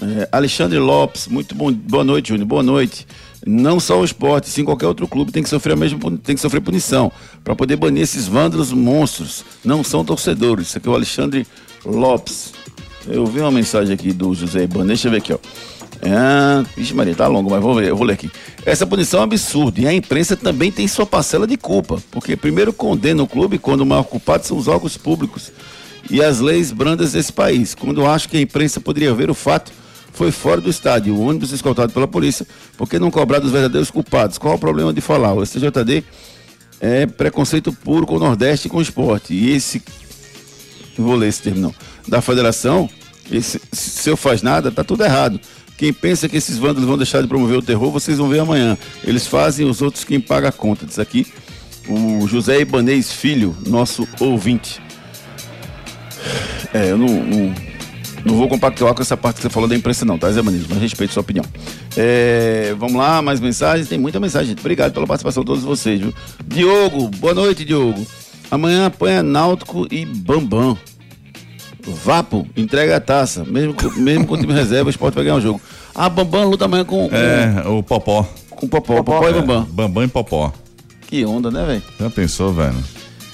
É, 0.00 0.28
Alexandre 0.30 0.78
Lopes, 0.78 1.26
muito 1.26 1.54
bom, 1.54 1.72
boa 1.72 2.04
noite, 2.04 2.28
Júnior. 2.28 2.46
Boa 2.46 2.62
noite. 2.62 3.06
Não 3.46 3.80
só 3.80 4.00
o 4.00 4.04
esporte, 4.04 4.48
sim 4.48 4.64
qualquer 4.64 4.86
outro 4.86 5.08
clube 5.08 5.32
tem 5.32 5.42
que 5.42 5.48
sofrer 5.48 5.72
a 5.72 5.76
mesma 5.76 5.98
tem 6.22 6.34
que 6.34 6.40
sofrer 6.40 6.60
punição 6.60 7.10
para 7.42 7.56
poder 7.56 7.76
banir 7.76 8.02
esses 8.02 8.26
vândalos 8.26 8.72
monstros. 8.72 9.44
Não 9.64 9.82
são 9.82 10.04
torcedores. 10.04 10.68
Isso 10.68 10.78
aqui 10.78 10.88
é 10.88 10.90
o 10.90 10.94
Alexandre 10.94 11.46
Lopes. 11.84 12.52
Eu 13.06 13.24
vi 13.26 13.40
uma 13.40 13.50
mensagem 13.50 13.94
aqui 13.94 14.12
do 14.12 14.34
José 14.34 14.64
Iban, 14.64 14.86
deixa 14.86 15.08
eu 15.08 15.12
ver 15.12 15.18
aqui, 15.18 15.32
ó. 15.32 15.38
É, 16.02 16.64
vixe 16.76 16.94
Maria, 16.94 17.14
tá 17.14 17.26
longo, 17.26 17.50
mas 17.50 17.60
vou 17.60 17.74
ver, 17.74 17.88
eu 17.88 17.96
vou 17.96 18.06
ler 18.06 18.14
aqui. 18.14 18.30
Essa 18.64 18.86
punição 18.86 19.20
é 19.20 19.22
um 19.22 19.24
absurda 19.24 19.80
e 19.80 19.86
a 19.86 19.92
imprensa 19.92 20.36
também 20.36 20.72
tem 20.72 20.88
sua 20.88 21.04
parcela 21.04 21.46
de 21.46 21.56
culpa, 21.56 22.02
porque 22.10 22.36
primeiro 22.36 22.72
condena 22.72 23.22
o 23.22 23.26
clube 23.26 23.58
quando 23.58 23.82
o 23.82 23.86
maior 23.86 24.04
culpado 24.04 24.46
são 24.46 24.56
os 24.56 24.66
órgãos 24.66 24.96
públicos 24.96 25.52
e 26.08 26.22
as 26.22 26.40
leis 26.40 26.72
brandas 26.72 27.12
desse 27.12 27.32
país. 27.32 27.74
Quando 27.74 28.06
acho 28.06 28.28
que 28.28 28.36
a 28.36 28.40
imprensa 28.40 28.80
poderia 28.80 29.12
ver 29.12 29.30
o 29.30 29.34
fato, 29.34 29.72
foi 30.12 30.30
fora 30.30 30.60
do 30.60 30.70
estádio, 30.70 31.14
o 31.14 31.20
ônibus 31.20 31.52
escoltado 31.52 31.92
pela 31.92 32.08
polícia, 32.08 32.46
porque 32.76 32.98
não 32.98 33.10
cobrar 33.10 33.38
dos 33.38 33.52
verdadeiros 33.52 33.90
culpados? 33.90 34.38
Qual 34.38 34.54
o 34.54 34.58
problema 34.58 34.92
de 34.92 35.00
falar? 35.00 35.34
O 35.34 35.44
STJD 35.44 36.02
é 36.80 37.06
preconceito 37.06 37.72
puro 37.72 38.06
com 38.06 38.16
o 38.16 38.18
Nordeste 38.18 38.68
e 38.68 38.70
com 38.70 38.78
o 38.78 38.82
esporte. 38.82 39.34
E 39.34 39.50
esse 39.54 39.82
vou 40.96 41.14
ler 41.14 41.28
esse 41.28 41.42
termo 41.42 41.60
não, 41.60 41.74
da 42.06 42.20
federação, 42.20 42.88
esse, 43.30 43.60
se 43.72 44.10
eu 44.10 44.16
faz 44.16 44.42
nada, 44.42 44.70
tá 44.70 44.82
tudo 44.82 45.04
errado. 45.04 45.40
Quem 45.80 45.94
pensa 45.94 46.28
que 46.28 46.36
esses 46.36 46.58
vândalos 46.58 46.86
vão 46.86 46.98
deixar 46.98 47.22
de 47.22 47.26
promover 47.26 47.56
o 47.56 47.62
terror, 47.62 47.90
vocês 47.90 48.18
vão 48.18 48.28
ver 48.28 48.40
amanhã. 48.40 48.76
Eles 49.02 49.26
fazem 49.26 49.66
os 49.66 49.80
outros 49.80 50.04
quem 50.04 50.20
paga 50.20 50.50
a 50.50 50.52
conta. 50.52 50.84
Diz 50.84 50.98
aqui 50.98 51.26
o 51.88 52.28
José 52.28 52.60
Ibanez 52.60 53.10
Filho, 53.10 53.56
nosso 53.66 54.06
ouvinte. 54.20 54.78
É, 56.74 56.90
eu 56.90 56.98
não, 56.98 57.06
não, 57.08 57.54
não 58.26 58.34
vou 58.34 58.46
compactuar 58.46 58.92
com 58.92 59.00
essa 59.00 59.16
parte 59.16 59.36
que 59.36 59.42
você 59.44 59.48
falou 59.48 59.66
da 59.66 59.74
imprensa 59.74 60.04
não, 60.04 60.18
tá, 60.18 60.30
Zé 60.30 60.40
Ibanez? 60.40 60.66
Mas 60.68 60.82
respeito 60.82 61.14
sua 61.14 61.22
opinião. 61.22 61.46
É, 61.96 62.74
vamos 62.78 62.96
lá, 62.96 63.22
mais 63.22 63.40
mensagens? 63.40 63.88
Tem 63.88 63.98
muita 63.98 64.20
mensagem, 64.20 64.48
gente. 64.48 64.60
Obrigado 64.60 64.92
pela 64.92 65.06
participação 65.06 65.42
de 65.42 65.46
todos 65.46 65.64
vocês, 65.64 65.98
viu? 65.98 66.12
Diogo, 66.46 67.08
boa 67.16 67.32
noite, 67.32 67.64
Diogo. 67.64 68.06
Amanhã 68.50 68.84
apanha 68.84 69.22
Náutico 69.22 69.86
e 69.90 70.04
Bambam. 70.04 70.76
Vapo, 71.86 72.46
entrega 72.56 72.96
a 72.96 73.00
taça. 73.00 73.44
Mesmo, 73.44 73.74
com- 73.74 73.90
mesmo 74.00 74.26
com 74.26 74.34
o 74.34 74.38
time 74.38 74.52
reserva, 74.52 74.86
o 74.88 74.90
esporte 74.90 75.14
vai 75.14 75.24
ganhar 75.24 75.36
o 75.36 75.40
jogo. 75.40 75.60
Ah, 75.94 76.08
Bambam 76.08 76.48
luta 76.48 76.64
amanhã 76.66 76.84
com, 76.84 77.08
com, 77.08 77.16
É, 77.16 77.64
o 77.66 77.82
Popó. 77.82 78.28
com 78.50 78.68
Popó. 78.68 79.02
Popó 79.02 79.26
e 79.26 79.30
É, 79.30 79.32
Bambam. 79.34 79.64
Bambam 79.70 80.04
e 80.04 80.08
Popó. 80.08 80.52
Que 81.06 81.24
onda, 81.24 81.50
né, 81.50 81.64
velho? 81.66 81.82
Já 81.98 82.10
pensou, 82.10 82.52
velho? 82.52 82.76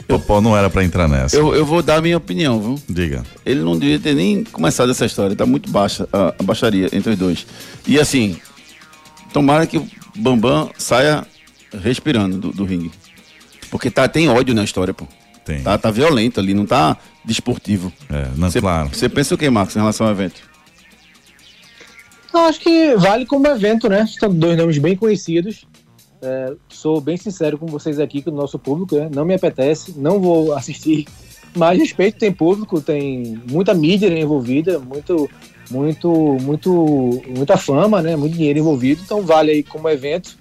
Popó 0.08 0.40
não 0.40 0.56
era 0.56 0.70
pra 0.70 0.84
entrar 0.84 1.08
nessa. 1.08 1.36
Eu, 1.36 1.54
eu 1.54 1.66
vou 1.66 1.82
dar 1.82 1.96
a 1.96 2.00
minha 2.00 2.16
opinião, 2.16 2.60
viu? 2.60 2.82
Diga. 2.88 3.24
Ele 3.44 3.60
não 3.60 3.76
devia 3.76 3.98
ter 3.98 4.14
nem 4.14 4.44
começado 4.44 4.90
essa 4.90 5.04
história. 5.04 5.34
Tá 5.34 5.44
muito 5.44 5.68
baixa 5.70 6.08
a, 6.12 6.32
a 6.38 6.42
baixaria 6.42 6.88
entre 6.92 7.10
os 7.12 7.18
dois. 7.18 7.46
E 7.86 7.98
assim, 7.98 8.36
tomara 9.32 9.66
que 9.66 9.78
o 9.78 9.86
Bambam 10.16 10.70
saia 10.78 11.26
respirando 11.82 12.38
do, 12.38 12.52
do 12.52 12.64
ringue. 12.64 12.90
Porque 13.70 13.90
tá, 13.90 14.06
tem 14.08 14.28
ódio 14.28 14.54
na 14.54 14.62
história, 14.64 14.94
pô. 14.94 15.06
Tem. 15.44 15.60
Tá, 15.62 15.76
tá 15.76 15.90
violento 15.90 16.40
ali, 16.40 16.54
não 16.54 16.64
tá 16.66 16.96
desportivo. 17.26 17.92
É, 18.08 18.28
não, 18.36 18.50
Você 18.50 18.60
claro. 18.60 18.88
você 18.88 19.08
pensa 19.08 19.34
o 19.34 19.38
que, 19.38 19.50
Marcos, 19.50 19.74
em 19.74 19.80
relação 19.80 20.06
ao 20.06 20.12
evento? 20.12 20.40
Eu 22.32 22.40
acho 22.40 22.60
que 22.60 22.94
vale 22.96 23.26
como 23.26 23.46
evento, 23.48 23.88
né? 23.88 24.06
São 24.06 24.32
dois 24.32 24.56
nomes 24.56 24.78
bem 24.78 24.94
conhecidos. 24.94 25.66
É, 26.22 26.54
sou 26.68 27.00
bem 27.00 27.16
sincero 27.16 27.58
com 27.58 27.66
vocês 27.66 27.98
aqui, 27.98 28.22
com 28.22 28.30
o 28.30 28.34
nosso 28.34 28.58
público, 28.58 28.94
né? 28.96 29.10
Não 29.12 29.24
me 29.24 29.34
apetece, 29.34 29.94
não 29.96 30.20
vou 30.20 30.52
assistir. 30.56 31.06
Mas 31.54 31.78
respeito, 31.78 32.18
tem 32.18 32.32
público, 32.32 32.80
tem 32.80 33.40
muita 33.50 33.72
mídia 33.72 34.08
envolvida, 34.08 34.78
muito, 34.78 35.28
muito, 35.70 36.10
muito, 36.42 37.22
muita 37.34 37.56
fama, 37.56 38.02
né? 38.02 38.14
Muito 38.14 38.34
dinheiro 38.34 38.58
envolvido, 38.58 39.00
então 39.02 39.22
vale 39.22 39.50
aí 39.50 39.62
como 39.62 39.88
evento. 39.88 40.36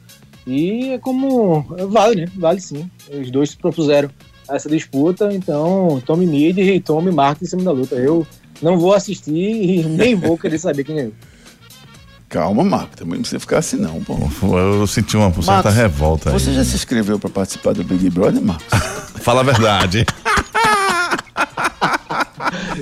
E 0.46 0.90
é 0.90 1.00
como. 1.00 1.62
Vale, 1.90 2.22
né? 2.22 2.28
Vale 2.36 2.60
sim. 2.60 2.90
Os 3.10 3.32
dois 3.32 3.52
se 3.52 3.58
propuseram 3.58 4.10
essa 4.50 4.70
disputa, 4.70 5.34
então 5.34 6.02
Tommy 6.06 6.26
Mid 6.26 6.58
e 6.58 6.80
Tommy 6.80 7.12
Mark 7.12 7.42
em 7.42 7.46
cima 7.46 7.64
da 7.64 7.72
luta. 7.72 7.96
Eu 7.96 8.26
não 8.62 8.78
vou 8.78 8.94
assistir 8.94 9.34
e 9.34 9.84
nem 9.88 10.16
vou 10.16 10.38
querer 10.38 10.60
saber 10.60 10.84
quem 10.84 10.96
ganhou. 10.96 11.14
Calma, 12.28 12.64
Marco, 12.64 12.98
também 12.98 13.14
não 13.16 13.22
precisa 13.22 13.40
ficar 13.40 13.60
assim 13.60 13.78
não, 13.78 14.04
pô. 14.04 14.18
Eu 14.58 14.86
senti 14.88 15.16
uma 15.16 15.32
certa 15.32 15.52
Marcos, 15.52 15.74
revolta 15.74 16.30
aí. 16.30 16.34
Você 16.34 16.54
já 16.54 16.64
se 16.64 16.76
inscreveu 16.76 17.20
pra 17.20 17.30
participar 17.30 17.74
do 17.74 17.84
Big 17.84 18.10
Brother, 18.10 18.42
Marcos? 18.42 18.66
Fala 19.22 19.42
a 19.42 19.44
verdade. 19.44 20.06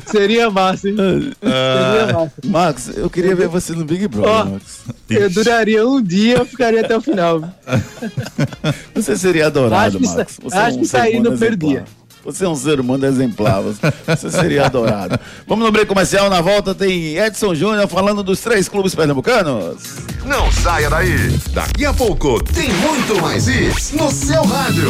Seria 0.05 0.49
massa, 0.49 0.89
hein? 0.89 0.95
Seria 0.95 2.13
massa. 2.13 2.31
Marcos, 2.45 2.97
eu 2.97 3.09
queria 3.09 3.35
ver 3.35 3.47
você 3.47 3.73
no 3.73 3.85
Big 3.85 4.07
Brother, 4.07 4.31
Ó, 4.31 4.45
Marcos. 4.45 4.79
eu 5.09 5.29
duraria 5.29 5.87
um 5.87 6.01
dia, 6.01 6.37
eu 6.37 6.45
ficaria 6.45 6.81
até 6.81 6.95
o 6.97 7.01
final. 7.01 7.41
Você 8.95 9.17
seria 9.17 9.47
adorado, 9.47 9.97
Acho 9.97 9.99
que 9.99 10.07
sa- 10.07 10.25
Você 10.43 10.55
é 10.55 10.59
acho 10.59 10.77
que 10.79 10.85
ser 10.85 10.97
saí 10.97 11.11
humano 11.13 11.31
no 11.31 11.37
primeiro 11.37 11.57
dia. 11.57 11.85
Você 12.25 12.45
é 12.45 12.47
um 12.47 12.55
ser 12.55 12.79
humano 12.79 13.05
exemplar. 13.05 13.61
Você- 13.61 13.93
Você 14.07 14.31
seria 14.31 14.65
adorado. 14.67 15.19
Vamos 15.47 15.65
no 15.65 15.71
break 15.71 15.87
comercial. 15.87 16.29
Na 16.29 16.39
volta 16.41 16.73
tem 16.73 17.17
Edson 17.17 17.53
Júnior 17.53 17.87
falando 17.87 18.23
dos 18.23 18.39
três 18.39 18.69
clubes 18.69 18.95
pernambucanos. 18.95 19.77
Não 20.25 20.49
saia 20.51 20.89
daí. 20.89 21.37
Daqui 21.53 21.85
a 21.85 21.93
pouco 21.93 22.41
tem 22.43 22.69
muito 22.73 23.21
mais 23.21 23.47
isso 23.47 23.97
no 23.97 24.09
seu 24.09 24.41
rádio. 24.43 24.89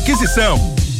aquisição. 0.00 0.79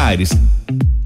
Aires. 0.00 0.34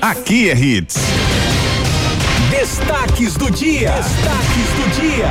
Aqui 0.00 0.50
é 0.50 0.54
Hits. 0.54 0.94
Destaques 2.48 3.34
do 3.34 3.50
dia. 3.50 3.90
Destaques 3.90 4.68
do 4.76 5.00
dia. 5.00 5.28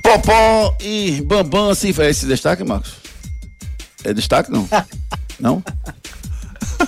Popó 0.00 0.76
e 0.80 1.20
Bambam 1.22 1.70
assim, 1.70 1.92
é 1.98 2.08
esse 2.08 2.24
destaque, 2.24 2.62
Marcos? 2.62 2.94
É 4.04 4.14
destaque 4.14 4.52
não? 4.52 4.68
não? 5.40 5.60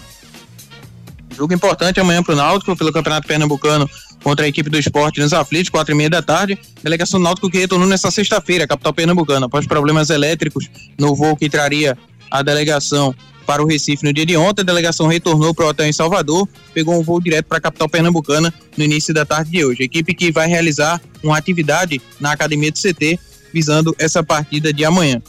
Jogo 1.35 1.53
importante 1.53 1.99
amanhã 1.99 2.21
pro 2.21 2.35
Náutico 2.35 2.75
pelo 2.75 2.91
Campeonato 2.91 3.27
Pernambucano 3.27 3.89
contra 4.23 4.45
a 4.45 4.47
equipe 4.47 4.69
do 4.69 4.77
esporte 4.77 5.19
nos 5.19 5.33
aflitos, 5.33 5.69
quatro 5.69 5.93
e 5.93 5.97
meia 5.97 6.09
da 6.09 6.21
tarde. 6.21 6.57
Delegação 6.83 7.19
Náutico 7.19 7.49
que 7.49 7.57
retornou 7.57 7.87
nessa 7.87 8.11
sexta-feira, 8.11 8.67
capital 8.67 8.93
pernambucana, 8.93 9.45
após 9.45 9.65
problemas 9.65 10.09
elétricos 10.09 10.69
no 10.97 11.15
voo 11.15 11.35
que 11.35 11.49
traria 11.49 11.97
a 12.31 12.41
delegação 12.41 13.13
para 13.45 13.61
o 13.61 13.67
Recife 13.67 14.05
no 14.05 14.13
dia 14.13 14.25
de 14.25 14.37
ontem. 14.37 14.61
A 14.61 14.65
delegação 14.65 15.07
retornou 15.07 15.53
para 15.53 15.65
o 15.65 15.69
hotel 15.69 15.85
em 15.85 15.93
Salvador, 15.93 16.47
pegou 16.73 16.97
um 16.97 17.03
voo 17.03 17.19
direto 17.19 17.47
para 17.47 17.57
a 17.57 17.61
capital 17.61 17.89
pernambucana 17.89 18.53
no 18.77 18.83
início 18.83 19.13
da 19.13 19.25
tarde 19.25 19.51
de 19.51 19.65
hoje. 19.65 19.81
A 19.81 19.85
equipe 19.85 20.13
que 20.13 20.31
vai 20.31 20.47
realizar 20.47 21.01
uma 21.21 21.37
atividade 21.37 22.01
na 22.19 22.31
academia 22.31 22.71
do 22.71 22.79
CT 22.79 23.19
visando 23.53 23.93
essa 23.99 24.23
partida 24.23 24.71
de 24.71 24.85
amanhã. 24.85 25.21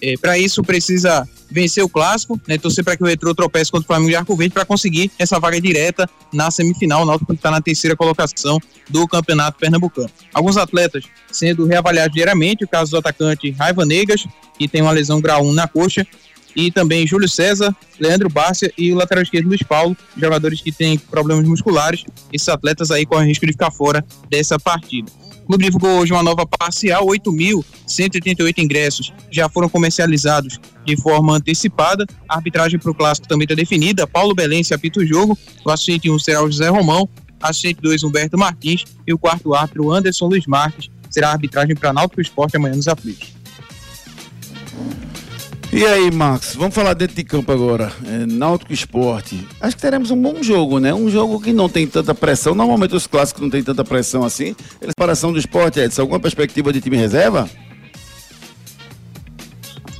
É, 0.00 0.16
para 0.16 0.38
isso 0.38 0.62
precisa 0.62 1.28
vencer 1.50 1.82
o 1.82 1.88
clássico, 1.88 2.40
né, 2.46 2.58
torcer 2.58 2.84
para 2.84 2.96
que 2.96 3.02
o 3.02 3.06
Retrô 3.06 3.34
tropece 3.34 3.70
contra 3.70 3.84
o 3.84 3.86
Flamengo 3.86 4.10
de 4.10 4.16
Arco 4.16 4.36
Verde 4.36 4.52
para 4.52 4.64
conseguir 4.64 5.10
essa 5.18 5.40
vaga 5.40 5.60
direta 5.60 6.08
na 6.32 6.50
semifinal. 6.50 7.02
O 7.02 7.04
Náutico 7.06 7.32
está 7.32 7.50
na 7.50 7.60
terceira 7.60 7.96
colocação 7.96 8.58
do 8.88 9.06
Campeonato 9.08 9.58
Pernambucano. 9.58 10.10
Alguns 10.32 10.56
atletas 10.56 11.04
sendo 11.32 11.66
reavaliados 11.66 12.14
diariamente, 12.14 12.64
o 12.64 12.68
caso 12.68 12.90
do 12.92 12.98
atacante 12.98 13.50
Raiva 13.50 13.84
Negas, 13.84 14.26
que 14.58 14.68
tem 14.68 14.82
uma 14.82 14.92
lesão 14.92 15.20
grau 15.20 15.44
1 15.44 15.52
na 15.52 15.66
coxa, 15.66 16.06
e 16.58 16.72
também 16.72 17.06
Júlio 17.06 17.28
César, 17.28 17.74
Leandro 18.00 18.28
Bárcia 18.28 18.72
e 18.76 18.92
o 18.92 18.96
lateral 18.96 19.22
esquerdo 19.22 19.46
Luiz 19.46 19.62
Paulo, 19.62 19.96
jogadores 20.16 20.60
que 20.60 20.72
têm 20.72 20.98
problemas 20.98 21.46
musculares. 21.46 22.04
Esses 22.32 22.48
atletas 22.48 22.90
aí 22.90 23.06
correm 23.06 23.28
risco 23.28 23.46
de 23.46 23.52
ficar 23.52 23.70
fora 23.70 24.04
dessa 24.28 24.58
partida. 24.58 25.08
O 25.44 25.46
clube 25.46 25.64
divulgou 25.64 26.00
hoje 26.00 26.12
uma 26.12 26.22
nova 26.22 26.44
parcial, 26.44 27.06
8.188 27.06 28.58
ingressos 28.58 29.12
já 29.30 29.48
foram 29.48 29.68
comercializados 29.68 30.58
de 30.84 31.00
forma 31.00 31.36
antecipada. 31.36 32.04
A 32.28 32.34
arbitragem 32.34 32.76
para 32.76 32.90
o 32.90 32.94
clássico 32.94 33.28
também 33.28 33.44
está 33.44 33.54
definida. 33.54 34.04
Paulo 34.04 34.34
Belense 34.34 34.74
apita 34.74 34.98
o 34.98 35.06
jogo, 35.06 35.38
o 35.64 35.70
assistente 35.70 36.10
1 36.10 36.18
será 36.18 36.42
o 36.42 36.50
José 36.50 36.68
Romão, 36.68 37.08
assistente 37.40 37.80
2 37.80 38.02
Humberto 38.02 38.36
Martins 38.36 38.84
e 39.06 39.14
o 39.14 39.18
quarto 39.18 39.54
árbitro 39.54 39.92
Anderson 39.92 40.26
Luiz 40.26 40.44
Marques 40.44 40.90
será 41.08 41.28
a 41.28 41.32
arbitragem 41.32 41.76
para 41.76 41.92
Náutico 41.92 42.20
Esporte 42.20 42.56
amanhã 42.56 42.74
nos 42.74 42.88
aflitos. 42.88 43.38
E 45.70 45.84
aí, 45.84 46.10
Max, 46.10 46.54
vamos 46.54 46.74
falar 46.74 46.94
dentro 46.94 47.14
de 47.14 47.22
campo 47.22 47.52
agora. 47.52 47.92
É, 48.06 48.24
Náutico 48.24 48.72
Esporte. 48.72 49.46
Acho 49.60 49.76
que 49.76 49.82
teremos 49.82 50.10
um 50.10 50.20
bom 50.20 50.42
jogo, 50.42 50.78
né? 50.78 50.94
Um 50.94 51.10
jogo 51.10 51.38
que 51.40 51.52
não 51.52 51.68
tem 51.68 51.86
tanta 51.86 52.14
pressão. 52.14 52.54
Normalmente 52.54 52.96
os 52.96 53.06
clássicos 53.06 53.42
não 53.42 53.50
tem 53.50 53.62
tanta 53.62 53.84
pressão 53.84 54.24
assim. 54.24 54.56
Preparação 54.80 55.30
do 55.30 55.38
esporte, 55.38 55.78
Edson, 55.78 56.02
alguma 56.02 56.18
perspectiva 56.18 56.72
de 56.72 56.80
time 56.80 56.96
reserva? 56.96 57.48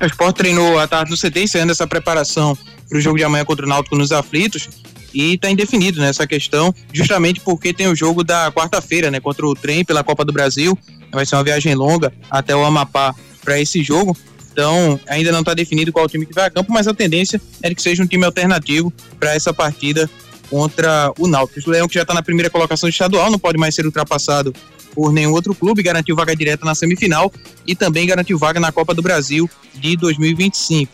O 0.01 0.07
esporte 0.07 0.37
treinou 0.37 0.79
à 0.79 0.89
tarde 0.89 1.11
no 1.11 1.19
CT, 1.19 1.43
encerrando 1.43 1.73
essa 1.73 1.87
preparação 1.87 2.57
para 2.89 2.97
o 2.97 3.01
jogo 3.01 3.19
de 3.19 3.25
amanhã 3.25 3.45
contra 3.45 3.67
o 3.67 3.69
Náutico 3.69 3.95
nos 3.95 4.11
aflitos. 4.11 4.71
E 5.13 5.35
está 5.35 5.51
indefinido 5.51 6.01
nessa 6.01 6.27
questão, 6.27 6.75
justamente 6.93 7.41
porque 7.41 7.75
tem 7.75 7.89
o 7.89 7.95
jogo 7.95 8.25
da 8.25 8.51
quarta-feira, 8.53 9.11
né? 9.11 9.21
Contra 9.21 9.47
o 9.47 9.55
trem 9.55 9.85
pela 9.85 10.03
Copa 10.03 10.25
do 10.25 10.33
Brasil. 10.33 10.79
Vai 11.13 11.27
ser 11.27 11.37
uma 11.37 11.45
viagem 11.45 11.75
longa 11.75 12.13
até 12.31 12.57
o 12.57 12.65
Amapá 12.65 13.15
para 13.45 13.61
esse 13.61 13.83
jogo. 13.83 14.17
Então, 14.59 14.99
ainda 15.07 15.31
não 15.31 15.39
está 15.39 15.55
definido 15.55 15.93
qual 15.93 16.09
time 16.09 16.27
que 16.27 16.35
vai 16.35 16.47
a 16.47 16.51
campo, 16.51 16.73
mas 16.73 16.89
a 16.89 16.93
tendência 16.93 17.41
é 17.63 17.73
que 17.73 17.81
seja 17.81 18.03
um 18.03 18.07
time 18.09 18.25
alternativo 18.25 18.93
para 19.17 19.33
essa 19.33 19.55
partida 19.55 20.11
contra 20.51 21.13
o 21.17 21.29
Náutico. 21.29 21.71
O 21.71 21.73
Leão, 21.73 21.87
que 21.87 21.95
já 21.95 22.03
está 22.03 22.13
na 22.13 22.25
primeira 22.25 22.51
colocação 22.51 22.89
estadual, 22.89 23.31
não 23.31 23.39
pode 23.39 23.57
mais 23.57 23.73
ser 23.73 23.87
ultrapassado 23.87 24.53
por 24.97 25.13
nenhum 25.13 25.31
outro 25.31 25.55
clube, 25.55 25.81
garantiu 25.81 26.17
vaga 26.17 26.35
direta 26.35 26.67
na 26.67 26.75
semifinal 26.75 27.33
e 27.65 27.77
também 27.77 28.05
garantiu 28.05 28.37
vaga 28.37 28.59
na 28.59 28.73
Copa 28.73 28.93
do 28.95 29.01
Brasil 29.01 29.49
de 29.77 29.97
2025. 29.97 30.93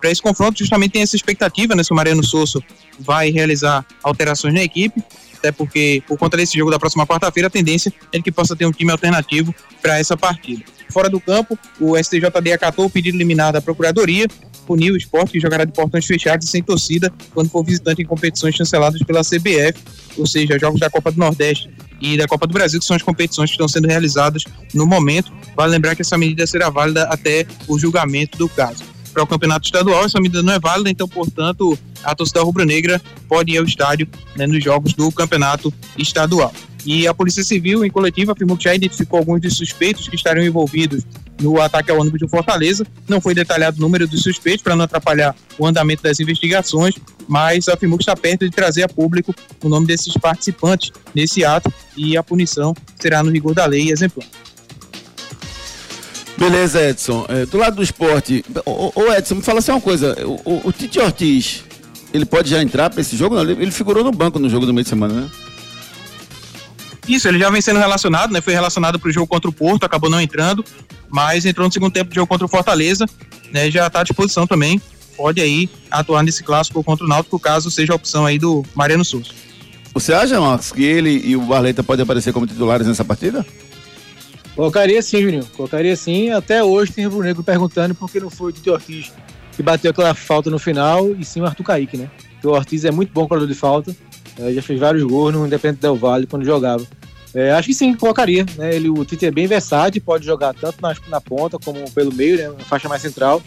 Para 0.00 0.10
esse 0.10 0.22
confronto, 0.22 0.58
justamente 0.60 0.92
tem 0.92 1.02
essa 1.02 1.14
expectativa, 1.14 1.74
né, 1.74 1.84
se 1.84 1.92
o 1.92 1.94
Mariano 1.94 2.24
Sosso 2.24 2.64
vai 2.98 3.30
realizar 3.30 3.84
alterações 4.02 4.54
na 4.54 4.62
equipe, 4.62 5.04
até 5.44 5.52
porque, 5.52 6.02
por 6.08 6.16
conta 6.16 6.38
desse 6.38 6.56
jogo 6.56 6.70
da 6.70 6.78
próxima 6.78 7.06
quarta-feira, 7.06 7.48
a 7.48 7.50
tendência 7.50 7.92
é 8.10 8.20
que 8.20 8.32
possa 8.32 8.56
ter 8.56 8.64
um 8.64 8.72
time 8.72 8.90
alternativo 8.90 9.54
para 9.82 9.98
essa 9.98 10.16
partida. 10.16 10.64
Fora 10.88 11.10
do 11.10 11.20
campo, 11.20 11.58
o 11.78 11.96
STJD 12.02 12.52
acatou 12.52 12.86
o 12.86 12.90
pedido 12.90 13.18
liminar 13.18 13.52
da 13.52 13.60
Procuradoria, 13.60 14.26
puniu 14.66 14.94
o 14.94 14.96
esporte 14.96 15.32
que 15.32 15.40
jogará 15.40 15.64
de 15.64 15.72
portões 15.72 16.06
fechados 16.06 16.46
e 16.46 16.50
sem 16.50 16.62
torcida 16.62 17.12
quando 17.34 17.50
for 17.50 17.62
visitante 17.62 18.00
em 18.00 18.06
competições 18.06 18.54
chanceladas 18.54 19.02
pela 19.02 19.20
CBF, 19.20 19.78
ou 20.16 20.26
seja, 20.26 20.58
jogos 20.58 20.80
da 20.80 20.88
Copa 20.88 21.10
do 21.10 21.18
Nordeste 21.18 21.68
e 22.00 22.16
da 22.16 22.26
Copa 22.26 22.46
do 22.46 22.54
Brasil, 22.54 22.80
que 22.80 22.86
são 22.86 22.96
as 22.96 23.02
competições 23.02 23.50
que 23.50 23.54
estão 23.54 23.68
sendo 23.68 23.86
realizadas 23.86 24.44
no 24.72 24.86
momento. 24.86 25.30
Vale 25.54 25.72
lembrar 25.72 25.94
que 25.94 26.00
essa 26.00 26.16
medida 26.16 26.46
será 26.46 26.70
válida 26.70 27.04
até 27.04 27.46
o 27.68 27.78
julgamento 27.78 28.38
do 28.38 28.48
caso. 28.48 28.93
Para 29.14 29.22
o 29.22 29.26
campeonato 29.28 29.64
estadual, 29.64 30.04
essa 30.04 30.20
medida 30.20 30.42
não 30.42 30.52
é 30.52 30.58
válida, 30.58 30.90
então, 30.90 31.06
portanto, 31.06 31.78
a 32.02 32.16
torcida 32.16 32.42
rubro-negra 32.42 33.00
pode 33.28 33.52
ir 33.52 33.58
ao 33.58 33.64
estádio 33.64 34.08
né, 34.34 34.44
nos 34.44 34.62
jogos 34.62 34.92
do 34.92 35.10
campeonato 35.12 35.72
estadual. 35.96 36.52
E 36.84 37.06
a 37.06 37.14
Polícia 37.14 37.44
Civil, 37.44 37.84
em 37.84 37.90
coletiva, 37.90 38.32
afirmou 38.32 38.56
que 38.56 38.64
já 38.64 38.74
identificou 38.74 39.20
alguns 39.20 39.40
dos 39.40 39.56
suspeitos 39.56 40.08
que 40.08 40.16
estariam 40.16 40.44
envolvidos 40.44 41.04
no 41.40 41.60
ataque 41.60 41.92
ao 41.92 41.98
ônibus 42.00 42.18
de 42.18 42.28
Fortaleza. 42.28 42.84
Não 43.08 43.20
foi 43.20 43.34
detalhado 43.34 43.78
o 43.78 43.80
número 43.80 44.06
dos 44.08 44.22
suspeitos 44.22 44.62
para 44.62 44.74
não 44.74 44.84
atrapalhar 44.84 45.34
o 45.56 45.64
andamento 45.64 46.02
das 46.02 46.18
investigações, 46.18 46.94
mas 47.28 47.68
afirmou 47.68 47.96
que 47.96 48.02
está 48.02 48.16
perto 48.16 48.44
de 48.44 48.50
trazer 48.50 48.82
a 48.82 48.88
público 48.88 49.32
o 49.62 49.68
nome 49.68 49.86
desses 49.86 50.12
participantes 50.14 50.90
nesse 51.14 51.44
ato 51.44 51.72
e 51.96 52.16
a 52.16 52.22
punição 52.22 52.74
será 52.98 53.22
no 53.22 53.30
rigor 53.30 53.54
da 53.54 53.64
lei 53.64 53.90
exemplar. 53.90 54.26
Beleza, 56.36 56.82
Edson. 56.82 57.24
É, 57.28 57.46
do 57.46 57.56
lado 57.58 57.76
do 57.76 57.82
esporte, 57.82 58.44
ô, 58.66 58.92
ô 58.94 59.12
Edson, 59.12 59.36
me 59.36 59.42
fala 59.42 59.60
assim 59.60 59.70
uma 59.70 59.80
coisa. 59.80 60.16
O, 60.26 60.40
o, 60.44 60.60
o 60.64 60.72
Tite 60.72 60.98
Ortiz, 60.98 61.64
ele 62.12 62.24
pode 62.24 62.50
já 62.50 62.62
entrar 62.62 62.90
para 62.90 63.00
esse 63.00 63.16
jogo? 63.16 63.34
Não, 63.34 63.42
ele, 63.42 63.52
ele 63.62 63.70
figurou 63.70 64.02
no 64.02 64.10
banco 64.10 64.38
no 64.38 64.48
jogo 64.48 64.66
do 64.66 64.74
meio 64.74 64.82
de 64.82 64.90
semana, 64.90 65.22
né? 65.22 65.30
Isso, 67.06 67.28
ele 67.28 67.38
já 67.38 67.50
vem 67.50 67.60
sendo 67.60 67.78
relacionado, 67.78 68.32
né? 68.32 68.40
Foi 68.40 68.52
relacionado 68.52 68.98
para 68.98 69.08
o 69.08 69.12
jogo 69.12 69.26
contra 69.26 69.48
o 69.48 69.52
Porto, 69.52 69.84
acabou 69.84 70.08
não 70.08 70.20
entrando, 70.20 70.64
mas 71.08 71.44
entrou 71.44 71.66
no 71.66 71.72
segundo 71.72 71.92
tempo 71.92 72.10
do 72.10 72.14
jogo 72.14 72.26
contra 72.26 72.46
o 72.46 72.48
Fortaleza, 72.48 73.06
né? 73.52 73.70
Já 73.70 73.86
está 73.86 74.00
à 74.00 74.02
disposição 74.02 74.46
também. 74.46 74.80
Pode 75.16 75.40
aí 75.40 75.68
atuar 75.90 76.22
nesse 76.24 76.42
clássico 76.42 76.82
contra 76.82 77.04
o 77.04 77.08
Náutico, 77.08 77.38
caso 77.38 77.70
seja 77.70 77.92
a 77.92 77.96
opção 77.96 78.26
aí 78.26 78.38
do 78.38 78.64
Mariano 78.74 79.04
Souza. 79.04 79.30
Você 79.92 80.12
acha, 80.12 80.40
Marcos, 80.40 80.72
que 80.72 80.82
ele 80.82 81.22
e 81.24 81.36
o 81.36 81.42
Barleta 81.42 81.84
podem 81.84 82.02
aparecer 82.02 82.32
como 82.32 82.48
titulares 82.48 82.84
nessa 82.84 83.04
partida? 83.04 83.46
Colocaria 84.54 85.02
sim, 85.02 85.22
Juninho. 85.22 85.46
Colocaria 85.56 85.96
sim. 85.96 86.30
Até 86.30 86.62
hoje 86.62 86.92
tem 86.92 87.06
o 87.06 87.22
Negro 87.22 87.42
perguntando 87.42 87.94
por 87.94 88.10
que 88.10 88.20
não 88.20 88.30
foi 88.30 88.50
o 88.50 88.52
Tito 88.52 88.72
Ortiz 88.72 89.12
que 89.56 89.62
bateu 89.62 89.92
aquela 89.92 90.14
falta 90.14 90.50
no 90.50 90.58
final 90.58 91.10
e 91.12 91.24
sim 91.24 91.40
o 91.40 91.46
Arthur 91.46 91.62
Kaique, 91.62 91.96
né? 91.96 92.10
Porque 92.32 92.46
o 92.48 92.50
Ortiz 92.50 92.84
é 92.84 92.90
muito 92.90 93.12
bom 93.12 93.22
cobrador 93.22 93.46
de 93.46 93.54
falta 93.54 93.94
é, 94.38 94.52
já 94.52 94.62
fez 94.62 94.78
vários 94.80 95.02
gols 95.04 95.32
no 95.32 95.46
Independente 95.46 95.80
Del 95.80 95.96
Vale 95.96 96.26
quando 96.26 96.44
jogava. 96.44 96.84
É, 97.34 97.52
acho 97.52 97.68
que 97.68 97.74
sim, 97.74 97.94
colocaria. 97.94 98.46
Né? 98.56 98.74
Ele, 98.74 98.88
o 98.88 99.04
Tite 99.04 99.26
é 99.26 99.30
bem 99.30 99.46
versátil, 99.46 100.02
pode 100.02 100.24
jogar 100.24 100.54
tanto 100.54 100.80
na, 100.80 100.94
na 101.08 101.20
ponta 101.20 101.58
como 101.58 101.90
pelo 101.90 102.12
meio, 102.12 102.36
né? 102.36 102.48
na 102.48 102.64
faixa 102.64 102.88
mais 102.88 103.02
central. 103.02 103.42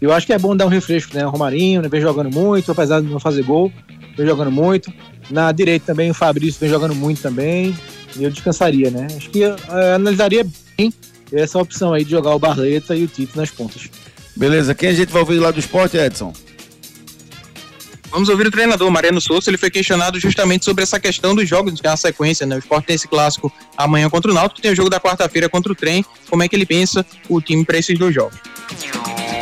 Eu 0.00 0.12
acho 0.12 0.26
que 0.26 0.32
é 0.32 0.38
bom 0.38 0.56
dar 0.56 0.64
um 0.64 0.70
refresco, 0.70 1.14
né? 1.14 1.26
O 1.26 1.30
Romarinho 1.30 1.82
né? 1.82 1.88
vem 1.88 2.00
jogando 2.00 2.30
muito, 2.30 2.72
apesar 2.72 3.02
de 3.02 3.08
não 3.08 3.20
fazer 3.20 3.42
gol, 3.42 3.70
vem 4.16 4.26
jogando 4.26 4.50
muito. 4.50 4.92
Na 5.30 5.52
direita 5.52 5.86
também 5.86 6.10
o 6.10 6.14
Fabrício 6.14 6.58
vem 6.58 6.70
jogando 6.70 6.94
muito 6.94 7.20
também. 7.20 7.76
Eu 8.18 8.30
descansaria, 8.30 8.90
né? 8.90 9.06
Acho 9.16 9.30
que 9.30 9.42
é, 9.44 9.94
analisaria 9.94 10.46
bem 10.76 10.92
essa 11.32 11.58
opção 11.58 11.92
aí 11.92 12.04
de 12.04 12.10
jogar 12.10 12.34
o 12.34 12.38
Barleta 12.38 12.96
e 12.96 13.04
o 13.04 13.08
Tite 13.08 13.36
nas 13.36 13.50
pontas. 13.50 13.88
Beleza, 14.36 14.74
quem 14.74 14.88
a 14.88 14.94
gente 14.94 15.12
vai 15.12 15.20
ouvir 15.20 15.38
lá 15.38 15.50
do 15.50 15.60
esporte, 15.60 15.96
Edson? 15.96 16.32
Vamos 18.10 18.28
ouvir 18.28 18.48
o 18.48 18.50
treinador 18.50 18.90
Mariano 18.90 19.20
Souza, 19.20 19.48
ele 19.48 19.56
foi 19.56 19.70
questionado 19.70 20.18
justamente 20.18 20.64
sobre 20.64 20.82
essa 20.82 20.98
questão 20.98 21.32
dos 21.32 21.48
jogos, 21.48 21.80
que 21.80 21.86
é 21.86 21.90
uma 21.90 21.96
sequência, 21.96 22.44
né? 22.44 22.56
O 22.56 22.58
Sport 22.58 22.84
tem 22.84 22.96
esse 22.96 23.06
clássico 23.06 23.52
amanhã 23.76 24.10
contra 24.10 24.30
o 24.30 24.34
Náutico, 24.34 24.60
tem 24.60 24.72
o 24.72 24.74
jogo 24.74 24.90
da 24.90 24.98
quarta-feira 24.98 25.48
contra 25.48 25.70
o 25.70 25.76
Trem. 25.76 26.04
Como 26.28 26.42
é 26.42 26.48
que 26.48 26.56
ele 26.56 26.66
pensa 26.66 27.06
o 27.28 27.40
time 27.40 27.64
para 27.64 27.78
esses 27.78 27.96
dois 27.96 28.12
jogos? 28.12 28.36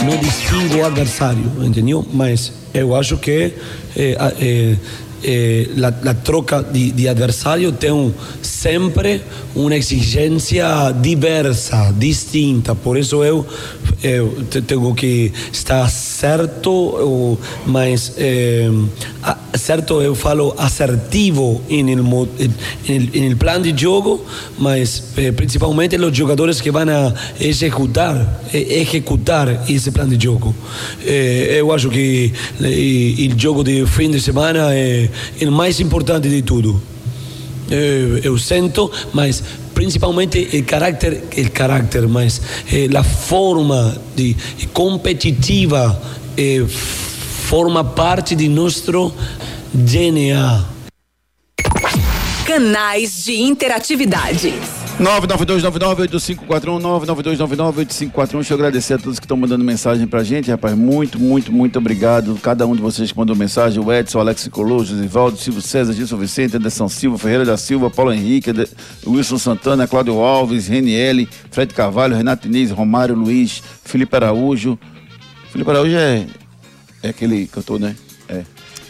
Não 0.05 0.17
distingo 0.19 0.77
o 0.77 0.85
adversário, 0.85 1.43
entendeu? 1.65 2.07
Mas 2.13 2.53
eu 2.75 2.95
acho 2.95 3.17
que 3.17 3.55
é, 3.97 4.17
é, 4.39 4.77
eh, 5.23 5.71
la, 5.77 5.93
la, 6.03 6.15
troca 6.15 6.63
de, 6.63 6.93
de, 6.93 7.09
adversário 7.09 7.73
tem 7.73 8.15
sempre 8.43 9.23
uma 9.55 9.75
exigência 9.75 10.93
diversa, 10.93 11.93
distinta. 11.97 12.75
Por 12.75 12.97
isso 12.97 13.25
eu, 13.25 13.47
eu 14.03 14.45
tenho 14.67 14.95
que 14.95 15.33
estar 15.53 15.89
certo, 16.19 17.39
mas 17.65 18.15
eh, 18.17 18.69
certo 19.55 20.03
eu 20.03 20.17
falo 20.17 20.53
assertivo 20.59 21.63
no 21.71 23.37
plano 23.37 23.63
de 23.63 23.81
jogo, 23.81 24.25
mas 24.59 25.13
eh, 25.17 25.31
principalmente 25.31 25.97
os 25.97 26.17
jogadores 26.17 26.61
que 26.61 26.73
vão 26.73 27.15
executar, 27.41 28.43
executar 28.53 29.71
esse 29.71 29.93
plano 29.93 30.17
de 30.17 30.25
jogo. 30.25 30.53
Eh, 31.07 31.59
eu 31.61 31.73
acho 31.73 31.89
que 31.89 32.33
o 32.61 33.39
jogo 33.41 33.63
de 33.63 33.87
fim 33.87 34.11
de 34.11 34.21
semana 34.21 34.75
é 34.75 35.09
o 35.47 35.53
mais 35.53 35.79
importante 35.79 36.29
de 36.29 36.43
tudo. 36.43 36.83
Eu, 37.71 38.19
eu 38.19 38.39
sinto, 38.39 38.91
mas 39.13 39.43
principalmente 39.79 40.41
o 40.59 40.65
caráter, 40.65 41.23
o 41.37 41.51
caráter, 41.53 42.09
mas 42.09 42.43
eh, 42.73 42.89
forma 43.05 43.97
de 44.17 44.35
competitiva 44.73 46.03
eh, 46.37 46.67
forma 46.67 47.85
parte 47.85 48.35
de 48.35 48.49
nosso 48.49 49.15
DNA. 49.73 50.65
Canais 52.45 53.23
de 53.23 53.41
interatividade. 53.41 54.53
992998541, 54.99 56.81
992998541. 57.07 58.33
Deixa 58.33 58.53
eu 58.53 58.57
agradecer 58.57 58.95
a 58.95 58.99
todos 58.99 59.21
que 59.21 59.25
estão 59.25 59.37
mandando 59.37 59.65
mensagem 59.65 60.09
pra 60.09 60.25
gente, 60.25 60.51
rapaz. 60.51 60.77
Muito, 60.77 61.21
muito, 61.21 61.53
muito 61.53 61.79
obrigado. 61.79 62.37
Cada 62.43 62.67
um 62.67 62.75
de 62.75 62.83
vocês 62.83 63.13
que 63.13 63.19
mandou 63.19 63.37
mensagem: 63.37 63.81
o 63.83 63.93
Edson, 63.93 64.19
o 64.19 64.21
Alex 64.21 64.49
Colô, 64.49 64.85
Josivaldo, 64.85 65.37
Silvio 65.37 65.63
César, 65.63 65.93
Gilson 65.93 66.17
Vicente, 66.17 66.57
Anderson 66.57 66.89
Silva, 66.89 67.17
Ferreira 67.17 67.45
da 67.45 67.57
Silva, 67.57 67.89
Paulo 67.89 68.13
Henrique, 68.13 68.51
Wilson 69.07 69.39
Santana, 69.39 69.87
Cláudio 69.87 70.19
Alves, 70.19 70.67
Reniele, 70.67 71.29
Fred 71.51 71.73
Carvalho, 71.73 72.17
Renato 72.17 72.49
Inês, 72.49 72.73
Romário 72.73 73.15
Luiz, 73.15 73.63
Felipe 73.85 74.17
Araújo. 74.17 74.77
Felipe 75.53 75.71
Araújo 75.71 75.97
é, 75.97 76.27
é 77.05 77.09
aquele 77.11 77.47
cantor, 77.47 77.79
né? 77.79 77.95
É. 78.29 78.43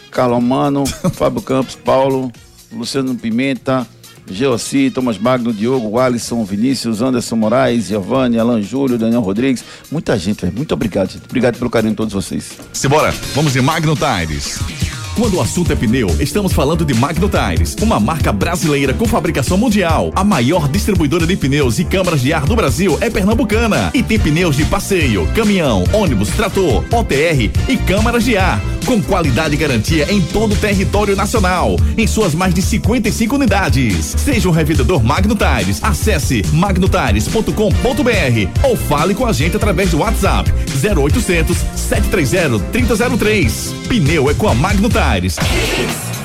Calomano, 0.09 0.87
Fábio 1.13 1.41
Campos, 1.43 1.75
Paulo, 1.75 2.31
Luciano 2.71 3.13
Pimenta, 3.13 3.87
Geossi, 4.29 4.89
Thomas 4.89 5.17
Magno, 5.17 5.53
Diogo, 5.53 5.97
Alisson, 5.99 6.43
Vinícius, 6.43 7.01
Anderson 7.01 7.35
Moraes, 7.35 7.87
Giovanni, 7.87 8.39
Alan 8.39 8.61
Júlio, 8.61 8.97
Daniel 8.97 9.21
Rodrigues. 9.21 9.63
Muita 9.91 10.17
gente, 10.17 10.41
velho. 10.41 10.55
Muito 10.55 10.73
obrigado, 10.73 11.11
gente. 11.11 11.25
Obrigado 11.25 11.57
pelo 11.57 11.69
carinho 11.69 11.91
de 11.91 11.97
todos 11.97 12.13
vocês. 12.13 12.51
Simbora, 12.73 13.13
vamos 13.33 13.53
de 13.53 13.61
Magno 13.61 13.95
Tires. 13.95 14.59
Quando 15.19 15.35
o 15.35 15.41
assunto 15.41 15.73
é 15.73 15.75
pneu, 15.75 16.07
estamos 16.21 16.53
falando 16.53 16.85
de 16.85 16.93
Magno 16.93 17.29
Tires, 17.29 17.75
uma 17.81 17.99
marca 17.99 18.31
brasileira 18.31 18.93
com 18.93 19.05
fabricação 19.05 19.57
mundial. 19.57 20.13
A 20.15 20.23
maior 20.23 20.69
distribuidora 20.69 21.27
de 21.27 21.35
pneus 21.35 21.77
e 21.77 21.83
câmaras 21.83 22.21
de 22.21 22.31
ar 22.31 22.45
do 22.45 22.55
Brasil 22.55 22.97
é 23.01 23.09
pernambucana 23.09 23.91
e 23.93 24.01
tem 24.01 24.17
pneus 24.17 24.55
de 24.55 24.63
passeio, 24.63 25.27
caminhão, 25.35 25.83
ônibus, 25.91 26.29
trator, 26.29 26.85
OTR 26.89 27.51
e 27.67 27.75
câmaras 27.85 28.23
de 28.23 28.37
ar, 28.37 28.61
com 28.85 29.01
qualidade 29.01 29.55
e 29.55 29.57
garantia 29.57 30.11
em 30.11 30.21
todo 30.21 30.53
o 30.53 30.57
território 30.57 31.15
nacional, 31.15 31.75
em 31.97 32.07
suas 32.07 32.33
mais 32.33 32.53
de 32.53 32.61
55 32.61 33.35
unidades. 33.35 34.15
Seja 34.17 34.49
um 34.49 34.51
revendedor 34.51 35.03
Magno 35.03 35.35
Tires, 35.35 35.83
acesse 35.83 36.43
magnotires.com.br 36.53 37.53
ou 38.63 38.75
fale 38.75 39.13
com 39.13 39.25
a 39.25 39.33
gente 39.33 39.55
através 39.55 39.91
do 39.91 39.99
WhatsApp 39.99 40.51
0800 40.83 41.57
730 41.75 42.59
3003. 42.71 43.73
Pneu 43.87 44.29
é 44.29 44.33
com 44.33 44.47
a 44.47 44.55
Magno 44.55 44.89
Tires. 44.89 45.37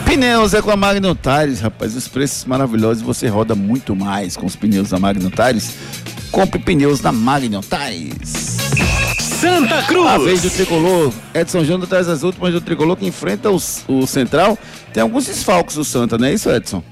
Pneus 0.04 0.54
é 0.54 0.62
com 0.62 0.70
a 0.70 0.76
Magno 0.76 1.14
Tires, 1.14 1.60
rapaz. 1.60 1.96
Os 1.96 2.06
preços 2.06 2.44
maravilhosos. 2.44 3.02
Você 3.02 3.26
roda 3.26 3.54
muito 3.54 3.96
mais 3.96 4.36
com 4.36 4.46
os 4.46 4.54
pneus 4.54 4.90
da 4.90 4.98
Magno 4.98 5.30
Tires. 5.30 5.74
Compre 6.30 6.60
pneus 6.60 7.00
na 7.00 7.10
Magno 7.10 7.60
Tires. 7.62 8.58
Santa 9.44 9.82
Cruz. 9.82 10.06
A 10.06 10.18
vez 10.18 10.42
do 10.42 10.50
tricolor. 10.50 11.12
Edson 11.34 11.64
Júnior 11.64 11.86
traz 11.86 12.08
as 12.08 12.22
últimas 12.22 12.52
do 12.52 12.60
tricolor 12.60 12.96
que 12.96 13.06
enfrenta 13.06 13.50
os- 13.50 13.84
o 13.86 14.06
Central. 14.06 14.58
Tem 14.92 15.02
alguns 15.02 15.26
desfalques 15.26 15.76
do 15.76 15.84
Santa, 15.84 16.16
não 16.16 16.26
é 16.26 16.32
isso, 16.32 16.50
Edson? 16.50 16.82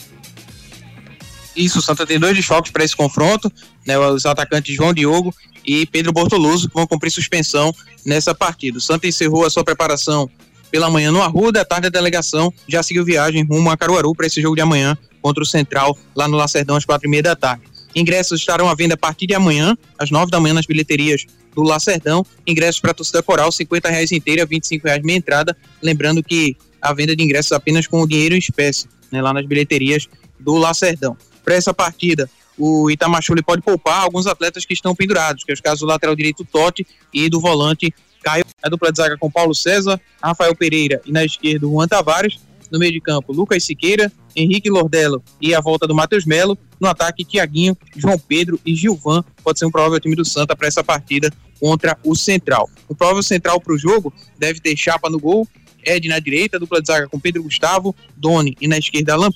Isso, 1.56 1.78
o 1.78 1.82
Santa 1.82 2.06
tem 2.06 2.18
dois 2.18 2.36
desfalques 2.36 2.70
para 2.70 2.84
esse 2.84 2.94
confronto, 2.96 3.50
né, 3.86 3.98
os 3.98 4.24
atacantes 4.26 4.74
João 4.74 4.92
Diogo 4.92 5.34
e 5.64 5.86
Pedro 5.86 6.12
Bortoluso, 6.12 6.68
que 6.68 6.74
vão 6.74 6.86
cumprir 6.86 7.10
suspensão 7.10 7.74
nessa 8.04 8.34
partida. 8.34 8.78
O 8.78 8.80
Santa 8.80 9.06
encerrou 9.06 9.44
a 9.44 9.50
sua 9.50 9.62
preparação 9.64 10.28
pela 10.70 10.88
manhã 10.90 11.10
no 11.10 11.20
Arruda, 11.22 11.60
à 11.60 11.64
tarde 11.64 11.86
a 11.86 11.90
delegação 11.90 12.52
já 12.66 12.82
seguiu 12.82 13.04
viagem 13.04 13.44
rumo 13.44 13.70
a 13.70 13.76
Caruaru 13.76 14.14
para 14.14 14.26
esse 14.26 14.40
jogo 14.40 14.56
de 14.56 14.62
amanhã 14.62 14.96
contra 15.20 15.42
o 15.42 15.46
Central, 15.46 15.96
lá 16.16 16.26
no 16.26 16.36
Lacerdão, 16.36 16.76
às 16.76 16.84
quatro 16.84 17.06
e 17.06 17.10
meia 17.10 17.22
da 17.22 17.36
tarde. 17.36 17.62
Ingressos 17.94 18.40
estarão 18.40 18.68
à 18.68 18.74
venda 18.74 18.94
a 18.94 18.96
partir 18.96 19.26
de 19.26 19.34
amanhã, 19.34 19.76
às 19.98 20.10
nove 20.10 20.30
da 20.30 20.40
manhã, 20.40 20.54
nas 20.54 20.64
bilheterias 20.64 21.26
do 21.54 21.62
Lacerdão. 21.62 22.24
Ingressos 22.46 22.80
para 22.80 22.92
a 22.92 22.94
torcida 22.94 23.22
coral, 23.22 23.50
50 23.50 23.88
reais 23.88 24.12
inteira, 24.12 24.46
25 24.46 24.86
reais 24.86 25.02
meia 25.02 25.16
entrada. 25.16 25.56
Lembrando 25.82 26.22
que 26.22 26.56
a 26.80 26.92
venda 26.92 27.14
de 27.14 27.22
ingressos 27.22 27.52
apenas 27.52 27.86
com 27.86 28.02
o 28.02 28.08
dinheiro 28.08 28.34
em 28.34 28.38
espécie, 28.38 28.88
né, 29.10 29.22
lá 29.22 29.32
nas 29.32 29.46
bilheterias 29.46 30.08
do 30.38 30.54
Lacerdão. 30.56 31.16
Para 31.44 31.54
essa 31.54 31.72
partida, 31.72 32.28
o 32.58 32.90
Itamachule 32.90 33.42
pode 33.42 33.62
poupar 33.62 34.02
alguns 34.02 34.26
atletas 34.26 34.64
que 34.64 34.74
estão 34.74 34.94
pendurados, 34.94 35.44
que 35.44 35.52
é 35.52 35.54
os 35.54 35.60
casos 35.60 35.80
do 35.80 35.86
lateral 35.86 36.14
direito 36.14 36.44
Totti 36.44 36.86
e 37.12 37.28
do 37.28 37.40
volante 37.40 37.94
Caio. 38.22 38.44
A 38.62 38.68
dupla 38.68 38.92
de 38.92 38.98
zaga 38.98 39.18
com 39.18 39.30
Paulo 39.30 39.54
César, 39.54 40.00
Rafael 40.22 40.54
Pereira 40.54 41.00
e 41.04 41.12
na 41.12 41.24
esquerda 41.24 41.66
Juan 41.66 41.88
Tavares. 41.88 42.38
No 42.72 42.78
meio 42.78 42.90
de 42.90 43.00
campo, 43.02 43.34
Lucas 43.34 43.62
Siqueira, 43.64 44.10
Henrique 44.34 44.70
Lordello 44.70 45.22
e 45.38 45.54
a 45.54 45.60
volta 45.60 45.86
do 45.86 45.94
Matheus 45.94 46.24
Melo. 46.24 46.56
No 46.80 46.88
ataque, 46.88 47.22
Tiaguinho, 47.22 47.76
João 47.94 48.18
Pedro 48.18 48.58
e 48.64 48.74
Gilvan. 48.74 49.22
Pode 49.44 49.58
ser 49.58 49.66
um 49.66 49.70
provável 49.70 50.00
time 50.00 50.16
do 50.16 50.24
Santa 50.24 50.56
para 50.56 50.66
essa 50.66 50.82
partida 50.82 51.30
contra 51.60 51.98
o 52.02 52.16
Central. 52.16 52.70
O 52.88 52.94
provável 52.94 53.22
Central 53.22 53.60
para 53.60 53.74
o 53.74 53.78
jogo 53.78 54.10
deve 54.38 54.58
ter 54.58 54.74
Chapa 54.74 55.10
no 55.10 55.20
gol, 55.20 55.46
Ed 55.84 56.08
na 56.08 56.18
direita, 56.18 56.58
dupla 56.58 56.80
de 56.80 56.86
zaga 56.86 57.08
com 57.08 57.20
Pedro 57.20 57.42
Gustavo, 57.42 57.94
Doni 58.16 58.56
e 58.58 58.66
na 58.66 58.78
esquerda 58.78 59.12
Alan. 59.12 59.30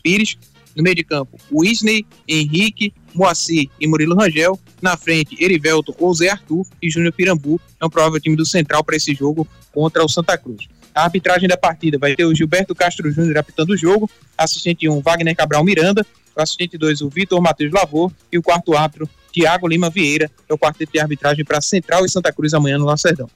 No 0.75 0.83
meio 0.83 0.95
de 0.95 1.05
campo, 1.05 1.39
Wisney, 1.53 2.07
Henrique, 2.29 2.93
Moacir 3.15 3.69
e 3.81 3.87
Murilo 3.87 4.15
Rangel. 4.15 4.59
Na 4.81 4.97
frente, 4.97 5.43
Erivelton 5.43 5.95
ou 5.99 6.13
Zé 6.15 6.31
Arthur 6.31 6.67
e 6.83 6.91
Júnior 6.91 7.13
Pirambu. 7.13 7.61
É 7.81 7.85
um 7.87 7.91
provável 7.91 8.21
time 8.21 8.37
do 8.37 8.45
Central 8.45 8.83
para 8.83 8.97
esse 8.97 9.15
jogo 9.15 9.47
contra 9.73 10.05
o 10.05 10.09
Santa 10.09 10.37
Cruz. 10.37 10.69
A 10.97 11.05
arbitragem 11.05 11.47
da 11.47 11.59
partida 11.59 11.99
vai 11.99 12.17
ter 12.17 12.25
o 12.25 12.35
Gilberto 12.35 12.75
Castro 12.75 13.13
Júnior 13.13 13.37
apitando 13.37 13.69
o 13.69 13.77
jogo, 13.77 14.11
assistente 14.37 14.89
1, 14.89 15.03
Wagner 15.03 15.37
Cabral 15.37 15.63
Miranda, 15.63 16.07
o 16.35 16.41
assistente 16.41 16.79
2, 16.79 17.03
o 17.03 17.11
Vitor 17.11 17.39
Matheus 17.39 17.71
Lavor 17.71 18.11
e 18.33 18.39
o 18.39 18.43
quarto 18.43 18.75
árbitro, 18.75 19.07
Tiago 19.31 19.69
Lima 19.69 19.91
Vieira, 19.91 20.31
é 20.49 20.55
o 20.55 20.57
quarteto 20.57 20.93
de 20.93 20.99
arbitragem 20.99 21.45
para 21.45 21.61
Central 21.61 22.07
e 22.07 22.11
Santa 22.11 22.33
Cruz 22.33 22.55
amanhã 22.55 22.79
no 22.79 22.87
Lacerdão. 22.87 23.29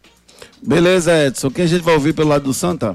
Beleza, 0.63 1.27
Edson. 1.27 1.51
Quem 1.51 1.67
a 1.67 1.69
gente 1.69 1.83
vai 1.83 1.93
ouvir 1.93 2.15
pelo 2.15 2.31
lado 2.31 2.45
do 2.45 2.55
Santa? 2.55 2.95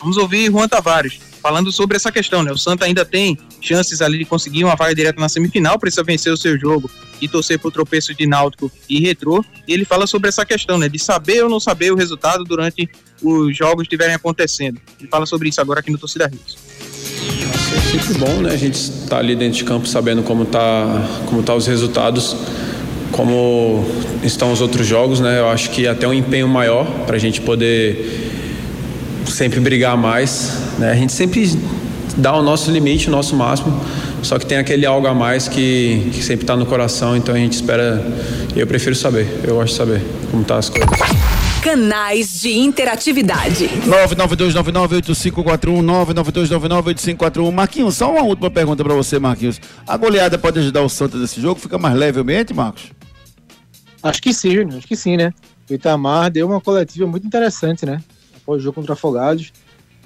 Vamos 0.00 0.16
ouvir 0.16 0.50
Juan 0.50 0.68
Tavares 0.68 1.20
falando 1.42 1.70
sobre 1.72 1.96
essa 1.96 2.10
questão, 2.12 2.42
né? 2.42 2.52
O 2.52 2.58
Santa 2.58 2.84
ainda 2.84 3.04
tem 3.04 3.38
chances 3.60 4.00
ali 4.00 4.18
de 4.18 4.24
conseguir 4.24 4.64
uma 4.64 4.74
vaga 4.74 4.94
direta 4.94 5.20
na 5.20 5.28
semifinal, 5.28 5.78
precisa 5.78 6.02
vencer 6.02 6.32
o 6.32 6.36
seu 6.36 6.58
jogo 6.58 6.90
e 7.20 7.28
torcer 7.28 7.58
pro 7.58 7.70
tropeço 7.70 8.14
de 8.14 8.26
Náutico 8.26 8.70
e 8.88 9.00
Retrô. 9.00 9.44
E 9.66 9.72
ele 9.72 9.84
fala 9.84 10.06
sobre 10.06 10.28
essa 10.28 10.44
questão, 10.44 10.78
né? 10.78 10.88
De 10.88 10.98
saber 10.98 11.42
ou 11.42 11.50
não 11.50 11.58
saber 11.60 11.92
o 11.92 11.96
resultado 11.96 12.44
durante 12.44 12.88
os 13.22 13.56
jogos 13.56 13.82
estiverem 13.82 14.14
acontecendo. 14.14 14.80
Ele 15.00 15.08
fala 15.08 15.26
sobre 15.26 15.48
isso 15.48 15.60
agora 15.60 15.80
aqui 15.80 15.90
no 15.90 15.98
Torcida 15.98 16.26
Rios. 16.26 16.56
É 17.76 17.80
sempre 17.80 18.14
bom, 18.14 18.42
né? 18.42 18.52
A 18.52 18.56
gente 18.56 18.74
estar 18.74 19.18
ali 19.18 19.34
dentro 19.34 19.58
de 19.58 19.64
campo 19.64 19.86
sabendo 19.86 20.22
como 20.22 20.44
tá, 20.44 21.06
como 21.26 21.42
tá 21.42 21.54
os 21.54 21.66
resultados, 21.66 22.36
como 23.10 23.84
estão 24.22 24.52
os 24.52 24.60
outros 24.60 24.86
jogos, 24.86 25.20
né? 25.20 25.40
Eu 25.40 25.48
acho 25.48 25.70
que 25.70 25.86
até 25.86 26.06
um 26.06 26.14
empenho 26.14 26.48
maior 26.48 26.86
para 27.06 27.16
a 27.16 27.18
gente 27.18 27.40
poder 27.40 28.38
sempre 29.30 29.60
brigar 29.60 29.96
mais, 29.96 30.58
né? 30.78 30.90
A 30.90 30.94
gente 30.94 31.12
sempre 31.12 31.50
dá 32.16 32.34
o 32.34 32.42
nosso 32.42 32.70
limite, 32.70 33.08
o 33.08 33.10
nosso 33.10 33.36
máximo, 33.36 33.80
só 34.22 34.38
que 34.38 34.46
tem 34.46 34.58
aquele 34.58 34.84
algo 34.84 35.06
a 35.06 35.14
mais 35.14 35.48
que, 35.48 36.10
que 36.12 36.22
sempre 36.22 36.44
está 36.44 36.56
no 36.56 36.66
coração, 36.66 37.16
então 37.16 37.34
a 37.34 37.38
gente 37.38 37.52
espera. 37.52 38.04
Eu 38.56 38.66
prefiro 38.66 38.94
saber, 38.94 39.28
eu 39.44 39.54
gosto 39.54 39.72
de 39.72 39.78
saber 39.78 40.02
como 40.30 40.44
tá 40.44 40.58
as 40.58 40.68
coisas. 40.68 40.88
Canais 41.62 42.40
de 42.40 42.56
interatividade. 42.56 43.68
992998541, 43.86 45.82
992998541. 46.14 47.52
Marquinhos, 47.52 47.96
só 47.96 48.10
uma 48.10 48.22
última 48.22 48.50
pergunta 48.50 48.82
pra 48.82 48.94
você, 48.94 49.18
Marquinhos. 49.18 49.60
A 49.86 49.96
goleada 49.96 50.38
pode 50.38 50.58
ajudar 50.58 50.82
o 50.82 50.88
Santa 50.88 51.16
nesse 51.18 51.40
jogo? 51.40 51.60
Fica 51.60 51.78
mais 51.78 51.94
leve 51.94 52.18
o 52.18 52.22
ambiente, 52.22 52.54
Marcos? 52.54 52.84
Acho 54.02 54.22
que 54.22 54.32
sim, 54.32 54.62
acho 54.76 54.86
que 54.86 54.96
sim, 54.96 55.16
né? 55.16 55.32
O 55.68 55.74
Itamar 55.74 56.30
deu 56.30 56.46
uma 56.46 56.60
coletiva 56.60 57.06
muito 57.06 57.26
interessante, 57.26 57.84
né? 57.84 58.00
O 58.48 58.58
jogo 58.58 58.76
contra 58.76 58.94
Afogados, 58.94 59.52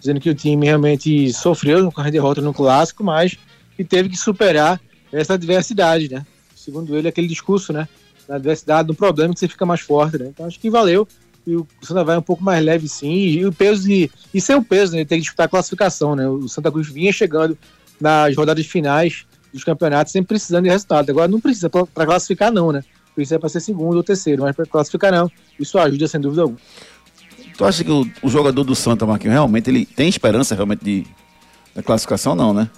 dizendo 0.01 0.21
que 0.21 0.29
o 0.29 0.35
time 0.35 0.67
realmente 0.67 1.33
sofreu 1.33 1.93
com 1.93 2.01
a 2.01 2.11
derrota 2.11 2.41
no 2.41 2.53
clássico, 2.53 3.05
mas 3.05 3.39
que 3.77 3.85
teve 3.85 4.09
que 4.09 4.17
superar 4.17 4.81
essa 5.13 5.35
adversidade, 5.35 6.11
né? 6.11 6.27
Segundo 6.57 6.97
ele, 6.97 7.07
aquele 7.07 7.29
discurso, 7.29 7.73
né? 7.73 7.89
Da 8.27 8.35
adversidade, 8.35 8.89
do 8.89 8.95
problema 8.95 9.33
que 9.33 9.39
você 9.39 9.47
fica 9.47 9.65
mais 9.65 9.81
forte, 9.81 10.19
né? 10.19 10.27
Então 10.29 10.45
acho 10.45 10.59
que 10.59 10.69
valeu. 10.69 11.07
E 11.47 11.55
o 11.55 11.67
Santa 11.83 12.03
vai 12.03 12.19
um 12.19 12.23
pouco 12.23 12.43
mais 12.43 12.65
leve, 12.65 12.89
sim. 12.89 13.13
E 13.13 13.47
o 13.47 13.53
peso 13.53 13.85
de. 13.85 14.11
E 14.35 14.41
sem 14.41 14.57
o 14.57 14.63
peso, 14.63 14.93
né? 14.93 14.99
Ele 14.99 15.07
tem 15.07 15.19
que 15.19 15.23
disputar 15.23 15.47
a 15.47 15.49
classificação, 15.49 16.17
né? 16.17 16.29
O 16.29 16.49
Santa 16.49 16.71
Cruz 16.71 16.89
vinha 16.89 17.13
chegando 17.13 17.57
nas 18.01 18.37
rodadas 18.37 18.67
finais 18.67 19.25
dos 19.53 19.63
campeonatos, 19.63 20.13
sempre 20.13 20.29
precisando 20.29 20.65
de 20.65 20.71
resultado. 20.71 21.09
Agora 21.11 21.29
não 21.29 21.41
precisa 21.41 21.71
para 21.71 22.07
classificar, 22.07 22.51
não, 22.51 22.73
né? 22.73 22.83
Precisa 23.15 23.39
para 23.39 23.49
ser 23.49 23.61
segundo 23.61 23.97
ou 23.97 24.03
terceiro, 24.03 24.43
mas 24.43 24.57
para 24.57 24.67
classificar, 24.67 25.13
não. 25.13 25.31
Isso 25.61 25.79
ajuda, 25.79 26.09
sem 26.09 26.21
dúvida 26.21 26.43
alguma. 26.43 26.59
Tu 27.63 27.67
acha 27.67 27.85
que 27.85 27.93
o, 27.93 28.05
o 28.25 28.29
jogador 28.29 28.65
do 28.65 28.75
Santa, 28.75 29.07
Marquinhos, 29.07 29.35
realmente 29.35 29.71
ele 29.71 29.87
tem 29.87 30.09
esperança 30.09 30.53
realmente 30.53 30.85
de 30.85 31.07
da 31.73 31.81
classificação, 31.81 32.35
não, 32.35 32.53
né? 32.53 32.69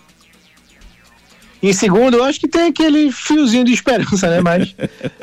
Em 1.62 1.72
segundo, 1.72 2.18
eu 2.18 2.24
acho 2.24 2.38
que 2.38 2.46
tem 2.46 2.66
aquele 2.66 3.10
fiozinho 3.10 3.64
de 3.64 3.72
esperança, 3.72 4.28
né? 4.28 4.42
Mas 4.42 4.74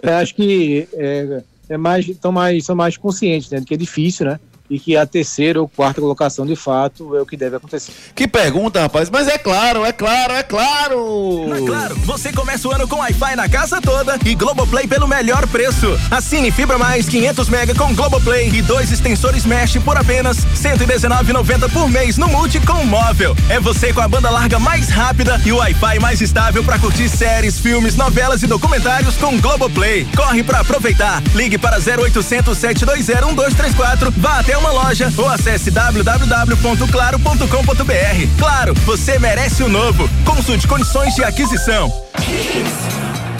eu 0.01 0.15
acho 0.17 0.33
que 0.33 0.87
é, 0.93 1.43
é 1.69 1.77
mais, 1.77 2.09
tão 2.17 2.31
mais, 2.31 2.65
são 2.65 2.75
mais 2.75 2.97
conscientes, 2.97 3.51
né? 3.51 3.61
Que 3.63 3.75
é 3.75 3.77
difícil, 3.77 4.25
né? 4.25 4.39
E 4.71 4.79
que 4.79 4.95
a 4.95 5.05
terceira 5.05 5.61
ou 5.61 5.67
quarta 5.67 5.99
colocação 5.99 6.45
de 6.45 6.55
fato 6.55 7.13
é 7.17 7.21
o 7.21 7.25
que 7.25 7.35
deve 7.35 7.57
acontecer. 7.57 7.91
Que 8.15 8.25
pergunta, 8.25 8.79
rapaz, 8.79 9.09
mas 9.09 9.27
é 9.27 9.37
claro, 9.37 9.83
é 9.83 9.91
claro, 9.91 10.33
é 10.33 10.41
claro. 10.41 11.47
Na 11.49 11.61
Claro, 11.61 11.95
você 12.05 12.31
começa 12.31 12.67
o 12.67 12.71
ano 12.71 12.87
com 12.87 12.95
Wi-Fi 12.97 13.35
na 13.35 13.49
casa 13.49 13.81
toda 13.81 14.17
e 14.25 14.33
Globoplay 14.33 14.87
pelo 14.87 15.07
melhor 15.07 15.45
preço. 15.47 15.99
Assine 16.09 16.51
Fibra 16.51 16.77
Mais 16.77 17.09
500 17.09 17.49
mega 17.49 17.75
com 17.75 17.93
Globoplay 17.93 18.49
e 18.49 18.61
dois 18.61 18.91
extensores 18.91 19.45
Mesh 19.45 19.77
por 19.83 19.97
apenas 19.97 20.37
119,90 20.37 21.71
por 21.71 21.89
mês 21.89 22.17
no 22.17 22.29
Multi 22.29 22.59
com 22.61 22.85
móvel. 22.85 23.35
É 23.49 23.59
você 23.59 23.91
com 23.91 23.99
a 23.99 24.07
banda 24.07 24.29
larga 24.29 24.57
mais 24.57 24.87
rápida 24.87 25.39
e 25.45 25.51
o 25.51 25.57
Wi-Fi 25.57 25.99
mais 25.99 26.21
estável 26.21 26.63
para 26.63 26.79
curtir 26.79 27.09
séries, 27.09 27.59
filmes, 27.59 27.97
novelas 27.97 28.41
e 28.41 28.47
documentários 28.47 29.17
com 29.17 29.37
Globoplay. 29.39 30.07
Corre 30.15 30.43
para 30.43 30.61
aproveitar. 30.61 31.21
Ligue 31.35 31.57
para 31.57 31.77
0800 31.77 32.57
720 32.57 33.01
1234, 33.31 34.11
vá 34.17 34.39
até 34.39 34.60
uma 34.61 34.71
loja 34.71 35.11
ou 35.17 35.27
acesse 35.27 35.71
www.claro.com.br. 35.71 38.37
Claro, 38.37 38.75
você 38.85 39.17
merece 39.17 39.63
o 39.63 39.69
novo. 39.69 40.07
Consulte 40.23 40.67
condições 40.67 41.15
de 41.15 41.23
aquisição. 41.23 41.91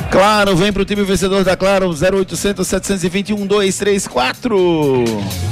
Claro, 0.10 0.58
vem 0.58 0.74
pro 0.74 0.84
time 0.84 1.04
vencedor 1.04 1.44
da 1.44 1.56
Claro, 1.56 1.90
0800 1.90 2.68
721 2.68 3.38
1234. 3.38 5.06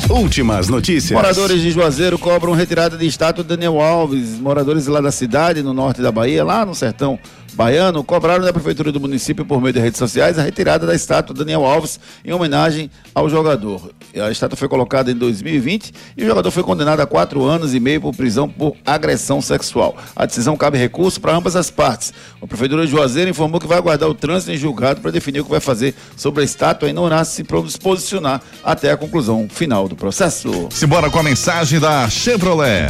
Últimas 0.09 0.67
notícias. 0.67 1.11
Moradores 1.11 1.61
de 1.61 1.71
Juazeiro 1.71 2.17
cobram 2.17 2.53
retirada 2.53 2.97
de 2.97 3.05
estátua 3.05 3.43
de 3.43 3.49
Daniel 3.49 3.79
Alves. 3.79 4.39
Moradores 4.39 4.87
lá 4.87 4.99
da 4.99 5.11
cidade, 5.11 5.61
no 5.61 5.73
norte 5.73 6.01
da 6.01 6.11
Bahia, 6.11 6.43
lá 6.43 6.65
no 6.65 6.73
sertão 6.73 7.19
baiano, 7.59 8.05
cobraram 8.05 8.45
da 8.45 8.53
prefeitura 8.53 8.89
do 8.89 9.01
município 9.01 9.43
por 9.43 9.59
meio 9.61 9.73
de 9.73 9.81
redes 9.81 9.97
sociais 9.97 10.39
a 10.39 10.41
retirada 10.41 10.87
da 10.87 10.95
estátua 10.95 11.35
Daniel 11.35 11.65
Alves 11.65 11.99
em 12.23 12.31
homenagem 12.31 12.89
ao 13.13 13.29
jogador. 13.29 13.91
A 14.15 14.31
estátua 14.31 14.55
foi 14.55 14.69
colocada 14.69 15.11
em 15.11 15.13
2020 15.13 15.93
e 16.15 16.23
o 16.23 16.25
jogador 16.25 16.51
foi 16.51 16.63
condenado 16.63 17.01
a 17.01 17.05
quatro 17.05 17.43
anos 17.43 17.73
e 17.75 17.79
meio 17.81 17.99
por 17.99 18.15
prisão 18.15 18.47
por 18.47 18.77
agressão 18.85 19.41
sexual. 19.41 19.97
A 20.15 20.25
decisão 20.25 20.55
cabe 20.55 20.77
recurso 20.77 21.19
para 21.19 21.35
ambas 21.35 21.57
as 21.57 21.69
partes. 21.69 22.13
A 22.41 22.47
prefeitura 22.47 22.85
de 22.85 22.91
Juazeiro 22.91 23.29
informou 23.29 23.59
que 23.59 23.67
vai 23.67 23.77
aguardar 23.77 24.07
o 24.07 24.13
trânsito 24.13 24.53
em 24.53 24.57
julgado 24.57 25.01
para 25.01 25.11
definir 25.11 25.41
o 25.41 25.43
que 25.43 25.51
vai 25.51 25.59
fazer 25.59 25.93
sobre 26.15 26.43
a 26.43 26.45
estátua 26.45 26.89
e 26.89 26.93
não 26.93 27.07
irá 27.07 27.25
se 27.25 27.43
posicionar 27.43 28.41
até 28.63 28.89
a 28.89 28.95
conclusão 28.95 29.49
final 29.49 29.89
do 29.89 29.97
processo. 29.97 30.69
Simbora 30.69 31.09
com 31.09 31.19
a 31.19 31.23
mensagem 31.23 31.77
da 31.77 32.09
Chevrolet. 32.09 32.87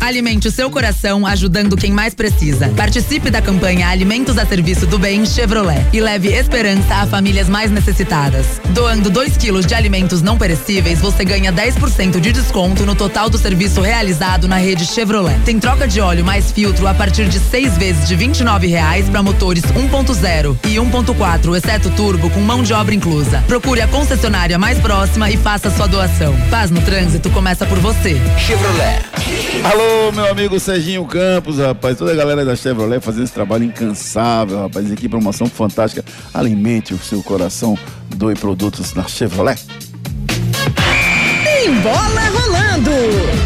Alimente 0.00 0.48
o 0.48 0.50
seu 0.50 0.68
coração 0.68 1.24
ajudando 1.24 1.76
quem 1.76 1.92
mais 1.92 2.12
precisa. 2.12 2.70
Participe 2.70 3.30
da 3.30 3.40
campanha 3.40 3.99
Alimentos 4.00 4.38
a 4.38 4.46
Serviço 4.46 4.86
do 4.86 4.98
Bem 4.98 5.26
Chevrolet 5.26 5.86
e 5.92 6.00
leve 6.00 6.28
esperança 6.28 6.94
a 6.94 7.06
famílias 7.06 7.50
mais 7.50 7.70
necessitadas. 7.70 8.58
Doando 8.70 9.10
2 9.10 9.36
quilos 9.36 9.66
de 9.66 9.74
alimentos 9.74 10.22
não 10.22 10.38
perecíveis, 10.38 10.98
você 11.00 11.22
ganha 11.22 11.52
10% 11.52 12.18
de 12.18 12.32
desconto 12.32 12.86
no 12.86 12.94
total 12.94 13.28
do 13.28 13.36
serviço 13.36 13.82
realizado 13.82 14.48
na 14.48 14.56
rede 14.56 14.86
Chevrolet. 14.86 15.38
Tem 15.44 15.60
troca 15.60 15.86
de 15.86 16.00
óleo 16.00 16.24
mais 16.24 16.50
filtro 16.50 16.86
a 16.86 16.94
partir 16.94 17.28
de 17.28 17.38
seis 17.38 17.76
vezes 17.76 18.08
de 18.08 18.16
29 18.16 18.68
reais 18.68 19.06
para 19.06 19.22
motores 19.22 19.64
1.0 19.64 20.56
e 20.64 20.76
1.4, 20.76 21.58
exceto 21.58 21.90
turbo, 21.90 22.30
com 22.30 22.40
mão 22.40 22.62
de 22.62 22.72
obra 22.72 22.94
inclusa. 22.94 23.44
Procure 23.46 23.82
a 23.82 23.88
concessionária 23.88 24.58
mais 24.58 24.78
próxima 24.78 25.30
e 25.30 25.36
faça 25.36 25.68
sua 25.68 25.86
doação. 25.86 26.34
Paz 26.48 26.70
no 26.70 26.80
trânsito 26.80 27.28
começa 27.28 27.66
por 27.66 27.78
você. 27.78 28.16
Chevrolet. 28.38 29.02
Alô, 29.62 30.10
meu 30.12 30.30
amigo 30.30 30.58
Serginho 30.58 31.04
Campos, 31.04 31.58
rapaz. 31.58 31.98
Toda 31.98 32.12
a 32.12 32.16
galera 32.16 32.46
da 32.46 32.56
Chevrolet 32.56 32.98
fazendo 32.98 33.24
esse 33.24 33.32
trabalho 33.34 33.64
incansável, 33.90 34.62
rapaz. 34.62 34.90
Aqui, 34.90 35.08
promoção 35.08 35.46
fantástica. 35.46 36.04
Alimente 36.32 36.94
o 36.94 36.98
seu 36.98 37.22
coração. 37.22 37.76
Doe 38.16 38.34
produtos 38.34 38.94
na 38.94 39.04
Chevrolet. 39.04 39.60
Tem 41.44 41.74
bola 41.80 42.20
rolando. 42.32 42.90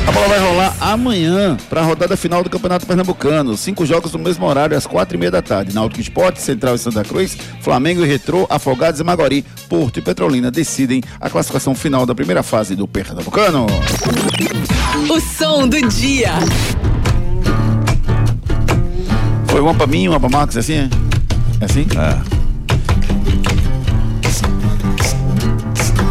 A 0.07 0.13
bola 0.13 0.29
vai 0.29 0.39
rolar 0.39 0.77
amanhã 0.81 1.57
para 1.69 1.81
a 1.81 1.85
rodada 1.85 2.17
final 2.17 2.43
do 2.43 2.51
Campeonato 2.51 2.87
Pernambucano. 2.87 3.57
Cinco 3.57 3.85
jogos 3.85 4.13
no 4.13 4.19
mesmo 4.19 4.47
horário, 4.47 4.77
às 4.77 4.87
quatro 4.87 5.17
e 5.17 5.19
meia 5.19 5.31
da 5.31 5.43
tarde. 5.43 5.75
Náutico 5.75 6.01
Esporte, 6.01 6.41
Central 6.41 6.75
e 6.75 6.79
Santa 6.79 7.03
Cruz, 7.03 7.37
Flamengo 7.61 8.05
e 8.05 8.07
Retrô, 8.07 8.47
Afogados 8.49 9.01
e 9.01 9.05
Maguari, 9.05 9.45
Porto 9.69 9.99
e 9.99 10.03
Petrolina 10.03 10.51
decidem 10.51 11.03
a 11.21 11.29
classificação 11.29 11.75
final 11.75 12.07
da 12.07 12.15
primeira 12.15 12.43
fase 12.43 12.77
do 12.77 12.87
Pernambucano. 12.87 13.67
O 15.11 15.21
som 15.21 15.67
do 15.67 15.81
dia. 15.89 16.33
Foi 19.55 19.61
uma 19.61 19.73
pra 19.73 19.87
mim, 19.87 20.09
uma 20.09 20.19
pra 20.19 20.29
Marcos, 20.29 20.57
é 20.57 20.59
assim? 20.59 20.75
É, 20.75 20.89
é 21.61 21.65
assim? 21.65 21.87
É. 21.97 22.19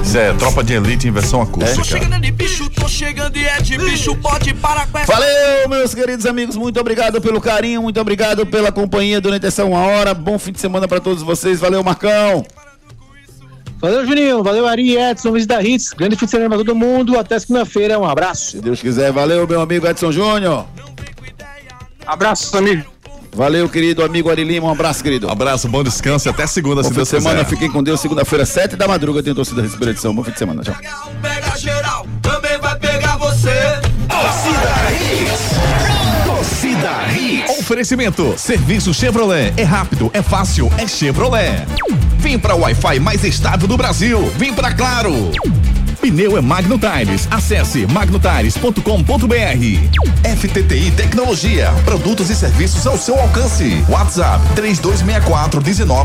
Isso 0.02 0.18
é 0.18 0.32
tropa 0.36 0.64
de 0.64 0.72
elite 0.76 1.10
em 1.10 1.12
versão 1.12 1.42
acústica. 1.42 2.00
de 2.00 2.32
bicho, 2.32 2.70
tô 2.70 2.88
chegando 2.88 3.36
e 3.36 3.46
é 3.46 3.60
de 3.60 3.78
bicho, 3.78 4.16
pode 4.16 4.54
parar 4.54 4.88
com 4.88 4.98
essa. 4.98 5.12
Valeu, 5.12 5.68
meus 5.68 5.94
queridos 5.94 6.26
amigos, 6.26 6.56
muito 6.56 6.80
obrigado 6.80 7.20
pelo 7.20 7.42
carinho, 7.42 7.82
muito 7.82 8.00
obrigado 8.00 8.46
pela 8.46 8.72
companhia 8.72 9.20
durante 9.20 9.46
essa 9.46 9.66
uma 9.66 9.80
hora. 9.80 10.14
Bom 10.14 10.40
fim 10.40 10.54
de 10.54 10.62
semana 10.62 10.88
para 10.88 11.02
todos 11.02 11.22
vocês. 11.22 11.60
Valeu, 11.60 11.84
Marcão. 11.84 12.46
Valeu, 13.82 14.06
Juninho. 14.06 14.42
Valeu, 14.42 14.66
Ari, 14.66 14.96
Edson, 14.96 15.32
Luiz 15.32 15.46
da 15.46 15.62
Hits. 15.62 15.90
Grande 15.90 16.16
fim 16.16 16.24
de 16.24 16.32
semana 16.32 16.48
pra 16.48 16.60
todo 16.60 16.74
mundo. 16.74 17.20
Até 17.20 17.38
segunda-feira. 17.38 18.00
Um 18.00 18.06
abraço. 18.06 18.52
Se 18.52 18.62
Deus 18.62 18.80
quiser. 18.80 19.12
Valeu, 19.12 19.46
meu 19.46 19.60
amigo 19.60 19.86
Edson 19.86 20.14
Júnior. 20.14 20.66
Abraço, 22.08 22.58
amigo. 22.58 22.93
Valeu, 23.36 23.68
querido 23.68 24.04
amigo 24.04 24.30
Ari 24.30 24.44
Lima. 24.44 24.68
Um 24.68 24.72
abraço, 24.72 25.04
querido. 25.04 25.30
Abraço, 25.30 25.68
bom 25.68 25.84
descanso 25.84 26.28
e 26.28 26.30
até 26.30 26.46
segunda, 26.46 26.82
Bom 26.84 26.88
se 26.90 26.94
Deus 26.94 27.10
semana, 27.10 27.44
quiser. 27.44 27.50
fiquem 27.50 27.72
com 27.72 27.82
Deus. 27.84 28.00
Segunda-feira, 28.00 28.46
sete 28.46 28.76
da 28.76 28.88
madruga, 28.88 29.24
tem 29.24 29.34
torcida 29.34 29.62
Respiração. 29.62 30.14
Bom 30.14 30.24
fim 30.24 30.32
de 30.32 30.38
semana, 30.40 30.62
tchau. 30.62 30.76
Pega 31.22 31.58
geral, 31.58 32.06
também 32.22 32.60
vai 32.60 32.78
pegar 32.78 33.18
você. 33.18 33.50
Torcida 34.08 34.74
Hits. 37.18 37.60
Oferecimento. 37.60 38.36
Serviço 38.38 38.94
Chevrolet. 38.94 39.54
É 39.58 39.64
rápido, 39.64 40.12
é 40.14 40.22
fácil, 40.22 40.72
é 40.78 40.88
Chevrolet. 40.88 41.66
Vem 42.18 42.38
pra 42.38 42.56
Wi-Fi 42.56 43.00
mais 43.00 43.24
estável 43.24 43.68
do 43.68 43.76
Brasil. 43.78 44.32
Vem 44.38 44.54
pra 44.54 44.72
Claro. 44.74 45.32
Pneu 46.04 46.38
é 46.38 46.42
Magno 46.42 46.78
Tires. 46.78 47.30
Acesse 47.32 47.88
magnotires.com.br. 47.88 48.84
FTTI 50.38 50.92
Tecnologia. 50.92 51.72
Produtos 51.86 52.30
e 52.30 52.36
serviços 52.36 52.86
ao 52.86 52.98
seu 52.98 53.18
alcance. 53.18 53.82
WhatsApp 53.88 54.44
3264 54.54 55.62
19 55.62 55.94